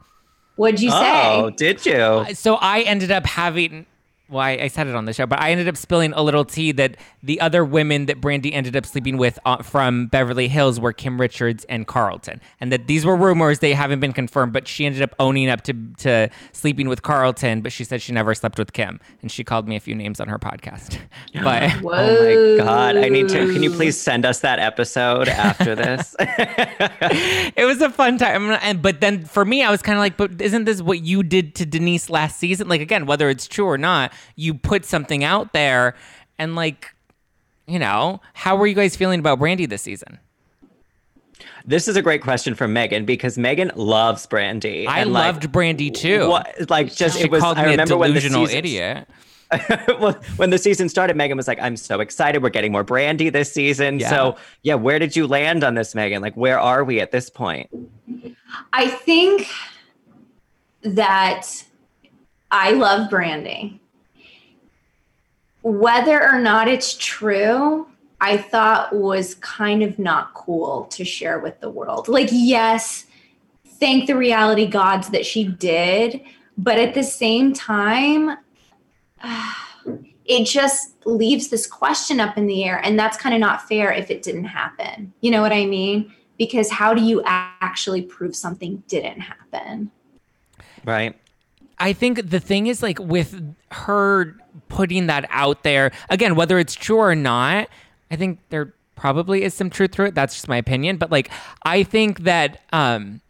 What'd 0.55 0.82
you 0.82 0.89
oh 0.93 1.01
say? 1.01 1.36
Oh, 1.36 1.49
did 1.49 1.86
you 1.86 1.93
uh, 1.93 2.34
So 2.34 2.55
I 2.55 2.82
ended 2.82 3.11
up 3.11 3.26
having. 3.26 3.86
Well, 4.30 4.41
I, 4.41 4.51
I 4.51 4.67
said 4.67 4.88
it 4.88 4.95
on 4.95 5.05
the 5.05 5.13
show, 5.13 5.26
but 5.26 5.39
I 5.39 5.51
ended 5.51 5.67
up 5.67 5.78
spilling 5.78 6.13
a 6.13 6.21
little 6.21 6.45
tea 6.45 6.71
that 6.73 6.97
the 7.21 7.39
other 7.41 7.63
women 7.63 8.07
that 8.07 8.21
Brandi 8.21 8.53
ended 8.53 8.76
up 8.76 8.86
sleeping 8.86 9.17
with 9.17 9.38
uh, 9.45 9.61
from 9.61 10.07
Beverly 10.07 10.47
Hills 10.47 10.80
were 10.80 10.93
Kim 10.93 11.19
Richards 11.21 11.65
and 11.65 11.86
Carlton, 11.88 12.41
and 12.59 12.71
that 12.71 12.88
these 12.88 13.05
were 13.05 13.15
rumors; 13.15 13.59
they 13.59 13.73
haven't 13.73 13.99
been 13.99 14.13
confirmed. 14.13 14.53
But 14.53 14.67
she 14.67 14.86
ended 14.86 15.01
up 15.01 15.13
owning 15.19 15.49
up 15.49 15.61
to 15.63 15.73
to 15.99 16.30
sleeping 16.53 16.89
with 16.89 17.01
Carlton, 17.03 17.61
but 17.61 17.71
she 17.71 17.84
said 17.84 18.01
she 18.01 18.11
never 18.13 18.34
slept 18.34 18.57
with 18.57 18.73
Kim, 18.73 18.99
and 19.21 19.32
she 19.32 19.43
called 19.43 19.67
me 19.67 19.76
a 19.76 19.80
few 19.80 19.95
names 19.95 20.19
on 20.19 20.28
her 20.28 20.39
podcast. 20.39 20.97
but 21.43 21.71
Whoa. 21.82 21.91
oh 21.93 22.57
my 22.57 22.63
god 22.63 22.97
i 22.97 23.09
need 23.09 23.30
to 23.30 23.51
can 23.53 23.61
you 23.61 23.71
please 23.71 23.99
send 23.99 24.26
us 24.26 24.39
that 24.39 24.59
episode 24.59 25.28
after 25.28 25.76
this 25.76 26.15
it 27.55 27.65
was 27.65 27.82
a 27.82 27.89
fun 27.89 28.17
time. 28.17 28.51
And 28.61 28.82
but 28.82 29.01
then 29.01 29.26
for 29.26 29.45
me, 29.45 29.63
I 29.63 29.71
was 29.71 29.82
kind 29.82 29.97
of 29.97 29.99
like, 29.99 30.17
but 30.17 30.41
isn't 30.41 30.65
this 30.65 30.82
what 30.82 31.01
you 31.01 31.23
did 31.23 31.55
to 31.55 31.65
Denise 31.65 32.09
last 32.09 32.39
season? 32.39 32.67
Like 32.67 32.82
again, 32.82 33.05
whether 33.05 33.30
it's 33.30 33.47
true 33.47 33.65
or 33.65 33.78
not, 33.78 34.13
you 34.36 34.53
put 34.53 34.86
something 34.86 35.24
out 35.24 35.53
there, 35.53 35.95
and 36.38 36.55
like, 36.55 36.93
you 37.68 37.80
know, 37.80 38.22
how 38.34 38.55
were 38.55 38.68
you 38.68 38.76
guys 38.76 38.95
feeling 38.95 39.20
about 39.20 39.39
Brandi 39.39 39.68
this 39.70 39.82
season? 39.82 40.20
this 41.68 41.88
is 41.88 41.95
a 41.95 42.01
great 42.01 42.22
question 42.22 42.53
from 42.53 42.72
megan 42.72 43.05
because 43.05 43.38
megan 43.39 43.72
loves 43.76 44.28
Brandi 44.28 44.88
I 44.88 44.99
and, 44.99 45.11
like, 45.11 45.34
loved 45.34 45.51
Brandi 45.51 45.93
too. 45.93 46.30
what 46.30 46.70
like 46.70 46.93
just 46.93 47.18
She 47.18 47.24
it 47.26 47.32
was 47.32 47.41
called 47.41 47.57
i 47.57 47.63
me 47.63 47.68
a 47.70 47.72
remember 47.72 47.97
when 47.97 48.13
the 48.13 48.20
delusional 48.20 48.45
seasons- 48.45 48.57
idiot. 48.66 49.07
when 50.38 50.49
the 50.49 50.57
season 50.57 50.89
started, 50.89 51.16
Megan 51.16 51.38
was 51.38 51.47
like, 51.47 51.59
I'm 51.61 51.78
so 51.78 51.99
excited. 51.99 52.41
We're 52.41 52.49
getting 52.49 52.72
more 52.72 52.84
Brandi 52.84 53.32
this 53.32 53.51
season. 53.53 53.99
Yeah. 53.99 54.09
So, 54.09 54.38
yeah, 54.63 54.74
where 54.74 54.97
did 54.97 55.16
you 55.16 55.28
land 55.28 55.63
on 55.63 55.76
this, 55.76 55.93
Megan? 55.93 56.22
Like, 56.22 56.36
where 56.36 56.59
are 56.59 56.84
we 56.84 56.99
at 56.99 57.11
this 57.11 57.30
point? 57.30 57.70
I 58.74 58.88
think 58.88 59.47
that 60.82 61.47
I 62.49 62.72
love 62.72 63.09
branding. 63.09 63.80
Whether 65.66 66.22
or 66.22 66.39
not 66.39 66.68
it's 66.68 66.95
true, 66.99 67.88
I 68.22 68.38
thought 68.38 68.95
was 68.95 69.34
kind 69.34 69.82
of 69.82 69.97
not 69.97 70.32
cool 70.36 70.86
to 70.91 71.03
share 71.03 71.39
with 71.39 71.59
the 71.59 71.72
world. 71.72 72.07
Like, 72.07 72.30
yes, 72.32 73.07
thank 73.66 74.05
the 74.05 74.16
reality 74.16 74.68
gods 74.68 75.09
that 75.09 75.26
she 75.26 75.43
did, 75.43 76.22
but 76.55 76.78
at 76.78 76.93
the 76.93 77.01
same 77.01 77.51
time, 77.51 78.38
it 80.26 80.45
just 80.45 81.03
leaves 81.03 81.47
this 81.47 81.66
question 81.66 82.20
up 82.20 82.38
in 82.38 82.45
the 82.45 82.63
air. 82.63 82.80
And 82.84 82.97
that's 82.99 83.18
kind 83.18 83.34
of 83.34 83.41
not 83.41 83.68
fair 83.68 83.91
if 83.91 84.11
it 84.11 84.22
didn't 84.22 84.45
happen. 84.45 85.13
You 85.22 85.32
know 85.32 85.41
what 85.41 85.51
I 85.51 85.66
mean? 85.66 86.13
Because 86.38 86.70
how 86.70 86.93
do 86.93 87.01
you 87.01 87.24
actually 87.26 88.03
prove 88.03 88.36
something 88.36 88.84
didn't 88.88 89.22
happen? 89.22 89.89
Right. 90.84 91.18
I 91.80 91.93
think 91.93 92.30
the 92.30 92.39
thing 92.39 92.67
is 92.67 92.82
like 92.82 92.99
with 92.99 93.39
her 93.71 94.36
putting 94.69 95.07
that 95.07 95.28
out 95.30 95.63
there 95.63 95.91
again, 96.09 96.36
whether 96.36 96.57
it's 96.59 96.73
true 96.76 96.97
or 96.97 97.15
not, 97.15 97.67
I 98.09 98.15
think 98.15 98.39
there 98.49 98.73
probably 98.95 99.43
is 99.43 99.53
some 99.53 99.69
truth 99.69 99.91
to 99.91 100.03
it. 100.05 100.15
That's 100.15 100.34
just 100.34 100.47
my 100.47 100.57
opinion. 100.57 100.97
But 100.97 101.11
like, 101.11 101.30
I 101.63 101.84
think 101.84 102.19
that 102.21 102.61
um, 102.71 103.21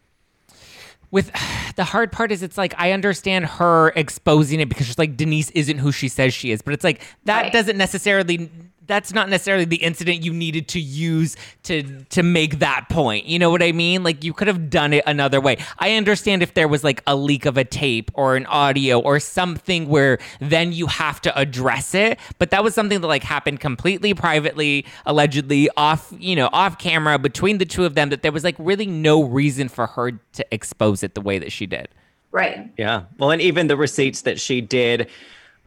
with 1.11 1.31
the 1.75 1.83
hard 1.83 2.11
part 2.11 2.31
is 2.31 2.43
it's 2.43 2.57
like 2.57 2.73
I 2.77 2.91
understand 2.91 3.45
her 3.45 3.89
exposing 3.95 4.59
it 4.59 4.69
because 4.69 4.85
she's 4.87 4.99
like 4.99 5.17
Denise 5.17 5.49
isn't 5.51 5.79
who 5.79 5.91
she 5.91 6.07
says 6.07 6.33
she 6.33 6.51
is, 6.51 6.61
but 6.61 6.73
it's 6.73 6.83
like 6.83 7.01
that 7.25 7.43
Right. 7.43 7.53
doesn't 7.53 7.77
necessarily 7.77 8.49
that's 8.87 9.13
not 9.13 9.29
necessarily 9.29 9.65
the 9.65 9.77
incident 9.77 10.23
you 10.23 10.33
needed 10.33 10.67
to 10.69 10.79
use 10.79 11.35
to 11.63 12.03
to 12.05 12.23
make 12.23 12.59
that 12.59 12.87
point. 12.89 13.25
You 13.25 13.39
know 13.39 13.49
what 13.49 13.63
I 13.63 13.71
mean? 13.71 14.03
Like 14.03 14.23
you 14.23 14.33
could 14.33 14.47
have 14.47 14.69
done 14.69 14.93
it 14.93 15.03
another 15.07 15.41
way. 15.41 15.57
I 15.79 15.95
understand 15.95 16.43
if 16.43 16.53
there 16.53 16.67
was 16.67 16.83
like 16.83 17.01
a 17.07 17.15
leak 17.15 17.45
of 17.45 17.57
a 17.57 17.63
tape 17.63 18.11
or 18.13 18.35
an 18.35 18.45
audio 18.45 18.99
or 18.99 19.19
something 19.19 19.87
where 19.87 20.19
then 20.39 20.71
you 20.71 20.87
have 20.87 21.21
to 21.21 21.37
address 21.37 21.93
it, 21.93 22.19
but 22.39 22.51
that 22.51 22.63
was 22.63 22.73
something 22.73 23.01
that 23.01 23.07
like 23.07 23.23
happened 23.23 23.59
completely 23.59 24.13
privately, 24.13 24.85
allegedly 25.05 25.69
off, 25.77 26.13
you 26.17 26.35
know, 26.35 26.49
off 26.53 26.77
camera 26.77 27.17
between 27.17 27.57
the 27.57 27.65
two 27.65 27.85
of 27.85 27.95
them 27.95 28.09
that 28.09 28.21
there 28.21 28.31
was 28.31 28.43
like 28.43 28.55
really 28.59 28.85
no 28.85 29.23
reason 29.23 29.67
for 29.69 29.87
her 29.87 30.11
to 30.11 30.45
expose 30.51 31.03
it 31.03 31.15
the 31.15 31.21
way 31.21 31.39
that 31.39 31.51
she 31.51 31.65
did. 31.65 31.87
Right. 32.31 32.69
Yeah. 32.77 33.03
Well, 33.17 33.31
and 33.31 33.41
even 33.41 33.67
the 33.67 33.77
receipts 33.77 34.23
that 34.23 34.39
she 34.41 34.59
did 34.59 35.09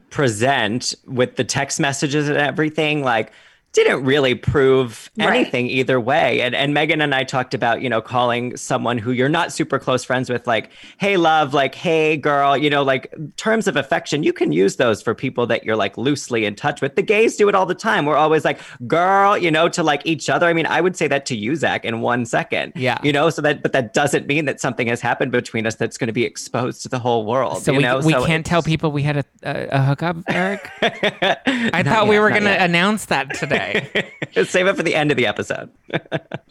present 0.09 0.95
with 1.05 1.35
the 1.35 1.43
text 1.43 1.79
messages 1.79 2.29
and 2.29 2.37
everything, 2.37 3.03
like 3.03 3.31
didn't 3.73 4.03
really 4.03 4.35
prove 4.35 5.09
Right. 5.17 5.29
anything 5.41 5.67
either 5.67 5.99
way. 5.99 6.41
And 6.41 6.55
and 6.55 6.73
Megan 6.73 7.01
and 7.01 7.13
I 7.13 7.23
talked 7.23 7.53
about, 7.53 7.81
you 7.81 7.89
know, 7.89 8.01
calling 8.01 8.55
someone 8.57 8.97
who 8.97 9.11
you're 9.11 9.29
not 9.29 9.51
super 9.51 9.77
close 9.77 10.03
friends 10.03 10.29
with 10.29 10.47
like, 10.47 10.71
"Hey 10.97 11.17
love," 11.17 11.53
like, 11.53 11.75
"Hey 11.75 12.17
girl," 12.17 12.55
you 12.57 12.69
know, 12.69 12.83
like 12.83 13.13
terms 13.37 13.67
of 13.67 13.75
affection. 13.75 14.23
You 14.23 14.33
can 14.33 14.51
use 14.51 14.77
those 14.77 15.01
for 15.01 15.13
people 15.13 15.45
that 15.47 15.63
you're 15.65 15.75
like 15.75 15.97
loosely 15.97 16.45
in 16.45 16.55
touch 16.55 16.81
with. 16.81 16.95
The 16.95 17.01
gays 17.01 17.35
do 17.35 17.47
it 17.49 17.55
all 17.55 17.65
the 17.65 17.75
time. 17.75 18.05
We're 18.05 18.15
always 18.17 18.43
like, 18.45 18.59
"Girl," 18.87 19.37
you 19.37 19.51
know, 19.51 19.69
to 19.69 19.83
like 19.83 20.01
each 20.05 20.29
other. 20.29 20.47
I 20.47 20.53
mean, 20.53 20.65
I 20.65 20.81
would 20.81 20.95
say 20.95 21.07
that 21.07 21.25
to 21.27 21.35
you, 21.35 21.55
Zach, 21.55 21.85
in 21.85 22.01
one 22.01 22.25
second. 22.25 22.73
Yeah. 22.75 22.97
You 23.03 23.11
know, 23.11 23.29
so 23.29 23.41
that 23.43 23.61
but 23.61 23.73
that 23.73 23.93
doesn't 23.93 24.25
mean 24.25 24.45
that 24.45 24.59
something 24.59 24.87
has 24.87 25.01
happened 25.01 25.31
between 25.31 25.67
us 25.67 25.75
that's 25.75 25.97
going 25.97 26.07
to 26.07 26.13
be 26.13 26.23
exposed 26.25 26.81
to 26.83 26.89
the 26.89 26.99
whole 26.99 27.25
world. 27.25 27.61
So 27.61 27.71
you 27.71 27.77
we, 27.77 27.83
know? 27.83 27.99
we 27.99 28.13
So 28.13 28.25
can't 28.25 28.45
tell 28.45 28.63
people 28.63 28.91
we 28.91 29.03
had 29.03 29.17
a, 29.17 29.23
a, 29.43 29.67
a 29.71 29.81
hookup, 29.83 30.17
Eric. 30.27 30.69
I 30.81 31.83
thought 31.83 32.07
we 32.07 32.19
were 32.19 32.29
going 32.29 32.43
to 32.43 32.63
announce 32.63 33.05
that 33.05 33.33
today. 33.35 33.58
Save 34.45 34.67
it 34.67 34.75
for 34.75 34.83
the 34.83 34.95
end 34.95 35.11
of 35.11 35.17
the 35.17 35.27
episode. 35.27 35.69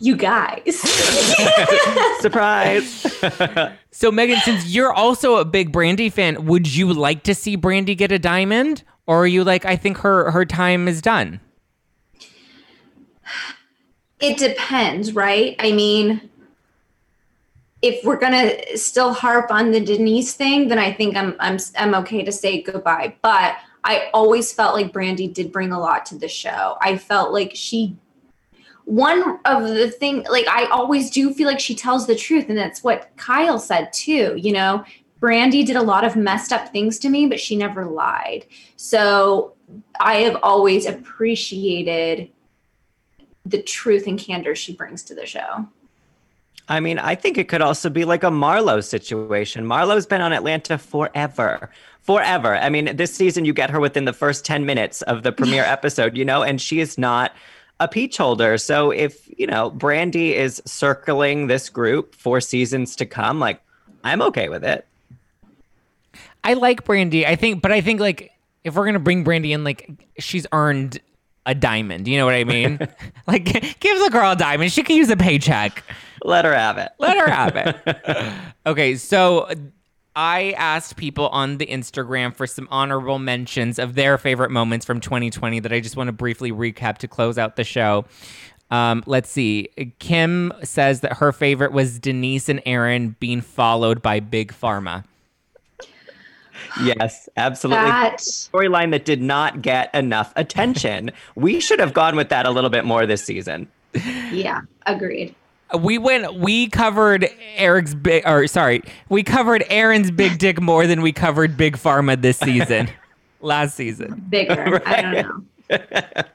You 0.00 0.14
guys. 0.14 0.78
Surprise. 2.20 2.86
so 3.90 4.12
Megan, 4.12 4.38
since 4.44 4.64
you're 4.66 4.92
also 4.92 5.38
a 5.38 5.44
big 5.44 5.72
Brandi 5.72 6.12
fan, 6.12 6.46
would 6.46 6.72
you 6.72 6.94
like 6.94 7.24
to 7.24 7.34
see 7.34 7.56
Brandi 7.56 7.96
get 7.96 8.12
a 8.12 8.18
diamond, 8.18 8.84
or 9.08 9.24
are 9.24 9.26
you 9.26 9.42
like, 9.42 9.64
I 9.64 9.74
think 9.74 9.98
her 9.98 10.30
her 10.30 10.44
time 10.44 10.86
is 10.86 11.02
done? 11.02 11.40
it 14.20 14.36
depends, 14.38 15.14
right? 15.14 15.56
I 15.58 15.72
mean, 15.72 16.28
if 17.82 18.04
we're 18.04 18.18
gonna 18.18 18.76
still 18.76 19.12
harp 19.12 19.50
on 19.50 19.70
the 19.70 19.80
Denise 19.80 20.34
thing, 20.34 20.68
then 20.68 20.78
I 20.78 20.92
think 20.92 21.16
I'm 21.16 21.36
I'm 21.38 21.58
I'm 21.76 21.94
okay 21.96 22.24
to 22.24 22.32
say 22.32 22.62
goodbye. 22.62 23.14
But 23.22 23.56
I 23.84 24.10
always 24.12 24.52
felt 24.52 24.74
like 24.74 24.92
Brandi 24.92 25.32
did 25.32 25.52
bring 25.52 25.72
a 25.72 25.80
lot 25.80 26.06
to 26.06 26.18
the 26.18 26.28
show. 26.28 26.76
I 26.80 26.96
felt 26.96 27.32
like 27.32 27.52
she 27.54 27.96
one 28.84 29.38
of 29.44 29.64
the 29.64 29.90
thing 29.90 30.24
like 30.30 30.48
I 30.48 30.64
always 30.66 31.10
do 31.10 31.34
feel 31.34 31.46
like 31.46 31.60
she 31.60 31.74
tells 31.74 32.06
the 32.06 32.16
truth, 32.16 32.46
and 32.48 32.56
that's 32.56 32.82
what 32.82 33.10
Kyle 33.16 33.58
said 33.58 33.92
too. 33.92 34.34
You 34.36 34.52
know, 34.52 34.84
Brandi 35.20 35.66
did 35.66 35.76
a 35.76 35.82
lot 35.82 36.04
of 36.04 36.16
messed 36.16 36.52
up 36.52 36.70
things 36.70 36.98
to 37.00 37.08
me, 37.08 37.26
but 37.26 37.40
she 37.40 37.56
never 37.56 37.84
lied. 37.84 38.46
So 38.76 39.54
I 40.00 40.16
have 40.18 40.38
always 40.42 40.86
appreciated 40.86 42.30
the 43.44 43.62
truth 43.62 44.06
and 44.06 44.18
candor 44.18 44.54
she 44.54 44.74
brings 44.74 45.02
to 45.04 45.14
the 45.14 45.26
show. 45.26 45.68
I 46.68 46.80
mean, 46.80 46.98
I 46.98 47.14
think 47.14 47.38
it 47.38 47.48
could 47.48 47.62
also 47.62 47.88
be 47.88 48.04
like 48.04 48.22
a 48.22 48.30
Marlo 48.30 48.84
situation. 48.84 49.64
Marlo's 49.64 50.06
been 50.06 50.20
on 50.20 50.32
Atlanta 50.32 50.76
forever. 50.76 51.70
Forever. 52.02 52.56
I 52.56 52.68
mean, 52.68 52.96
this 52.96 53.14
season 53.14 53.44
you 53.44 53.52
get 53.52 53.70
her 53.70 53.80
within 53.80 54.04
the 54.04 54.12
first 54.12 54.44
10 54.44 54.66
minutes 54.66 55.02
of 55.02 55.22
the 55.22 55.32
premiere 55.32 55.64
episode, 55.66 56.16
you 56.16 56.24
know, 56.24 56.42
and 56.42 56.60
she 56.60 56.80
is 56.80 56.98
not 56.98 57.32
a 57.80 57.88
peach 57.88 58.18
holder. 58.18 58.58
So 58.58 58.90
if, 58.90 59.28
you 59.38 59.46
know, 59.46 59.70
Brandi 59.70 60.32
is 60.32 60.62
circling 60.66 61.46
this 61.46 61.68
group 61.70 62.14
for 62.14 62.40
seasons 62.40 62.96
to 62.96 63.06
come, 63.06 63.40
like 63.40 63.60
I'm 64.04 64.20
okay 64.22 64.48
with 64.48 64.64
it. 64.64 64.86
I 66.44 66.54
like 66.54 66.84
Brandi. 66.84 67.26
I 67.26 67.36
think, 67.36 67.62
but 67.62 67.72
I 67.72 67.80
think 67.80 68.00
like 68.00 68.32
if 68.64 68.74
we're 68.74 68.84
gonna 68.84 68.98
bring 68.98 69.24
Brandi 69.24 69.50
in, 69.50 69.64
like 69.64 69.90
she's 70.18 70.46
earned 70.52 71.00
a 71.48 71.54
diamond. 71.54 72.06
You 72.06 72.18
know 72.18 72.26
what 72.26 72.34
I 72.34 72.44
mean? 72.44 72.78
like, 73.26 73.44
give 73.80 73.98
the 73.98 74.10
girl 74.12 74.32
a 74.32 74.36
diamond. 74.36 74.70
She 74.70 74.82
can 74.82 74.96
use 74.96 75.08
a 75.08 75.16
paycheck. 75.16 75.82
Let 76.22 76.44
her 76.44 76.54
have 76.54 76.76
it. 76.76 76.92
Let 76.98 77.16
her 77.16 77.28
have 77.28 77.56
it. 77.56 78.36
okay, 78.66 78.96
so 78.96 79.48
I 80.14 80.52
asked 80.58 80.96
people 80.96 81.28
on 81.28 81.56
the 81.56 81.66
Instagram 81.66 82.34
for 82.34 82.46
some 82.46 82.68
honorable 82.70 83.18
mentions 83.18 83.78
of 83.78 83.94
their 83.94 84.18
favorite 84.18 84.50
moments 84.50 84.84
from 84.84 85.00
2020 85.00 85.60
that 85.60 85.72
I 85.72 85.80
just 85.80 85.96
want 85.96 86.08
to 86.08 86.12
briefly 86.12 86.52
recap 86.52 86.98
to 86.98 87.08
close 87.08 87.38
out 87.38 87.56
the 87.56 87.64
show. 87.64 88.04
Um, 88.70 89.02
let's 89.06 89.30
see. 89.30 89.70
Kim 89.98 90.52
says 90.62 91.00
that 91.00 91.14
her 91.14 91.32
favorite 91.32 91.72
was 91.72 91.98
Denise 91.98 92.50
and 92.50 92.60
Aaron 92.66 93.16
being 93.20 93.40
followed 93.40 94.02
by 94.02 94.20
Big 94.20 94.52
Pharma. 94.52 95.04
Yes, 96.82 97.28
absolutely. 97.36 97.84
That 97.84 98.18
Storyline 98.18 98.90
that 98.92 99.04
did 99.04 99.22
not 99.22 99.62
get 99.62 99.94
enough 99.94 100.32
attention. 100.36 101.10
we 101.34 101.60
should 101.60 101.78
have 101.80 101.92
gone 101.94 102.16
with 102.16 102.28
that 102.30 102.46
a 102.46 102.50
little 102.50 102.70
bit 102.70 102.84
more 102.84 103.06
this 103.06 103.24
season. 103.24 103.68
yeah, 104.32 104.62
agreed. 104.86 105.34
We 105.78 105.98
went. 105.98 106.34
We 106.34 106.68
covered 106.68 107.28
Eric's 107.56 107.94
big, 107.94 108.26
or 108.26 108.46
sorry, 108.46 108.82
we 109.10 109.22
covered 109.22 109.64
Aaron's 109.68 110.10
big 110.10 110.38
dick 110.38 110.60
more 110.60 110.86
than 110.86 111.02
we 111.02 111.12
covered 111.12 111.56
Big 111.58 111.76
Pharma 111.76 112.20
this 112.20 112.38
season. 112.38 112.88
Last 113.40 113.74
season. 113.76 114.24
Bigger. 114.30 114.82
I 114.86 115.02
don't 115.02 115.46
know. 115.70 116.22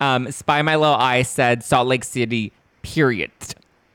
Um, 0.00 0.30
Spy 0.32 0.62
My 0.62 0.76
Little 0.76 0.94
Eye 0.94 1.22
said 1.22 1.62
Salt 1.64 1.86
Lake 1.88 2.04
City, 2.04 2.52
period, 2.82 3.30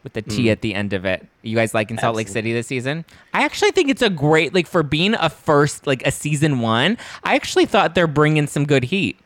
with 0.04 0.14
the 0.14 0.22
T 0.22 0.50
at 0.50 0.62
the 0.62 0.74
end 0.74 0.93
of 0.93 1.06
it. 1.06 1.26
You 1.41 1.56
guys 1.56 1.74
like 1.74 1.91
in 1.91 1.98
Salt 1.98 2.16
Lake 2.16 2.28
City 2.28 2.54
this 2.54 2.68
season? 2.68 3.04
I 3.34 3.43
actually 3.43 3.72
think 3.72 3.89
it's 3.89 4.02
a 4.02 4.10
great, 4.10 4.54
like, 4.54 4.68
for 4.68 4.84
being 4.84 5.16
a 5.16 5.30
first, 5.30 5.86
like, 5.86 6.06
a 6.06 6.12
season 6.12 6.60
one, 6.60 6.98
I 7.24 7.36
actually 7.36 7.66
thought 7.66 7.95
they're 7.95 8.08
bringing 8.08 8.48
some 8.48 8.66
good 8.66 8.86
heat. 8.86 9.20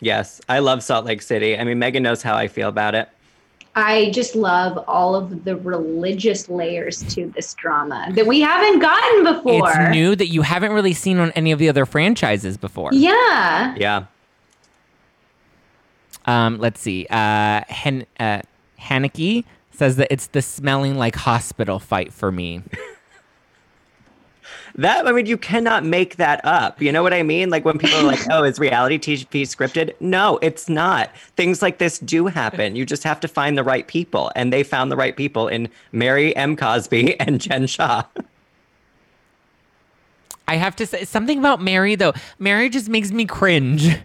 Yes, 0.00 0.40
I 0.48 0.60
love 0.60 0.82
Salt 0.82 1.04
Lake 1.04 1.22
City. 1.22 1.56
I 1.58 1.64
mean, 1.64 1.78
Megan 1.78 2.02
knows 2.02 2.22
how 2.22 2.34
I 2.34 2.48
feel 2.48 2.68
about 2.68 2.94
it. 2.94 3.08
I 3.76 4.10
just 4.10 4.34
love 4.34 4.82
all 4.88 5.14
of 5.14 5.44
the 5.44 5.56
religious 5.56 6.48
layers 6.48 7.02
to 7.14 7.30
this 7.36 7.54
drama 7.54 8.08
that 8.14 8.26
we 8.26 8.40
haven't 8.40 8.80
gotten 8.80 9.22
before. 9.22 9.70
It's 9.70 9.90
new 9.90 10.16
that 10.16 10.26
you 10.26 10.42
haven't 10.42 10.72
really 10.72 10.92
seen 10.92 11.18
on 11.20 11.30
any 11.32 11.52
of 11.52 11.60
the 11.60 11.68
other 11.68 11.86
franchises 11.86 12.56
before. 12.56 12.90
Yeah. 12.92 13.76
Yeah. 13.76 14.06
Um, 16.26 16.58
let's 16.58 16.80
see. 16.80 17.06
Uh, 17.08 17.62
Hen- 17.68 18.06
uh, 18.18 18.42
Haneke 18.80 19.44
says 19.72 19.96
that 19.96 20.08
it's 20.10 20.28
the 20.28 20.42
smelling 20.42 20.96
like 20.96 21.16
hospital 21.16 21.78
fight 21.78 22.12
for 22.12 22.30
me. 22.30 22.62
That 24.76 25.06
I 25.06 25.12
mean, 25.12 25.26
you 25.26 25.36
cannot 25.36 25.84
make 25.84 26.16
that 26.16 26.44
up. 26.44 26.80
You 26.80 26.92
know 26.92 27.02
what 27.02 27.12
I 27.12 27.22
mean? 27.22 27.50
Like 27.50 27.64
when 27.64 27.78
people 27.78 27.98
are 27.98 28.04
like, 28.04 28.20
"Oh, 28.30 28.44
is 28.44 28.58
reality 28.58 28.98
TV 28.98 29.42
scripted?" 29.42 29.94
No, 30.00 30.38
it's 30.42 30.68
not. 30.68 31.14
Things 31.36 31.62
like 31.62 31.78
this 31.78 31.98
do 31.98 32.26
happen. 32.26 32.76
You 32.76 32.86
just 32.86 33.02
have 33.02 33.20
to 33.20 33.28
find 33.28 33.58
the 33.58 33.64
right 33.64 33.86
people, 33.86 34.30
and 34.36 34.52
they 34.52 34.62
found 34.62 34.90
the 34.92 34.96
right 34.96 35.16
people 35.16 35.48
in 35.48 35.68
Mary 35.92 36.34
M. 36.36 36.56
Cosby 36.56 37.18
and 37.20 37.40
Jen 37.40 37.66
Shah. 37.66 38.04
I 40.46 40.56
have 40.56 40.74
to 40.76 40.86
say 40.86 41.04
something 41.04 41.38
about 41.38 41.60
Mary 41.60 41.94
though. 41.94 42.12
Mary 42.38 42.68
just 42.68 42.88
makes 42.88 43.12
me 43.12 43.24
cringe. 43.24 43.96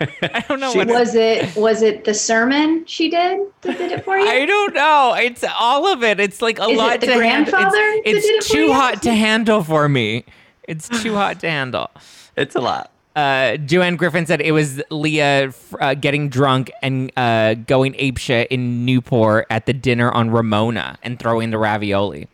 I 0.00 0.44
don't 0.48 0.60
know 0.60 0.72
She- 0.72 0.78
what. 0.78 0.88
Was 0.88 1.14
it 1.14 1.54
was 1.56 1.82
it 1.82 2.04
the 2.04 2.14
sermon 2.14 2.84
she 2.86 3.08
did 3.08 3.40
that 3.62 3.78
did 3.78 3.92
it 3.92 4.04
for 4.04 4.16
you? 4.18 4.26
I 4.28 4.44
don't 4.46 4.74
know. 4.74 5.14
It's 5.18 5.44
all 5.58 5.86
of 5.86 6.02
it. 6.02 6.20
It's 6.20 6.42
like 6.42 6.58
a 6.58 6.64
Is 6.64 6.70
it 6.72 6.76
lot 6.76 7.00
the 7.00 7.06
to 7.06 7.12
handle. 7.12 7.52
grandfather 7.52 7.70
that 7.78 8.02
It's, 8.04 8.26
did 8.26 8.34
it 8.34 8.36
it's 8.38 8.46
for 8.48 8.52
too 8.54 8.62
you? 8.64 8.72
hot 8.72 9.02
to 9.02 9.14
handle 9.14 9.62
for 9.62 9.88
me. 9.88 10.24
It's 10.68 10.88
too 10.88 11.14
hot 11.14 11.40
to 11.40 11.50
handle. 11.50 11.90
It's 12.36 12.54
a 12.56 12.60
lot. 12.60 12.90
Uh, 13.14 13.56
Joanne 13.56 13.96
Griffin 13.96 14.26
said 14.26 14.42
it 14.42 14.52
was 14.52 14.82
Leah 14.90 15.50
uh, 15.80 15.94
getting 15.94 16.28
drunk 16.28 16.70
and 16.82 17.10
uh, 17.16 17.54
going 17.54 17.94
apeshit 17.94 18.48
in 18.50 18.84
Newport 18.84 19.46
at 19.48 19.64
the 19.64 19.72
dinner 19.72 20.10
on 20.12 20.28
Ramona 20.30 20.98
and 21.02 21.18
throwing 21.18 21.48
the 21.50 21.56
ravioli. 21.56 22.28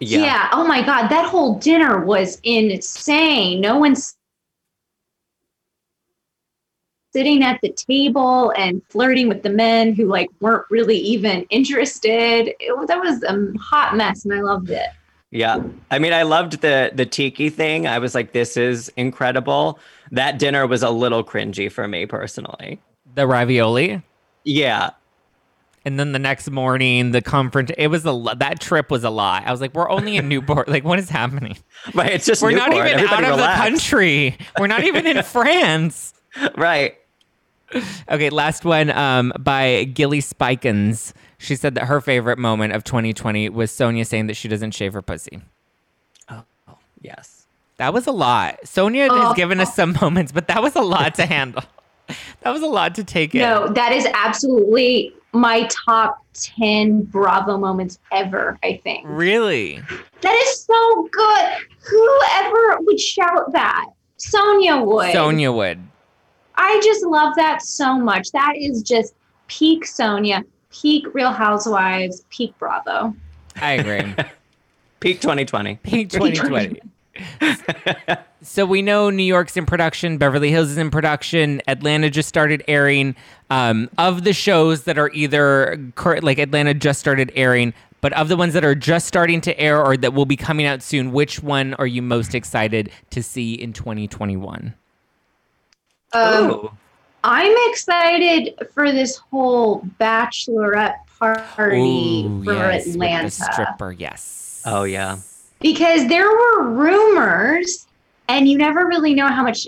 Yeah. 0.00 0.18
Yeah. 0.22 0.48
Oh 0.52 0.66
my 0.66 0.82
God. 0.82 1.06
That 1.08 1.26
whole 1.28 1.58
dinner 1.60 2.04
was 2.04 2.40
insane. 2.42 3.60
No 3.60 3.78
one's 3.78 4.16
sitting 7.14 7.44
at 7.44 7.60
the 7.62 7.70
table 7.70 8.52
and 8.58 8.82
flirting 8.88 9.28
with 9.28 9.42
the 9.44 9.50
men 9.50 9.94
who 9.94 10.06
like 10.06 10.28
weren't 10.40 10.66
really 10.68 10.98
even 10.98 11.44
interested. 11.50 12.52
It, 12.58 12.88
that 12.88 12.98
was 13.00 13.22
a 13.22 13.52
hot 13.58 13.96
mess, 13.96 14.24
and 14.24 14.34
I 14.34 14.40
loved 14.40 14.70
it. 14.70 14.88
Yeah. 15.30 15.62
I 15.90 15.98
mean, 15.98 16.12
I 16.12 16.22
loved 16.22 16.60
the 16.60 16.90
the 16.92 17.06
tiki 17.06 17.50
thing. 17.50 17.86
I 17.86 17.98
was 17.98 18.14
like, 18.14 18.32
"This 18.32 18.56
is 18.56 18.90
incredible." 18.96 19.78
That 20.10 20.38
dinner 20.38 20.66
was 20.66 20.82
a 20.82 20.90
little 20.90 21.24
cringy 21.24 21.70
for 21.70 21.86
me 21.88 22.04
personally. 22.06 22.80
The 23.14 23.26
ravioli. 23.26 24.02
Yeah. 24.44 24.90
And 25.86 26.00
then 26.00 26.12
the 26.12 26.18
next 26.18 26.50
morning, 26.50 27.10
the 27.10 27.20
confront. 27.20 27.70
It 27.76 27.88
was 27.88 28.04
a 28.04 28.12
lo- 28.12 28.34
that 28.34 28.58
trip 28.60 28.90
was 28.90 29.04
a 29.04 29.10
lot. 29.10 29.44
I 29.46 29.50
was 29.50 29.60
like, 29.60 29.74
we're 29.74 29.88
only 29.90 30.16
in 30.16 30.28
Newport. 30.28 30.66
Like, 30.74 30.82
what 30.84 30.98
is 30.98 31.10
happening? 31.10 31.58
Right. 31.94 32.12
It's 32.12 32.24
just 32.26 32.42
We're 32.42 32.52
not 32.52 32.72
even 32.72 32.86
Everybody 32.86 33.24
out 33.26 33.32
of 33.32 33.36
relax. 33.38 33.58
the 33.60 33.70
country. 33.70 34.38
We're 34.58 34.66
not 34.66 34.84
even 34.84 35.06
in 35.06 35.22
France. 35.36 36.14
Right. 36.56 36.96
Okay, 38.10 38.30
last 38.30 38.64
one 38.64 38.90
um, 38.90 39.32
by 39.38 39.84
Gilly 39.84 40.20
Spikens. 40.20 41.12
She 41.38 41.56
said 41.56 41.74
that 41.74 41.84
her 41.86 42.00
favorite 42.00 42.38
moment 42.38 42.72
of 42.74 42.84
2020 42.84 43.48
was 43.48 43.70
Sonja 43.72 44.06
saying 44.06 44.26
that 44.28 44.34
she 44.36 44.48
doesn't 44.48 44.72
shave 44.72 44.92
her 44.92 45.02
pussy. 45.02 45.40
Oh, 46.28 46.44
yes. 47.00 47.46
That 47.78 47.92
was 47.92 48.06
a 48.06 48.12
lot. 48.12 48.58
Sonja 48.64 49.08
Oh. 49.10 49.26
has 49.28 49.34
given 49.34 49.60
us 49.60 49.74
some 49.74 49.96
moments, 50.00 50.30
but 50.32 50.48
that 50.48 50.62
was 50.62 50.76
a 50.76 50.82
lot 50.82 51.14
to 51.16 51.26
handle. 51.26 51.62
That 52.42 52.50
was 52.52 52.60
a 52.60 52.66
lot 52.66 52.94
to 52.96 53.04
take 53.04 53.34
in. 53.34 53.40
No, 53.40 53.66
that 53.68 53.90
is 53.92 54.06
absolutely 54.12 55.10
my 55.32 55.66
top 55.86 56.18
10 56.34 57.04
Bravo 57.04 57.56
moments 57.56 57.98
ever, 58.12 58.58
I 58.62 58.78
think. 58.84 59.06
Really? 59.08 59.80
That 60.20 60.34
is 60.44 60.60
so 60.64 61.08
good. 61.10 61.50
Whoever 61.90 62.76
would 62.82 63.00
shout 63.00 63.52
that? 63.54 63.86
Sonja 64.18 64.84
would. 64.84 65.14
Sonja 65.14 65.54
would. 65.56 65.80
I 66.56 66.80
just 66.84 67.04
love 67.04 67.34
that 67.36 67.62
so 67.62 67.98
much. 67.98 68.30
That 68.32 68.54
is 68.56 68.82
just 68.82 69.14
peak 69.48 69.84
Sonja, 69.84 70.44
peak 70.70 71.12
Real 71.14 71.32
Housewives, 71.32 72.24
peak 72.30 72.56
Bravo. 72.58 73.14
I 73.56 73.72
agree. 73.72 74.14
Peak 75.00 75.20
2020. 75.20 75.76
Peak 75.82 76.08
2020. 76.08 76.80
so 78.42 78.64
we 78.64 78.80
know 78.80 79.10
New 79.10 79.22
York's 79.22 79.54
in 79.54 79.66
production, 79.66 80.16
Beverly 80.16 80.50
Hills 80.50 80.70
is 80.70 80.78
in 80.78 80.90
production, 80.90 81.60
Atlanta 81.68 82.08
just 82.08 82.26
started 82.26 82.64
airing. 82.68 83.14
Um, 83.50 83.90
of 83.98 84.24
the 84.24 84.32
shows 84.32 84.84
that 84.84 84.98
are 84.98 85.10
either 85.12 85.78
cur- 85.94 86.20
like 86.20 86.38
Atlanta 86.38 86.72
just 86.72 87.00
started 87.00 87.30
airing, 87.36 87.74
but 88.00 88.12
of 88.14 88.28
the 88.28 88.36
ones 88.36 88.54
that 88.54 88.64
are 88.64 88.74
just 88.74 89.06
starting 89.06 89.40
to 89.42 89.58
air 89.60 89.84
or 89.84 89.96
that 89.98 90.14
will 90.14 90.26
be 90.26 90.36
coming 90.36 90.66
out 90.66 90.82
soon, 90.82 91.12
which 91.12 91.42
one 91.42 91.74
are 91.74 91.86
you 91.86 92.00
most 92.00 92.34
excited 92.34 92.90
to 93.10 93.22
see 93.22 93.52
in 93.52 93.72
2021? 93.72 94.74
Um, 96.14 96.50
Ooh. 96.50 96.70
I'm 97.24 97.54
excited 97.70 98.54
for 98.72 98.92
this 98.92 99.16
whole 99.16 99.80
bachelorette 100.00 100.96
party 101.18 102.24
Ooh, 102.26 102.44
for 102.44 102.52
yes, 102.52 102.84
with 102.86 102.94
the 102.94 103.04
Atlanta 103.06 103.30
stripper, 103.30 103.92
yes. 103.92 104.62
Oh, 104.66 104.84
yeah. 104.84 105.18
because 105.60 106.06
there 106.08 106.28
were 106.28 106.68
rumors, 106.70 107.86
and 108.28 108.48
you 108.48 108.56
never 108.58 108.86
really 108.86 109.14
know 109.14 109.28
how 109.28 109.42
much 109.42 109.66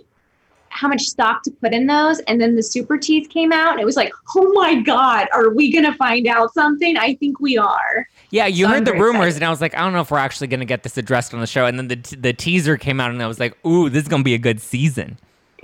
how 0.68 0.88
much 0.88 1.00
stock 1.00 1.42
to 1.42 1.50
put 1.50 1.72
in 1.72 1.86
those. 1.86 2.18
And 2.20 2.38
then 2.38 2.54
the 2.54 2.62
super 2.62 2.98
teeth 2.98 3.30
came 3.30 3.50
out, 3.50 3.72
and 3.72 3.80
it 3.80 3.86
was 3.86 3.96
like, 3.96 4.12
oh 4.36 4.52
my 4.52 4.74
god, 4.82 5.26
are 5.32 5.48
we 5.48 5.72
gonna 5.72 5.94
find 5.94 6.26
out 6.26 6.52
something? 6.52 6.98
I 6.98 7.14
think 7.14 7.40
we 7.40 7.56
are. 7.56 8.06
Yeah, 8.30 8.46
you 8.46 8.64
So 8.64 8.68
I'm 8.70 8.74
heard 8.74 8.84
the 8.84 8.92
rumors, 8.92 9.14
excited. 9.28 9.36
and 9.36 9.44
I 9.44 9.50
was 9.50 9.60
like, 9.62 9.74
I 9.74 9.78
don't 9.78 9.94
know 9.94 10.00
if 10.02 10.10
we're 10.10 10.18
actually 10.18 10.48
going 10.48 10.60
to 10.60 10.66
get 10.66 10.82
this 10.82 10.98
addressed 10.98 11.32
on 11.32 11.40
the 11.40 11.46
show. 11.46 11.64
And 11.64 11.78
then 11.78 11.86
the, 11.88 11.96
t- 11.96 12.16
the 12.16 12.32
teaser 12.32 12.76
came 12.76 13.00
out, 13.00 13.10
and 13.10 13.22
I 13.22 13.26
was 13.28 13.38
like, 13.40 13.56
ooh, 13.64 13.88
this 13.88 14.02
is 14.02 14.08
going 14.08 14.20
to 14.20 14.24
be 14.24 14.34
a 14.34 14.38
good 14.38 14.60
season. 14.60 15.16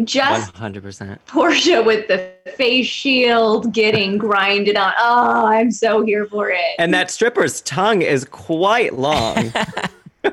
Just 0.05 0.55
100%. 0.55 1.19
Porsha 1.29 1.85
with 1.85 2.09
the 2.09 2.33
face 2.57 2.87
shield 2.87 3.73
getting 3.73 4.19
grinded 4.19 4.77
on. 4.77 4.93
Oh, 4.99 5.47
I'm 5.47 5.71
so 5.71 6.05
here 6.05 6.27
for 6.27 6.51
it. 6.51 6.61
And 6.79 6.93
that 6.95 7.11
stripper's 7.11 7.61
tongue 7.61 8.03
is 8.03 8.25
quite 8.25 8.95
long. 8.95 9.53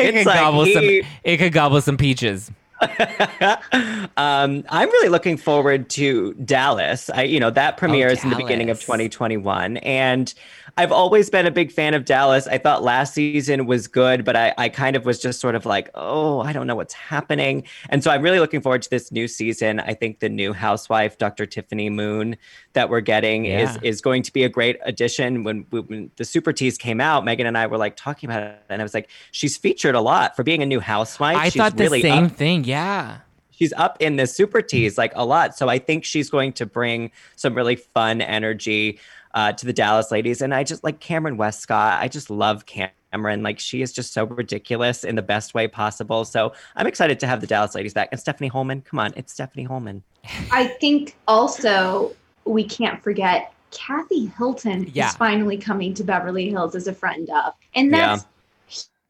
It 0.00 0.14
It's 0.14 0.18
could 0.18 0.26
like 0.26 0.38
gobble 0.38 0.62
he- 0.64 0.74
some. 1.02 1.10
It 1.24 1.36
could 1.38 1.52
gobble 1.52 1.80
some 1.80 1.96
peaches. 1.96 2.52
um, 4.16 4.64
I'm 4.68 4.88
really 4.88 5.08
looking 5.08 5.36
forward 5.36 5.88
to 5.90 6.34
Dallas. 6.34 7.10
I, 7.10 7.22
you 7.22 7.40
know, 7.40 7.50
that 7.50 7.76
premieres 7.76 8.22
in 8.24 8.30
the 8.30 8.36
beginning 8.36 8.70
of 8.70 8.80
2021, 8.80 9.78
and 9.78 10.32
I've 10.76 10.92
always 10.92 11.28
been 11.28 11.44
a 11.46 11.50
big 11.50 11.72
fan 11.72 11.94
of 11.94 12.04
Dallas. 12.04 12.46
I 12.46 12.58
thought 12.58 12.84
last 12.84 13.14
season 13.14 13.66
was 13.66 13.88
good, 13.88 14.24
but 14.24 14.36
I, 14.36 14.54
I 14.58 14.68
kind 14.68 14.94
of 14.94 15.04
was 15.04 15.18
just 15.18 15.40
sort 15.40 15.56
of 15.56 15.66
like, 15.66 15.90
oh, 15.94 16.40
I 16.40 16.52
don't 16.52 16.68
know 16.68 16.76
what's 16.76 16.94
happening. 16.94 17.64
And 17.88 18.04
so 18.04 18.12
I'm 18.12 18.22
really 18.22 18.38
looking 18.38 18.60
forward 18.60 18.82
to 18.82 18.90
this 18.90 19.10
new 19.10 19.26
season. 19.26 19.80
I 19.80 19.94
think 19.94 20.20
the 20.20 20.28
new 20.28 20.52
housewife, 20.52 21.18
Dr. 21.18 21.46
Tiffany 21.46 21.90
Moon, 21.90 22.36
that 22.74 22.90
we're 22.90 23.00
getting 23.00 23.46
is 23.46 23.74
Yeah. 23.74 23.78
is 23.82 24.00
going 24.00 24.22
to 24.22 24.32
be 24.32 24.44
a 24.44 24.48
great 24.48 24.78
addition. 24.84 25.42
When, 25.42 25.66
when 25.70 26.12
the 26.16 26.24
Super 26.24 26.52
Teas 26.52 26.78
came 26.78 27.00
out, 27.00 27.24
Megan 27.24 27.46
and 27.46 27.58
I 27.58 27.66
were 27.66 27.78
like 27.78 27.96
talking 27.96 28.30
about 28.30 28.42
it, 28.44 28.58
and 28.68 28.80
I 28.80 28.84
was 28.84 28.94
like, 28.94 29.10
she's 29.32 29.56
featured 29.56 29.96
a 29.96 30.00
lot 30.00 30.36
for 30.36 30.44
being 30.44 30.62
a 30.62 30.66
new 30.66 30.78
housewife. 30.78 31.36
I 31.36 31.48
she's 31.48 31.60
thought 31.60 31.76
the 31.76 31.82
really 31.84 32.02
same 32.02 32.26
up 32.26 32.32
thing. 32.32 32.62
Yeah. 32.68 33.18
she's 33.50 33.72
up 33.72 33.96
in 34.00 34.16
the 34.16 34.26
super 34.26 34.62
teas 34.62 34.96
like 34.98 35.12
a 35.16 35.24
lot. 35.24 35.56
So 35.56 35.68
I 35.68 35.78
think 35.78 36.04
she's 36.04 36.30
going 36.30 36.52
to 36.54 36.66
bring 36.66 37.10
some 37.36 37.54
really 37.54 37.74
fun 37.76 38.20
energy 38.20 39.00
uh, 39.34 39.52
to 39.52 39.66
the 39.66 39.72
Dallas 39.72 40.10
ladies. 40.10 40.40
And 40.42 40.54
I 40.54 40.62
just 40.64 40.84
like 40.84 41.00
Kameron 41.00 41.36
Westcott. 41.36 42.00
I 42.00 42.06
just 42.08 42.30
love 42.30 42.66
Cameron. 42.66 43.42
Like 43.42 43.58
she 43.58 43.82
is 43.82 43.92
just 43.92 44.12
so 44.12 44.24
ridiculous 44.26 45.02
in 45.04 45.16
the 45.16 45.22
best 45.22 45.54
way 45.54 45.66
possible. 45.66 46.24
So 46.24 46.52
I'm 46.76 46.86
excited 46.86 47.18
to 47.20 47.26
have 47.26 47.40
the 47.40 47.46
Dallas 47.48 47.74
ladies 47.74 47.94
back. 47.94 48.08
And 48.12 48.20
Stephanie 48.20 48.48
Hollman, 48.48 48.82
come 48.84 49.00
on, 49.00 49.12
it's 49.16 49.32
Stephanie 49.32 49.64
Hollman. 49.64 50.02
I 50.52 50.68
think 50.80 51.16
also 51.26 52.14
we 52.44 52.62
can't 52.64 53.02
forget 53.02 53.52
Kathy 53.70 54.26
Hilton 54.38 54.88
Yeah. 54.94 55.08
is 55.08 55.16
finally 55.16 55.58
coming 55.58 55.94
to 55.94 56.04
Beverly 56.04 56.48
Hills 56.50 56.74
as 56.74 56.86
a 56.86 56.92
friend 56.94 57.28
of. 57.30 57.52
And 57.74 57.92
that's 57.92 58.24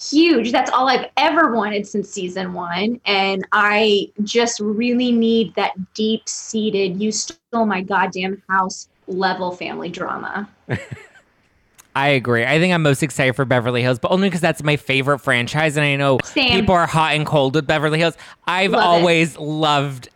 huge. 0.00 0.52
That's 0.52 0.70
all 0.70 0.88
I've 0.88 1.10
ever 1.16 1.54
wanted 1.54 1.86
since 1.86 2.10
season 2.10 2.52
one. 2.52 3.00
And 3.04 3.46
I 3.52 4.10
just 4.22 4.60
really 4.60 5.12
need 5.12 5.54
that 5.56 5.72
deep 5.94 6.28
seated, 6.28 7.00
you 7.00 7.12
stole 7.12 7.66
my 7.66 7.82
goddamn 7.82 8.42
house 8.48 8.88
level 9.06 9.52
family 9.52 9.88
drama. 9.88 10.48
I 11.96 12.08
agree. 12.10 12.44
I 12.44 12.60
think 12.60 12.72
I'm 12.72 12.82
most 12.82 13.02
excited 13.02 13.34
for 13.34 13.44
Beverly 13.44 13.82
Hills, 13.82 13.98
but 13.98 14.12
only 14.12 14.28
because 14.28 14.40
that's 14.40 14.62
my 14.62 14.76
favorite 14.76 15.18
franchise, 15.18 15.76
and 15.76 15.84
I 15.84 15.96
know 15.96 16.20
Same. 16.22 16.60
people 16.60 16.74
are 16.74 16.86
hot 16.86 17.14
and 17.14 17.26
cold 17.26 17.56
with 17.56 17.66
Beverly 17.66 17.98
Hills. 17.98 18.16
I've 18.46 18.70
Love 18.70 18.80
it. 18.80 18.86
always 18.86 19.36
loved 19.36 20.08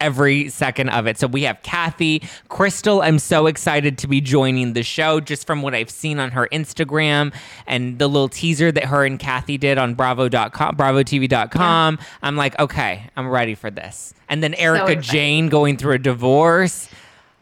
every 0.00 0.48
second 0.48 0.88
of 0.90 1.06
it. 1.06 1.18
So 1.18 1.26
we 1.26 1.42
have 1.42 1.62
Kathy, 1.62 2.22
Crystal. 2.48 3.02
I'm 3.02 3.18
so 3.18 3.46
excited 3.46 3.98
to 3.98 4.06
be 4.06 4.20
joining 4.20 4.72
the 4.72 4.82
show 4.82 5.20
just 5.20 5.46
from 5.46 5.62
what 5.62 5.74
I've 5.74 5.90
seen 5.90 6.18
on 6.18 6.30
her 6.32 6.48
Instagram 6.52 7.32
and 7.66 7.98
the 7.98 8.08
little 8.08 8.28
teaser 8.28 8.72
that 8.72 8.84
her 8.84 9.04
and 9.04 9.18
Kathy 9.18 9.58
did 9.58 9.78
on 9.78 9.94
Bravo.com, 9.94 10.76
BravoTV.com. 10.76 11.98
I'm 12.22 12.36
like, 12.36 12.58
okay, 12.58 13.08
I'm 13.16 13.28
ready 13.28 13.54
for 13.54 13.70
this. 13.70 14.14
And 14.28 14.42
then 14.42 14.54
Erika 14.54 14.92
excited. 14.92 15.02
Jayne 15.02 15.48
going 15.48 15.76
through 15.76 15.94
a 15.94 15.98
divorce. 15.98 16.88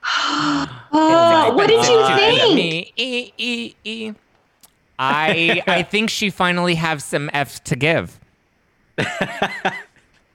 Oh, 0.91 1.53
what 1.55 1.67
did 1.69 1.87
you 1.87 2.07
think? 2.17 2.93
E, 2.97 3.33
e, 3.37 3.75
e. 3.85 4.13
I 4.99 5.63
I 5.67 5.83
think 5.91 6.09
she 6.11 6.31
finally 6.31 6.77
has 6.77 7.05
some 7.05 7.29
F 7.33 7.63
to 7.65 7.77
give. 7.77 8.19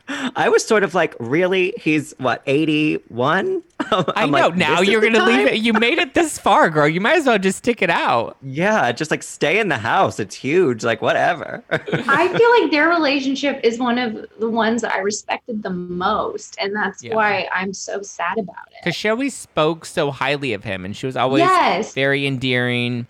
I 0.08 0.50
was 0.50 0.66
sort 0.66 0.84
of 0.84 0.94
like, 0.94 1.16
really? 1.20 1.74
He's 1.78 2.14
what, 2.18 2.44
81? 2.46 3.64
I 3.80 4.26
know. 4.26 4.50
now 4.50 4.82
you're 4.82 5.00
gonna 5.02 5.24
leave 5.26 5.48
it. 5.48 5.62
You 5.62 5.72
made 5.74 5.98
it 5.98 6.14
this 6.14 6.38
far, 6.38 6.70
girl. 6.70 6.88
You 6.88 7.00
might 7.00 7.18
as 7.18 7.26
well 7.26 7.38
just 7.40 7.60
stick 7.60 7.82
it 7.82 7.90
out. 7.90 8.36
Yeah, 8.42 8.92
just 8.92 9.12
like 9.12 9.24
stay 9.24 9.60
in 9.60 9.70
the 9.70 9.78
house. 9.78 10.20
It's 10.20 10.36
huge. 10.36 10.84
Like, 10.84 11.02
whatever. 11.02 11.64
I 11.70 12.28
feel 12.38 12.62
like 12.62 12.72
their 12.72 12.90
relationship 12.90 13.62
is 13.64 13.80
one 13.80 13.98
of 13.98 14.26
the 14.40 14.50
ones 14.50 14.82
that 14.82 14.92
I 14.94 15.00
respected 15.00 15.64
the 15.64 15.70
most. 15.70 16.58
And 16.60 16.76
that's 16.76 17.02
Yeah. 17.02 17.16
why 17.16 17.48
I'm 17.54 17.74
so 17.74 18.02
sad 18.02 18.38
about 18.38 18.68
it. 18.72 18.78
Because 18.84 18.96
she 18.96 19.08
always 19.08 19.34
spoke 19.34 19.86
so 19.86 20.12
highly 20.12 20.52
of 20.52 20.66
him, 20.66 20.84
and 20.84 20.96
she 20.98 21.06
was 21.06 21.16
always 21.16 21.42
yes. 21.42 21.94
very 21.94 22.28
endearing. 22.28 23.08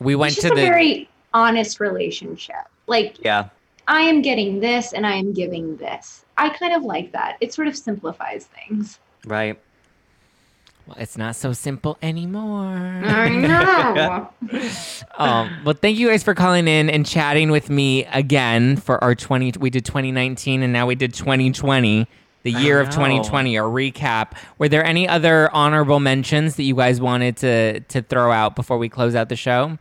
We 0.00 0.14
went 0.14 0.32
it's 0.32 0.42
to 0.42 0.48
just 0.48 0.54
the 0.56 0.62
a 0.62 0.70
very 0.70 1.08
honest 1.34 1.78
relationship. 1.78 2.56
Like 2.86 3.22
yeah. 3.22 3.50
I 3.88 4.02
am 4.02 4.20
getting 4.20 4.60
this 4.60 4.92
and 4.92 5.06
I 5.06 5.14
am 5.14 5.32
giving 5.32 5.76
this. 5.78 6.24
I 6.36 6.50
kind 6.50 6.74
of 6.74 6.84
like 6.84 7.10
that. 7.12 7.38
It 7.40 7.54
sort 7.54 7.68
of 7.68 7.76
simplifies 7.76 8.44
things. 8.46 8.98
Right. 9.24 9.58
well, 10.86 10.98
it's 11.00 11.16
not 11.16 11.36
so 11.36 11.54
simple 11.54 11.96
anymore. 12.02 12.76
I 12.76 13.28
know. 13.30 14.30
um, 15.18 15.50
well, 15.64 15.74
thank 15.74 15.98
you 15.98 16.08
guys 16.08 16.22
for 16.22 16.34
calling 16.34 16.68
in 16.68 16.90
and 16.90 17.06
chatting 17.06 17.50
with 17.50 17.70
me 17.70 18.04
again 18.04 18.76
for 18.76 19.02
our 19.02 19.14
20. 19.14 19.54
We 19.58 19.70
did 19.70 19.86
2019 19.86 20.62
and 20.62 20.70
now 20.70 20.86
we 20.86 20.94
did 20.94 21.14
2020, 21.14 22.06
the 22.42 22.52
year 22.52 22.80
of 22.80 22.90
2020, 22.90 23.56
a 23.56 23.62
recap. 23.62 24.32
Were 24.58 24.68
there 24.68 24.84
any 24.84 25.08
other 25.08 25.50
honorable 25.54 25.98
mentions 25.98 26.56
that 26.56 26.64
you 26.64 26.74
guys 26.74 27.00
wanted 27.00 27.38
to 27.38 27.80
to 27.80 28.02
throw 28.02 28.30
out 28.32 28.54
before 28.54 28.76
we 28.76 28.90
close 28.90 29.14
out 29.14 29.30
the 29.30 29.36
show? 29.36 29.78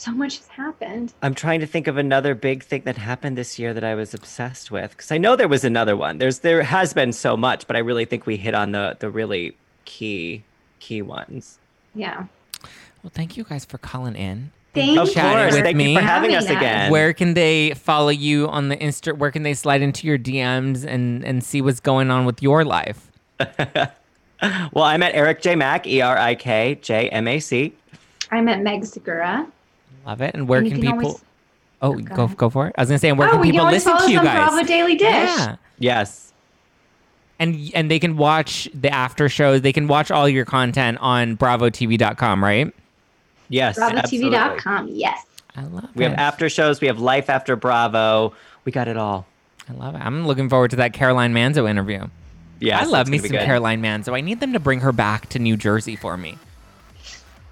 Gosh. 0.00 0.06
So 0.06 0.12
much 0.12 0.38
has 0.38 0.46
happened. 0.48 1.12
I'm 1.22 1.34
trying 1.34 1.60
to 1.60 1.66
think 1.66 1.86
of 1.86 1.98
another 1.98 2.34
big 2.34 2.62
thing 2.62 2.82
that 2.84 2.96
happened 2.96 3.36
this 3.36 3.58
year 3.58 3.74
that 3.74 3.84
I 3.84 3.94
was 3.94 4.14
obsessed 4.14 4.70
with 4.70 4.92
because 4.92 5.12
I 5.12 5.18
know 5.18 5.36
there 5.36 5.48
was 5.48 5.62
another 5.62 5.94
one. 5.96 6.16
There's 6.18 6.38
there 6.38 6.62
has 6.62 6.94
been 6.94 7.12
so 7.12 7.36
much, 7.36 7.66
but 7.66 7.76
I 7.76 7.80
really 7.80 8.06
think 8.06 8.24
we 8.24 8.36
hit 8.38 8.54
on 8.54 8.72
the 8.72 8.96
the 8.98 9.10
really 9.10 9.56
key 9.84 10.42
key 10.78 11.02
ones. 11.02 11.58
Yeah. 11.94 12.24
Well, 13.02 13.12
thank 13.12 13.36
you 13.36 13.44
guys 13.44 13.64
for 13.66 13.78
calling 13.78 14.16
in. 14.16 14.52
Thank 14.72 14.98
Of 14.98 15.08
you. 15.08 15.14
Chatting 15.14 15.38
course, 15.42 15.54
with 15.54 15.64
thank 15.64 15.76
me. 15.76 15.92
you 15.92 15.98
for 15.98 16.04
having 16.04 16.34
us 16.34 16.44
us. 16.44 16.50
again. 16.50 16.90
Where 16.90 17.12
can 17.12 17.34
they 17.34 17.74
follow 17.74 18.10
you 18.10 18.48
on 18.48 18.68
the 18.68 18.76
Insta? 18.76 19.16
Where 19.16 19.30
can 19.30 19.42
they 19.42 19.54
slide 19.54 19.82
into 19.82 20.06
your 20.06 20.18
DMs 20.18 20.84
and 20.86 21.24
and 21.24 21.44
see 21.44 21.60
what's 21.60 21.80
going 21.80 22.10
on 22.10 22.24
with 22.24 22.42
your 22.42 22.64
life? 22.64 23.10
well, 23.38 24.84
I'm 24.84 25.02
at 25.02 25.14
Eric 25.14 25.42
J 25.42 25.56
Mac 25.56 25.86
E 25.86 26.00
R 26.00 26.16
I 26.16 26.34
K 26.36 26.78
J 26.80 27.08
M 27.10 27.28
A 27.28 27.38
C. 27.40 27.74
I'm 28.30 28.48
at 28.48 28.62
Meg 28.62 28.84
Segura. 28.86 29.46
Love 30.06 30.20
it. 30.22 30.34
And 30.34 30.48
where 30.48 30.60
And 30.60 30.68
can, 30.70 30.80
can 30.80 30.92
people? 30.92 31.06
always- 31.08 31.24
oh, 31.82 31.94
oh 31.94 31.94
go 31.94 32.14
go 32.28 32.34
go 32.34 32.50
for 32.50 32.66
it. 32.68 32.74
I 32.76 32.82
was 32.82 32.88
gonna 32.88 32.98
say, 32.98 33.08
and 33.10 33.18
where 33.18 33.28
oh, 33.28 33.32
can 33.32 33.40
we 33.40 33.46
can 33.48 33.52
people 33.52 33.66
always 33.66 33.84
listen 33.86 33.92
follow 33.92 34.00
to 34.00 34.04
us 34.06 34.10
you 34.12 34.18
on 34.18 34.24
guys? 34.24 34.48
Bravo 34.48 34.66
Daily 34.66 34.94
Dish. 34.96 35.08
Yeah. 35.08 35.56
Yes. 35.78 36.32
And 37.38 37.70
and 37.74 37.90
they 37.90 37.98
can 37.98 38.16
watch 38.16 38.68
the 38.74 38.90
after 38.90 39.28
shows. 39.28 39.62
They 39.62 39.72
can 39.72 39.88
watch 39.88 40.10
all 40.10 40.28
your 40.28 40.44
content 40.44 40.98
on 41.00 41.36
bravotv.com, 41.36 42.44
right? 42.44 42.72
Yes. 43.48 43.78
absolutely. 43.78 44.30
BravoTV.com. 44.38 44.88
Yes. 44.92 45.24
I 45.56 45.62
love 45.64 45.84
it. 45.84 45.90
We 45.96 46.04
have 46.04 46.14
after 46.14 46.48
shows. 46.48 46.80
We 46.80 46.86
have 46.86 47.00
life 47.00 47.28
after 47.28 47.56
Bravo. 47.56 48.34
We 48.64 48.72
got 48.72 48.88
it 48.88 48.96
all. 48.96 49.26
I 49.68 49.72
love 49.72 49.94
it. 49.94 49.98
I'm 49.98 50.26
looking 50.26 50.48
forward 50.48 50.70
to 50.70 50.76
that 50.76 50.92
Caroline 50.92 51.32
Manzo 51.34 51.68
interview. 51.68 52.06
Yeah, 52.60 52.78
I 52.78 52.84
love 52.84 53.02
it's 53.02 53.10
me 53.10 53.18
some 53.18 53.30
good. 53.30 53.40
Caroline 53.40 53.82
Manzo. 53.82 54.12
I 54.14 54.20
need 54.20 54.40
them 54.40 54.52
to 54.52 54.60
bring 54.60 54.80
her 54.80 54.92
back 54.92 55.28
to 55.30 55.38
New 55.38 55.56
Jersey 55.56 55.96
for 55.96 56.16
me. 56.16 56.38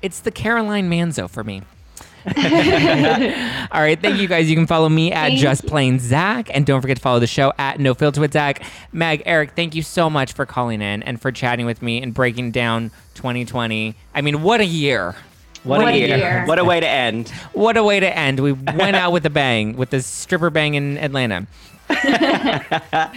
It's 0.02 0.20
the 0.20 0.30
Caroline 0.30 0.90
Manzo 0.90 1.28
for 1.30 1.42
me. 1.42 1.62
All 3.72 3.80
right, 3.80 4.00
thank 4.00 4.18
you 4.20 4.28
guys. 4.28 4.48
You 4.48 4.56
can 4.56 4.66
follow 4.66 4.88
me 4.88 5.12
at 5.12 5.28
Thank 5.28 5.40
Just. 5.40 5.66
Plain 5.66 5.98
Zach, 5.98 6.48
and 6.54 6.64
don't 6.64 6.80
forget 6.80 6.96
to 6.96 7.02
follow 7.02 7.18
the 7.20 7.26
show 7.26 7.52
at 7.58 7.78
No 7.80 7.94
Filter 7.94 8.20
with 8.20 8.32
Zach. 8.32 8.62
Meg, 8.92 9.22
Eric, 9.26 9.52
thank 9.56 9.74
you 9.74 9.82
so 9.82 10.08
much 10.08 10.32
for 10.32 10.46
calling 10.46 10.80
in 10.80 11.02
and 11.02 11.20
for 11.20 11.30
chatting 11.32 11.66
with 11.66 11.82
me 11.82 12.02
and 12.02 12.14
breaking 12.14 12.50
down 12.52 12.90
2020. 13.14 13.94
I 14.14 14.20
mean, 14.20 14.42
what 14.42 14.60
a 14.60 14.64
year! 14.66 15.14
What, 15.64 15.80
What 15.80 15.88
a 15.88 15.90
a 15.90 15.96
year. 15.96 16.16
year. 16.16 16.44
What 16.46 16.58
a 16.58 16.64
way 16.64 16.78
to 16.80 16.88
end. 16.88 17.28
What 17.52 17.76
a 17.76 17.82
way 17.82 17.98
to 18.00 18.16
end. 18.16 18.38
We 18.40 18.52
went 18.52 18.94
out 18.96 19.10
with 19.12 19.26
a 19.26 19.30
bang 19.30 19.76
with 19.76 19.90
the 19.90 20.00
stripper 20.00 20.50
bang 20.50 20.74
in 20.74 20.96
Atlanta. 20.98 21.46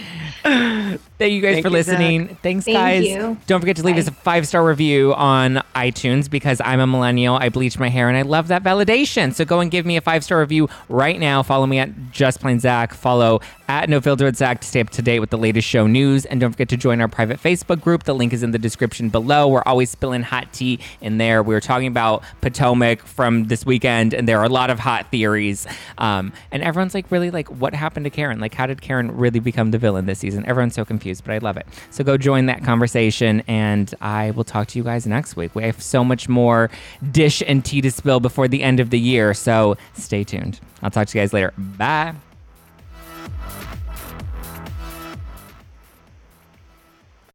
Thank 0.42 1.32
you 1.32 1.40
guys 1.40 1.54
Thank 1.54 1.66
for 1.66 1.70
you, 1.70 1.82
Zach. 1.82 1.98
listening. 1.98 2.36
Thanks, 2.42 2.64
Thank 2.64 2.76
guys. 2.76 3.04
you. 3.06 3.36
Don't 3.46 3.60
forget 3.60 3.76
to 3.76 3.82
leave 3.82 3.96
Bye. 3.96 4.00
us 4.00 4.08
a 4.08 4.12
five 4.12 4.46
star 4.48 4.64
review 4.64 5.14
on 5.14 5.62
iTunes 5.74 6.28
because 6.30 6.60
I'm 6.64 6.80
a 6.80 6.86
millennial. 6.86 7.36
I 7.36 7.48
bleach 7.48 7.78
my 7.78 7.88
hair 7.88 8.08
and 8.08 8.16
I 8.16 8.22
love 8.22 8.48
that 8.48 8.62
validation. 8.62 9.34
So 9.34 9.44
go 9.44 9.60
and 9.60 9.70
give 9.70 9.84
me 9.86 9.96
a 9.96 10.00
five 10.00 10.24
star 10.24 10.40
review 10.40 10.68
right 10.88 11.20
now. 11.20 11.42
Follow 11.42 11.66
me 11.66 11.78
at 11.78 12.12
Just 12.12 12.40
Plain 12.40 12.60
Zach. 12.60 12.94
Follow 12.94 13.40
at 13.72 13.88
No 13.88 14.02
Filter 14.02 14.26
with 14.26 14.36
Zach 14.36 14.60
to 14.60 14.68
stay 14.68 14.80
up 14.80 14.90
to 14.90 15.00
date 15.00 15.20
with 15.20 15.30
the 15.30 15.38
latest 15.38 15.66
show 15.66 15.86
news. 15.86 16.26
And 16.26 16.38
don't 16.38 16.52
forget 16.52 16.68
to 16.68 16.76
join 16.76 17.00
our 17.00 17.08
private 17.08 17.40
Facebook 17.40 17.80
group. 17.80 18.04
The 18.04 18.14
link 18.14 18.34
is 18.34 18.42
in 18.42 18.50
the 18.50 18.58
description 18.58 19.08
below. 19.08 19.48
We're 19.48 19.62
always 19.64 19.88
spilling 19.88 20.22
hot 20.22 20.52
tea 20.52 20.78
in 21.00 21.16
there. 21.16 21.42
We 21.42 21.54
were 21.54 21.60
talking 21.60 21.86
about 21.86 22.22
Potomac 22.42 23.02
from 23.06 23.44
this 23.44 23.64
weekend, 23.64 24.12
and 24.12 24.28
there 24.28 24.38
are 24.40 24.44
a 24.44 24.50
lot 24.50 24.68
of 24.68 24.78
hot 24.78 25.10
theories. 25.10 25.66
Um, 25.96 26.34
and 26.50 26.62
everyone's 26.62 26.92
like, 26.92 27.10
really, 27.10 27.30
like, 27.30 27.48
what 27.48 27.72
happened 27.72 28.04
to 28.04 28.10
Karen? 28.10 28.40
Like, 28.40 28.52
how 28.52 28.66
did 28.66 28.82
Karen 28.82 29.16
really 29.16 29.40
become 29.40 29.70
the 29.70 29.78
villain 29.78 30.04
this 30.04 30.18
season? 30.18 30.44
Everyone's 30.44 30.74
so 30.74 30.84
confused, 30.84 31.24
but 31.24 31.32
I 31.32 31.38
love 31.38 31.56
it. 31.56 31.66
So 31.90 32.04
go 32.04 32.18
join 32.18 32.44
that 32.46 32.62
conversation, 32.62 33.42
and 33.48 33.94
I 34.02 34.32
will 34.32 34.44
talk 34.44 34.68
to 34.68 34.78
you 34.78 34.84
guys 34.84 35.06
next 35.06 35.34
week. 35.34 35.54
We 35.54 35.62
have 35.62 35.80
so 35.82 36.04
much 36.04 36.28
more 36.28 36.70
dish 37.10 37.42
and 37.46 37.64
tea 37.64 37.80
to 37.80 37.90
spill 37.90 38.20
before 38.20 38.48
the 38.48 38.62
end 38.62 38.80
of 38.80 38.90
the 38.90 39.00
year. 39.00 39.32
So 39.32 39.78
stay 39.94 40.24
tuned. 40.24 40.60
I'll 40.82 40.90
talk 40.90 41.08
to 41.08 41.18
you 41.18 41.22
guys 41.22 41.32
later. 41.32 41.54
Bye. 41.56 42.14